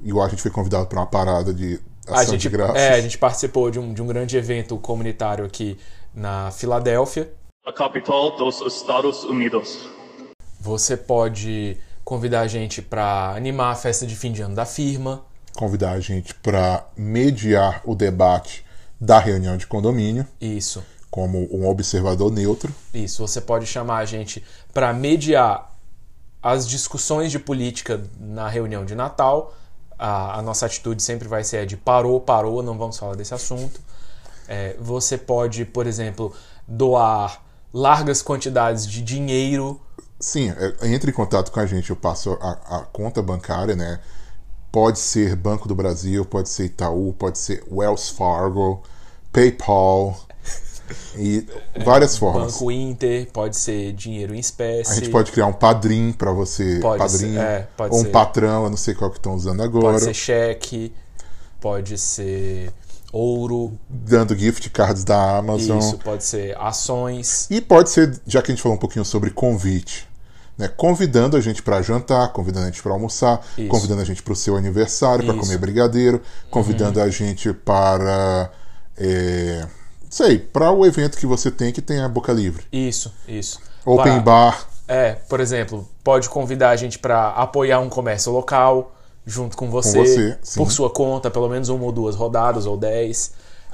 E 0.01 0.11
o 0.11 0.21
a 0.21 0.27
gente 0.27 0.41
foi 0.41 0.51
convidado 0.51 0.87
para 0.87 0.99
uma 0.99 1.07
parada 1.07 1.53
de 1.53 1.79
ação 2.05 2.17
A 2.19 2.23
gente, 2.25 2.41
de 2.41 2.49
graças. 2.49 2.75
é, 2.75 2.93
a 2.93 3.01
gente 3.01 3.17
participou 3.17 3.71
de 3.71 3.79
um, 3.79 3.93
de 3.93 4.01
um 4.01 4.05
grande 4.07 4.35
evento 4.35 4.77
comunitário 4.77 5.45
aqui 5.45 5.77
na 6.13 6.51
Filadélfia. 6.51 7.31
a 7.65 7.71
capital 7.71 8.35
dos 8.35 8.59
Estados 8.61 9.23
Unidos. 9.23 9.87
Você 10.59 10.97
pode 10.97 11.77
convidar 12.05 12.41
a 12.41 12.47
gente 12.47 12.83
para 12.83 13.33
animar 13.35 13.71
a 13.71 13.75
festa 13.75 14.05
de 14.05 14.15
fim 14.15 14.31
de 14.31 14.43
ano 14.43 14.53
da 14.53 14.65
firma. 14.65 15.25
Convidar 15.55 15.93
a 15.93 15.99
gente 15.99 16.35
para 16.35 16.85
mediar 16.95 17.81
o 17.83 17.95
debate 17.95 18.63
da 19.01 19.17
reunião 19.19 19.57
de 19.57 19.65
condomínio, 19.65 20.25
Isso. 20.39 20.83
como 21.09 21.47
um 21.51 21.67
observador 21.67 22.31
neutro. 22.31 22.73
Isso, 22.93 23.27
você 23.27 23.41
pode 23.41 23.65
chamar 23.65 23.97
a 23.97 24.05
gente 24.05 24.43
para 24.71 24.93
mediar 24.93 25.75
as 26.43 26.67
discussões 26.67 27.31
de 27.31 27.39
política 27.39 28.03
na 28.19 28.47
reunião 28.47 28.85
de 28.85 28.93
Natal. 28.93 29.55
A, 29.97 30.39
a 30.39 30.41
nossa 30.43 30.67
atitude 30.67 31.01
sempre 31.01 31.27
vai 31.27 31.43
ser 31.43 31.57
a 31.57 31.65
de 31.65 31.75
parou, 31.75 32.21
parou, 32.21 32.61
não 32.61 32.77
vamos 32.77 32.97
falar 32.97 33.15
desse 33.15 33.33
assunto. 33.33 33.81
É, 34.47 34.75
você 34.79 35.17
pode, 35.17 35.65
por 35.65 35.87
exemplo, 35.87 36.35
doar 36.67 37.41
largas 37.73 38.21
quantidades 38.21 38.85
de 38.85 39.01
dinheiro. 39.01 39.81
Sim, 40.25 40.49
é, 40.49 40.87
entre 40.87 41.11
em 41.11 41.13
contato 41.13 41.51
com 41.51 41.59
a 41.59 41.67
gente, 41.67 41.91
eu 41.91 41.95
passo 41.95 42.35
a, 42.41 42.77
a 42.77 42.79
conta 42.79 43.21
bancária, 43.21 43.75
né? 43.75 43.99
Pode 44.71 44.97
ser 44.97 45.35
Banco 45.35 45.67
do 45.67 45.75
Brasil, 45.75 46.25
pode 46.25 46.49
ser 46.49 46.65
Itaú, 46.65 47.13
pode 47.13 47.37
ser 47.37 47.63
Wells 47.71 48.09
Fargo, 48.09 48.81
PayPal 49.31 50.19
e 51.15 51.45
várias 51.85 52.17
formas. 52.17 52.53
Banco 52.53 52.71
Inter, 52.71 53.27
pode 53.31 53.55
ser 53.55 53.93
dinheiro 53.93 54.33
em 54.33 54.39
espécie. 54.39 54.93
A 54.93 54.95
gente 54.95 55.11
pode 55.11 55.31
criar 55.31 55.45
um 55.45 55.53
padrinho 55.53 56.11
para 56.11 56.31
você, 56.31 56.79
Pode 56.79 56.97
padrinho, 56.97 57.35
ser, 57.35 57.39
é, 57.39 57.67
ou 57.77 57.99
um 57.99 58.03
ser. 58.05 58.09
patrão, 58.09 58.63
eu 58.63 58.69
não 58.71 58.77
sei 58.77 58.95
qual 58.95 59.11
que 59.11 59.17
estão 59.17 59.35
usando 59.35 59.61
agora, 59.61 59.91
Pode 59.91 60.05
ser 60.05 60.13
cheque, 60.15 60.91
pode 61.61 61.99
ser 61.99 62.73
ouro, 63.13 63.77
dando 63.87 64.35
gift 64.35 64.71
cards 64.71 65.03
da 65.03 65.37
Amazon. 65.37 65.77
isso, 65.77 65.99
pode 65.99 66.23
ser 66.23 66.57
ações. 66.57 67.47
E 67.51 67.61
pode 67.61 67.91
ser, 67.91 68.19
já 68.25 68.41
que 68.41 68.51
a 68.51 68.55
gente 68.55 68.63
falou 68.63 68.75
um 68.75 68.81
pouquinho 68.81 69.05
sobre 69.05 69.29
convite, 69.29 70.14
né? 70.57 70.67
convidando 70.67 71.35
a 71.37 71.41
gente 71.41 71.61
para 71.61 71.81
jantar, 71.81 72.31
convidando 72.31 72.65
a 72.65 72.69
gente 72.69 72.81
para 72.81 72.93
almoçar, 72.93 73.41
Isso. 73.57 73.67
convidando 73.67 74.01
a 74.01 74.05
gente 74.05 74.23
para 74.23 74.33
o 74.33 74.35
seu 74.35 74.55
aniversário, 74.55 75.25
para. 75.25 75.33
Uhum. 75.33 75.41
comer 75.41 75.57
brigadeiro, 75.57 76.21
convidando 76.49 77.01
a 77.01 77.09
gente 77.09 77.53
para. 77.53 78.49
É, 78.97 79.67
sei, 80.09 80.39
para 80.39 80.71
o 80.71 80.85
evento 80.85 81.17
que 81.17 81.25
você 81.25 81.51
tem 81.51 81.71
que 81.71 81.81
tem 81.81 81.99
a 81.99 82.07
boca 82.07 82.31
livre. 82.31 82.65
Isso, 82.71 83.13
isso. 83.27 83.59
Open 83.85 84.13
Para- 84.13 84.21
bar. 84.21 84.67
É, 84.87 85.13
por 85.13 85.39
exemplo, 85.39 85.87
pode 86.03 86.29
convidar 86.29 86.69
a 86.69 86.75
gente 86.75 86.99
para 86.99 87.29
apoiar 87.29 87.79
um 87.79 87.89
comércio 87.89 88.31
local 88.31 88.95
junto 89.25 89.57
com 89.57 89.69
você, 89.71 89.97
você, 89.97 90.37
sim. 90.43 90.59
por 90.59 90.71
sua 90.71 90.89
conta, 90.89 91.31
pelo 91.31 91.49
menos 91.49 91.69
uma 91.69 91.83
ou 91.85 91.91
duas 91.91 92.15
rodadas 92.15 92.67
ou 92.67 92.77
dez. 92.77 93.31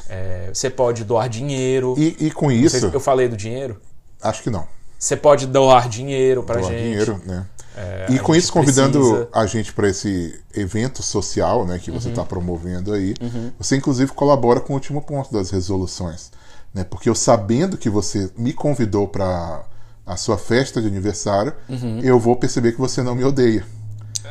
É, 0.09 0.49
você 0.53 0.69
pode 0.69 1.03
doar 1.03 1.27
dinheiro. 1.29 1.93
E, 1.97 2.15
e 2.19 2.31
com 2.31 2.47
sei 2.49 2.59
isso, 2.59 2.79
se 2.79 2.93
eu 2.93 2.99
falei 2.99 3.27
do 3.27 3.35
dinheiro? 3.35 3.79
acho 4.21 4.43
que 4.43 4.49
não. 4.49 4.67
Você 5.01 5.17
pode 5.17 5.47
doar 5.47 5.89
dinheiro 5.89 6.43
pra 6.43 6.59
doar 6.59 6.71
gente. 6.71 6.83
dinheiro, 6.83 7.19
né? 7.25 7.43
É, 7.75 8.05
e 8.11 8.19
com 8.19 8.35
isso, 8.35 8.53
convidando 8.53 8.99
precisa. 8.99 9.29
a 9.33 9.45
gente 9.47 9.73
para 9.73 9.89
esse 9.89 10.39
evento 10.53 11.01
social 11.01 11.65
né, 11.65 11.79
que 11.79 11.89
você 11.89 12.07
Uhum. 12.07 12.11
está 12.11 12.23
promovendo 12.23 12.93
aí, 12.93 13.15
você 13.57 13.77
inclusive 13.77 14.11
colabora 14.11 14.59
com 14.59 14.73
o 14.73 14.75
último 14.75 15.01
ponto 15.01 15.33
das 15.33 15.49
resoluções. 15.49 16.29
Né, 16.73 16.83
porque 16.83 17.09
eu 17.09 17.15
sabendo 17.15 17.77
que 17.77 17.89
você 17.89 18.29
me 18.37 18.53
convidou 18.53 19.07
para 19.07 19.63
a 20.05 20.15
sua 20.17 20.37
festa 20.37 20.79
de 20.81 20.87
aniversário, 20.87 21.53
Uhum. 21.67 21.99
eu 22.03 22.19
vou 22.19 22.35
perceber 22.35 22.73
que 22.73 22.77
você 22.79 23.01
não 23.01 23.15
me 23.15 23.23
odeia. 23.23 23.65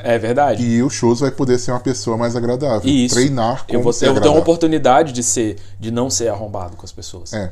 É 0.05 0.17
verdade. 0.19 0.63
E 0.63 0.83
o 0.85 0.89
Shows 0.89 1.19
vai 1.21 1.31
poder 1.33 1.59
ser 1.59 1.73
uma 1.73 1.81
pessoa 1.81 2.17
mais 2.17 2.37
agradável. 2.37 2.89
Isso. 2.89 3.17
Treinar 3.17 3.67
como 3.67 3.79
eu 3.79 3.83
vou, 3.83 3.93
ser 3.93 4.07
eu 4.07 4.13
vou 4.15 4.23
ter 4.23 4.29
uma 4.29 4.39
oportunidade 4.39 5.13
de 5.13 5.23
ser, 5.23 5.57
de 5.81 5.91
não 5.91 6.09
ser 6.09 6.29
arrombado 6.29 6.77
com 6.77 6.85
as 6.87 6.93
pessoas. 6.93 7.33
É. 7.33 7.51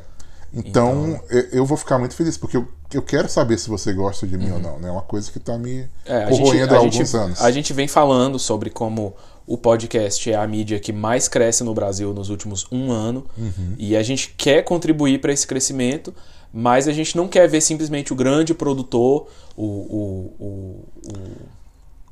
Então, 0.53 1.19
eu- 1.29 1.47
eu 1.51 1.65
vou 1.65 1.77
ficar 1.77 1.97
muito 1.99 2.15
feliz, 2.15 2.37
porque 2.37 2.57
eu, 2.57 2.67
eu 2.93 3.01
quero 3.01 3.29
saber 3.29 3.57
se 3.59 3.69
você 3.69 3.93
gosta 3.93 4.25
de 4.25 4.37
mim 4.37 4.51
ou 4.51 4.59
não. 4.59 4.79
né? 4.79 4.89
É 4.89 4.91
uma 4.91 5.01
coisa 5.01 5.31
que 5.31 5.39
tá 5.39 5.57
me 5.57 5.81
Uhum. 5.81 5.87
É, 6.05 6.25
corroendo 6.27 6.73
há 6.73 6.77
a, 6.77 6.79
alguns 6.79 6.95
gente, 6.95 7.15
anos. 7.17 7.41
a 7.41 7.51
gente 7.51 7.71
vem 7.73 7.87
falando 7.87 8.39
sobre 8.39 8.69
como 8.69 9.13
o 9.45 9.57
podcast 9.57 10.31
é 10.31 10.35
a 10.35 10.45
mídia 10.47 10.79
que 10.79 10.93
mais 10.93 11.27
cresce 11.27 11.63
no 11.63 11.73
Brasil 11.73 12.13
nos 12.13 12.29
últimos 12.29 12.65
um 12.71 12.91
ano. 12.91 13.25
Uhum. 13.37 13.75
E 13.77 13.95
a 13.95 14.03
gente 14.03 14.33
quer 14.37 14.63
contribuir 14.63 15.19
para 15.21 15.31
esse 15.33 15.45
crescimento, 15.47 16.13
mas 16.53 16.87
a 16.87 16.91
gente 16.91 17.15
não 17.15 17.27
quer 17.27 17.47
ver 17.47 17.61
simplesmente 17.61 18.11
o 18.13 18.15
grande 18.15 18.53
produtor, 18.53 19.27
o, 19.55 19.63
o, 19.65 20.33
o, 20.39 20.85
O 21.07 21.58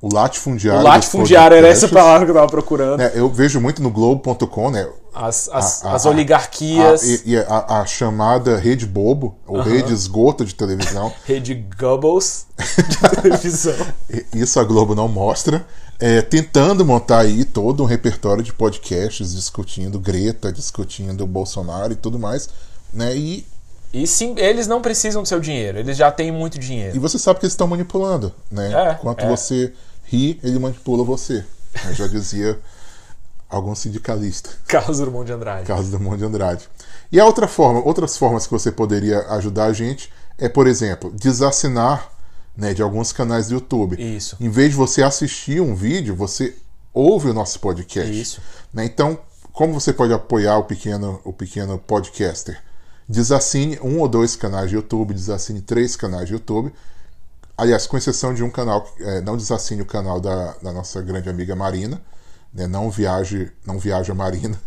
latifundiário. 0.02 0.82
o 0.82 0.84
latifundiário, 0.84 1.58
era 1.58 1.68
essa 1.68 1.88
palavra 1.88 2.26
que 2.26 2.32
eu 2.32 2.36
tava 2.36 2.48
procurando. 2.48 2.98
né, 3.00 3.12
eu 3.16 3.30
vejo 3.30 3.60
muito 3.60 3.82
no 3.82 3.90
Globo.com, 3.90 4.70
né? 4.70 4.88
As, 5.14 5.50
as, 5.50 5.84
a- 5.84 5.94
as 5.96 6.06
a- 6.06 6.10
oligarquias, 6.12 7.02
A, 7.04 7.06
e, 7.08 7.22
e 7.26 7.38
a, 7.38 7.84
chamada 7.88 8.56
rede 8.58 8.86
bobo, 8.86 9.36
ou 9.48 9.62
rede 9.62 9.92
esgoto 9.92 10.46
de 10.46 10.54
televisão. 10.54 11.12
rede 11.26 11.56
Goebbels 11.80 12.46
de 12.88 12.98
televisão. 13.22 13.76
Isso 14.34 14.60
a 14.60 14.64
Globo 14.64 14.94
não 14.94 15.08
mostra. 15.08 15.66
é, 16.00 16.22
tentando 16.22 16.86
montar 16.86 17.22
aí 17.22 17.44
todo 17.44 17.82
um 17.82 17.88
repertório 17.88 18.44
de 18.44 18.54
podcasts 18.54 19.34
discutindo 19.34 19.98
Greta, 20.00 20.52
discutindo 20.52 21.26
Bolsonaro 21.26 21.94
e 21.94 21.96
tudo 21.96 22.20
mais. 22.20 22.48
Né? 22.94 23.16
E, 23.18 23.48
E 23.92 24.06
sim, 24.06 24.36
eles 24.38 24.68
não 24.68 24.80
precisam 24.84 25.24
do 25.24 25.28
seu 25.28 25.40
dinheiro, 25.40 25.80
eles 25.80 25.98
já 25.98 26.12
têm 26.12 26.32
muito 26.32 26.60
dinheiro. 26.60 26.96
e 26.96 27.00
você 27.00 27.18
sabe 27.18 27.40
que 27.40 27.46
eles 27.48 27.54
estão 27.54 27.66
manipulando. 27.66 28.32
Né? 28.52 28.72
É, 28.72 28.92
Enquanto 28.92 29.22
é. 29.26 29.28
você 29.28 29.74
ri, 30.08 30.40
ele 30.44 30.58
manipula 30.60 31.04
você. 31.04 31.46
Eu 31.86 31.94
já 31.94 32.08
dizia 32.08 32.60
algum 33.50 33.76
sindicalista. 33.76 34.50
Carlos 34.68 35.00
Drummond 35.00 35.26
de 35.26 35.34
Andrade. 35.34 35.66
Carlos 35.66 35.90
Drummond 35.90 36.18
de 36.18 36.26
Andrade. 36.26 36.70
E 37.12 37.20
a 37.20 37.26
outra 37.26 37.48
forma, 37.48 37.80
outras 37.82 38.18
formas 38.18 38.46
que 38.46 38.52
você 38.52 38.72
poderia 38.72 39.20
ajudar 39.32 39.66
a 39.66 39.74
gente 39.74 40.12
é, 40.38 40.48
por 40.48 40.68
exemplo, 40.68 41.12
desassinar 41.12 42.12
né, 42.56 42.74
de 42.74 42.82
alguns 42.82 43.12
canais 43.12 43.48
do 43.48 43.56
YouTube. 43.56 43.96
Isso. 44.00 44.36
Em 44.40 44.50
vez 44.50 44.72
de 44.72 44.76
você 44.76 45.04
assistir 45.04 45.62
um 45.62 45.76
vídeo, 45.76 46.16
você 46.16 46.56
ouve 46.94 47.30
o 47.30 47.34
nosso 47.34 47.60
podcast. 47.60 48.20
Isso. 48.20 48.42
Né? 48.74 48.86
Então, 48.86 49.20
como 49.54 49.74
você 49.74 49.94
pode 49.94 50.14
apoiar 50.14 50.58
o 50.58 50.64
pequeno, 50.64 51.22
o 51.24 51.32
pequeno 51.32 51.78
podcaster? 51.78 52.62
Desassine 53.08 53.80
um 53.82 54.00
ou 54.00 54.08
dois 54.08 54.36
canais 54.36 54.70
de 54.70 54.76
YouTube, 54.76 55.14
desassine 55.14 55.62
três 55.62 55.96
canais 55.96 56.28
de 56.28 56.34
YouTube. 56.34 56.74
Aliás, 57.58 57.88
com 57.88 57.98
exceção 57.98 58.34
de 58.34 58.44
um 58.44 58.50
canal, 58.52 58.88
é, 59.00 59.22
não 59.22 59.36
desassine 59.36 59.82
o 59.82 59.86
canal 59.86 60.20
da, 60.20 60.54
da 60.62 60.72
nossa 60.72 61.02
grande 61.02 61.28
amiga 61.30 61.56
Marina. 61.56 62.00
Né? 62.54 62.68
Não 62.68 62.90
viaje, 62.92 63.52
não 63.66 63.80
viaja 63.80 64.14
Marina. 64.14 64.60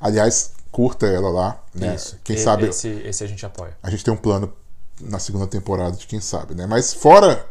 Aliás, 0.00 0.52
curta 0.70 1.06
ela 1.06 1.28
lá. 1.30 1.62
Né? 1.74 1.94
Isso. 1.94 2.18
Quem 2.22 2.36
E- 2.36 2.38
sabe 2.38 2.66
Esse, 2.68 2.88
esse 2.88 3.24
a 3.24 3.26
gente 3.26 3.44
apoia. 3.44 3.76
a 3.82 3.90
gente 3.90 4.04
tem 4.04 4.12
um 4.14 4.16
plano 4.16 4.52
na 5.00 5.18
segunda 5.18 5.46
temporada 5.46 5.96
de 5.96 6.06
quem 6.06 6.20
sabe, 6.20 6.54
né? 6.54 6.64
Mas 6.66 6.92
fora 6.94 7.44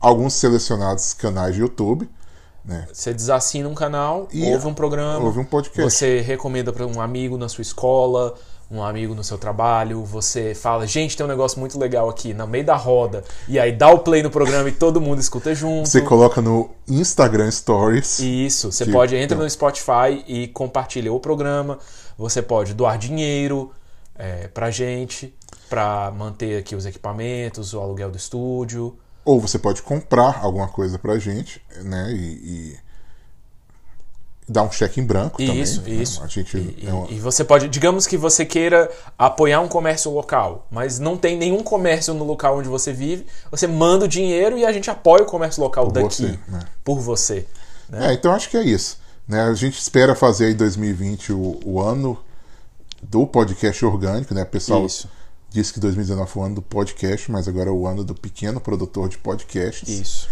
alguns 0.00 0.34
selecionados 0.34 1.14
canais 1.14 1.54
de 1.54 1.60
YouTube, 1.60 2.08
né? 2.64 2.86
Você 2.92 3.12
desassina 3.12 3.68
um 3.68 3.74
canal, 3.74 4.28
E 4.32 4.44
ouve 4.52 4.66
um 4.68 4.74
programa, 4.74 5.24
ouve 5.24 5.38
um 5.40 5.44
podcast. 5.44 5.82
você 5.90 6.20
recomenda 6.20 6.72
para 6.72 6.86
um 6.86 7.00
amigo 7.00 7.36
na 7.36 7.48
sua 7.48 7.62
escola, 7.62 8.34
um 8.72 8.82
amigo 8.82 9.14
no 9.14 9.22
seu 9.22 9.36
trabalho, 9.36 10.02
você 10.04 10.54
fala, 10.54 10.86
gente, 10.86 11.16
tem 11.16 11.26
um 11.26 11.28
negócio 11.28 11.60
muito 11.60 11.78
legal 11.78 12.08
aqui, 12.08 12.32
no 12.32 12.46
meio 12.46 12.64
da 12.64 12.74
roda, 12.76 13.22
e 13.46 13.58
aí 13.58 13.70
dá 13.72 13.90
o 13.90 13.98
play 13.98 14.22
no 14.22 14.30
programa 14.30 14.68
e 14.68 14.72
todo 14.72 15.00
mundo 15.00 15.20
escuta 15.20 15.54
junto. 15.54 15.88
Você 15.88 16.00
coloca 16.00 16.40
no 16.40 16.70
Instagram 16.88 17.50
Stories. 17.50 18.18
Isso, 18.20 18.72
você 18.72 18.84
Que- 18.86 18.92
pode 18.92 19.14
entra 19.14 19.34
então. 19.34 19.44
no 19.44 19.50
Spotify 19.50 20.24
e 20.26 20.48
compartilha 20.48 21.12
o 21.12 21.20
programa. 21.20 21.78
Você 22.16 22.40
pode 22.40 22.72
doar 22.74 22.96
dinheiro 22.98 23.70
é, 24.18 24.48
pra 24.48 24.70
gente, 24.70 25.34
pra 25.68 26.12
manter 26.16 26.58
aqui 26.58 26.74
os 26.74 26.86
equipamentos, 26.86 27.74
o 27.74 27.80
aluguel 27.80 28.10
do 28.10 28.16
estúdio. 28.16 28.96
Ou 29.24 29.40
você 29.40 29.58
pode 29.58 29.82
comprar 29.82 30.40
alguma 30.42 30.68
coisa 30.68 30.98
pra 30.98 31.18
gente, 31.18 31.60
né? 31.84 32.10
E, 32.12 32.16
e 32.16 32.76
dar 34.48 34.64
um 34.64 34.70
cheque 34.72 35.00
em 35.00 35.04
branco 35.04 35.38
também. 35.38 35.60
Isso, 35.62 35.80
né? 35.82 35.90
isso. 35.90 36.22
A 36.22 36.26
gente 36.26 36.56
E, 36.56 36.86
é 36.86 36.92
uma- 36.92 37.08
e 37.10 37.18
você 37.20 37.44
pode, 37.44 37.68
digamos 37.68 38.06
que 38.06 38.16
você 38.16 38.44
queira 38.44 38.90
apoiar 39.18 39.60
um 39.60 39.68
comércio 39.68 40.10
local, 40.10 40.66
mas 40.70 40.98
não 40.98 41.16
tem 41.16 41.36
nenhum 41.38 41.62
comércio 41.62 42.12
no 42.12 42.24
local 42.24 42.58
onde 42.58 42.68
você 42.68 42.92
vive, 42.92 43.24
você 43.50 43.66
manda 43.66 44.04
o 44.04 44.08
dinheiro 44.08 44.58
e 44.58 44.64
a 44.66 44.72
gente 44.72 44.90
apoia 44.90 45.22
o 45.22 45.26
comércio 45.26 45.62
local 45.62 45.86
Por 45.86 45.92
daqui, 45.94 46.26
você, 46.26 46.38
né? 46.48 46.60
por 46.84 46.98
você. 47.00 47.46
né? 47.88 48.10
É, 48.10 48.12
então 48.14 48.32
acho 48.32 48.50
que 48.50 48.56
é 48.56 48.62
isso. 48.64 48.98
Né? 49.28 49.40
A 49.42 49.54
gente 49.54 49.78
espera 49.78 50.14
fazer 50.14 50.50
em 50.50 50.54
2020 50.56 51.32
o, 51.32 51.60
o 51.64 51.80
ano 51.80 52.18
do 53.02 53.26
podcast 53.26 53.84
orgânico, 53.84 54.34
né? 54.34 54.42
O 54.42 54.46
pessoal 54.46 54.84
Isso. 54.86 55.08
disse 55.50 55.72
que 55.72 55.80
2019 55.80 56.30
foi 56.30 56.42
o 56.42 56.46
ano 56.46 56.54
do 56.56 56.62
podcast, 56.62 57.30
mas 57.30 57.46
agora 57.48 57.68
é 57.68 57.72
o 57.72 57.86
ano 57.86 58.04
do 58.04 58.14
pequeno 58.14 58.60
produtor 58.60 59.08
de 59.08 59.18
podcasts. 59.18 59.88
Isso. 59.88 60.28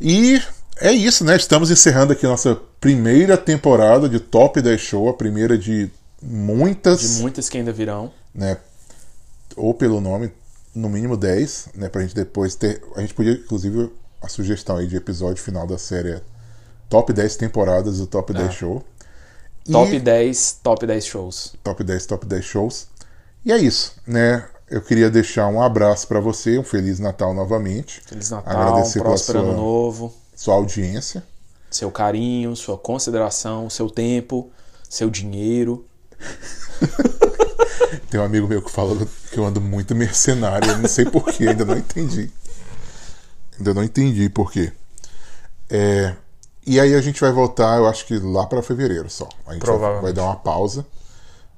E 0.00 0.42
é 0.80 0.92
isso, 0.92 1.24
né? 1.24 1.36
Estamos 1.36 1.70
encerrando 1.70 2.12
aqui 2.12 2.26
nossa 2.26 2.56
primeira 2.80 3.36
temporada 3.36 4.08
de 4.08 4.18
Top 4.20 4.60
10 4.60 4.80
Show, 4.80 5.08
a 5.08 5.14
primeira 5.14 5.56
de 5.56 5.90
muitas, 6.22 7.00
De 7.16 7.22
muitas 7.22 7.48
que 7.48 7.58
ainda 7.58 7.72
virão. 7.72 8.10
né? 8.34 8.58
Ou 9.56 9.72
pelo 9.72 10.00
nome, 10.00 10.32
no 10.74 10.88
mínimo 10.88 11.16
10, 11.16 11.68
né? 11.74 11.88
Pra 11.88 12.02
gente 12.02 12.14
depois 12.14 12.54
ter. 12.54 12.82
A 12.96 13.00
gente 13.00 13.14
podia, 13.14 13.32
inclusive, 13.32 13.90
a 14.20 14.28
sugestão 14.28 14.76
aí 14.76 14.86
de 14.86 14.96
episódio 14.96 15.42
final 15.42 15.66
da 15.66 15.78
série 15.78 16.10
é 16.12 16.20
Top 16.88 17.12
10 17.12 17.36
temporadas 17.36 17.98
do 17.98 18.06
Top 18.06 18.32
10 18.32 18.52
Show. 18.52 18.84
E- 19.66 19.72
Top 19.72 19.98
10, 19.98 20.58
top 20.62 20.86
10 20.86 21.06
shows. 21.06 21.54
Top 21.62 21.82
10, 21.82 22.04
Top 22.06 22.26
10 22.26 22.44
shows. 22.44 22.86
E 23.44 23.52
é 23.52 23.56
isso, 23.58 23.94
né? 24.06 24.44
Eu 24.68 24.82
queria 24.82 25.08
deixar 25.10 25.46
um 25.48 25.62
abraço 25.62 26.06
pra 26.08 26.20
você, 26.20 26.58
um 26.58 26.64
Feliz 26.64 26.98
Natal 26.98 27.32
novamente. 27.32 28.02
Feliz 28.06 28.30
Natal, 28.30 28.60
Agradecer 28.60 29.00
um 29.00 29.02
próspero 29.04 29.40
sua- 29.40 29.48
ano 29.48 29.56
novo. 29.56 30.14
Sua 30.34 30.54
audiência. 30.54 31.22
seu 31.70 31.90
carinho, 31.90 32.54
sua 32.54 32.78
consideração, 32.78 33.68
seu 33.68 33.90
tempo, 33.90 34.50
seu 34.88 35.10
dinheiro. 35.10 35.84
Tem 38.10 38.20
um 38.20 38.24
amigo 38.24 38.46
meu 38.46 38.62
que 38.62 38.70
fala 38.70 38.94
que 39.30 39.38
eu 39.38 39.44
ando 39.44 39.60
muito 39.60 39.94
mercenário. 39.94 40.70
Eu 40.70 40.78
não 40.78 40.88
sei 40.88 41.04
porquê, 41.04 41.48
ainda 41.48 41.64
não 41.64 41.76
entendi. 41.76 42.30
Ainda 43.58 43.74
não 43.74 43.82
entendi 43.82 44.28
porquê. 44.28 44.72
É, 45.70 46.14
e 46.66 46.78
aí 46.78 46.94
a 46.94 47.00
gente 47.00 47.20
vai 47.20 47.32
voltar, 47.32 47.76
eu 47.78 47.86
acho 47.86 48.06
que 48.06 48.18
lá 48.18 48.46
para 48.46 48.62
fevereiro 48.62 49.10
só. 49.10 49.28
A 49.46 49.52
gente 49.52 49.60
vai, 49.62 49.70
Provavelmente. 49.76 50.02
vai 50.02 50.12
dar 50.12 50.24
uma 50.24 50.36
pausa, 50.36 50.86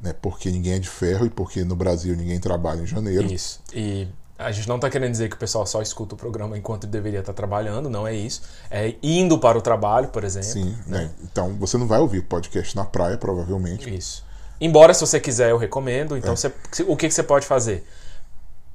né? 0.01 0.14
Porque 0.20 0.51
ninguém 0.51 0.74
é 0.74 0.79
de 0.79 0.89
ferro 0.89 1.27
e 1.27 1.31
porque 1.31 1.64
no 1.64 1.77
Brasil 1.77 2.16
ninguém 2.16 2.39
trabalha 2.41 2.81
em 2.83 2.87
janeiro. 2.87 3.27
Isso. 3.31 3.61
E 3.74 4.09
a 4.39 4.53
gente 4.53 4.68
não 4.68 4.78
tá 4.78 4.91
querendo 4.91 5.11
dizer 5.12 5.28
que 5.30 5.37
o 5.37 5.39
pessoal 5.39 5.66
só 5.66 5.80
escuta 5.80 6.14
o 6.14 6.18
programa 6.18 6.57
enquanto 6.59 6.87
deveria 6.87 7.20
estar 7.20 7.32
trabalhando, 7.32 7.89
não 7.89 8.07
é 8.07 8.14
isso. 8.14 8.43
É 8.70 8.95
indo 9.03 9.39
para 9.39 9.57
o 9.57 9.62
trabalho, 9.62 10.09
por 10.09 10.24
exemplo. 10.24 10.49
Sim, 10.49 10.76
né? 10.87 11.11
Então 11.22 11.55
você 11.55 11.78
não 11.78 11.87
vai 11.87 11.99
ouvir 12.01 12.18
o 12.18 12.24
podcast 12.24 12.76
na 12.76 12.84
praia, 12.84 13.16
provavelmente. 13.16 13.95
Isso. 13.95 14.24
Embora, 14.61 14.93
se 14.95 15.01
você 15.01 15.18
quiser, 15.20 15.51
eu 15.51 15.59
recomendo. 15.59 16.16
Então, 16.16 16.32
É. 16.32 16.37
você- 16.37 16.53
o 16.87 16.97
que, 16.97 17.09
que 17.09 17.14
você 17.14 17.22
pode 17.22 17.47
fazer? 17.47 17.87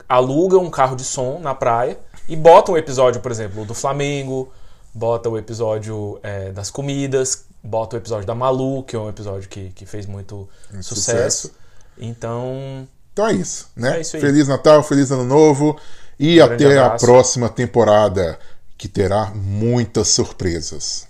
Aluga 0.08 0.58
um 0.58 0.70
carro 0.70 0.96
de 0.96 1.04
som 1.04 1.40
na 1.40 1.56
praia 1.56 1.98
e 2.28 2.36
bota 2.36 2.72
um 2.72 2.78
episódio, 2.78 3.22
por 3.22 3.32
exemplo, 3.32 3.64
do 3.66 3.74
Flamengo, 3.74 4.52
bota 4.94 5.30
o 5.30 5.38
episódio 5.38 6.20
é, 6.22 6.52
das 6.52 6.70
comidas, 6.70 7.46
bota 7.64 7.96
o 7.96 8.00
episódio 8.00 8.28
da 8.28 8.36
Malu, 8.36 8.84
que 8.84 8.96
é 8.96 9.00
um 9.00 9.08
episódio 9.10 9.48
que, 9.48 9.70
que 9.70 9.86
fez 9.86 10.06
muito 10.06 10.50
Muito 10.72 10.84
sucesso. 10.86 11.48
sucesso. 11.48 11.56
Então, 11.98 12.88
Então 13.14 13.28
é 13.28 13.34
isso, 13.34 13.70
né? 13.76 13.98
É 13.98 14.02
isso 14.02 14.16
aí. 14.16 14.22
Feliz 14.22 14.48
Natal, 14.48 14.84
feliz 14.84 15.12
Ano 15.12 15.26
Novo 15.26 15.78
e 16.20 16.36
grande 16.36 16.66
até 16.66 16.80
a 16.80 16.92
próxima 16.92 17.50
temporada 17.50 18.40
que 18.78 18.88
terá 18.88 19.32
muitas 19.36 20.08
surpresas. 20.08 21.08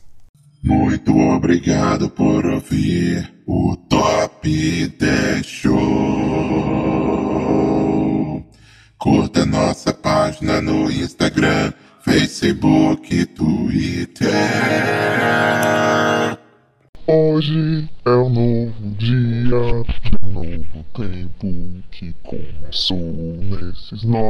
Muito 0.64 1.18
obrigado 1.18 2.10
por 2.10 2.46
ouvir 2.46 3.34
o 3.48 3.76
Top 3.90 4.48
10 4.48 5.46
Show. 5.46 5.76
Curta 8.98 9.46
nossa 9.46 9.94
página 9.94 10.62
no 10.62 10.92
Instagram, 10.92 11.74
Facebook 12.04 13.16
e 13.16 13.26
Twitter. 13.26 14.30
Hoje 17.14 17.90
é 18.06 18.10
um 18.12 18.30
novo 18.30 18.96
dia, 18.98 19.58
um 20.24 20.30
novo 20.30 20.86
tempo 20.94 21.84
que 21.92 22.16
começou 22.24 22.98
nesses 22.98 24.06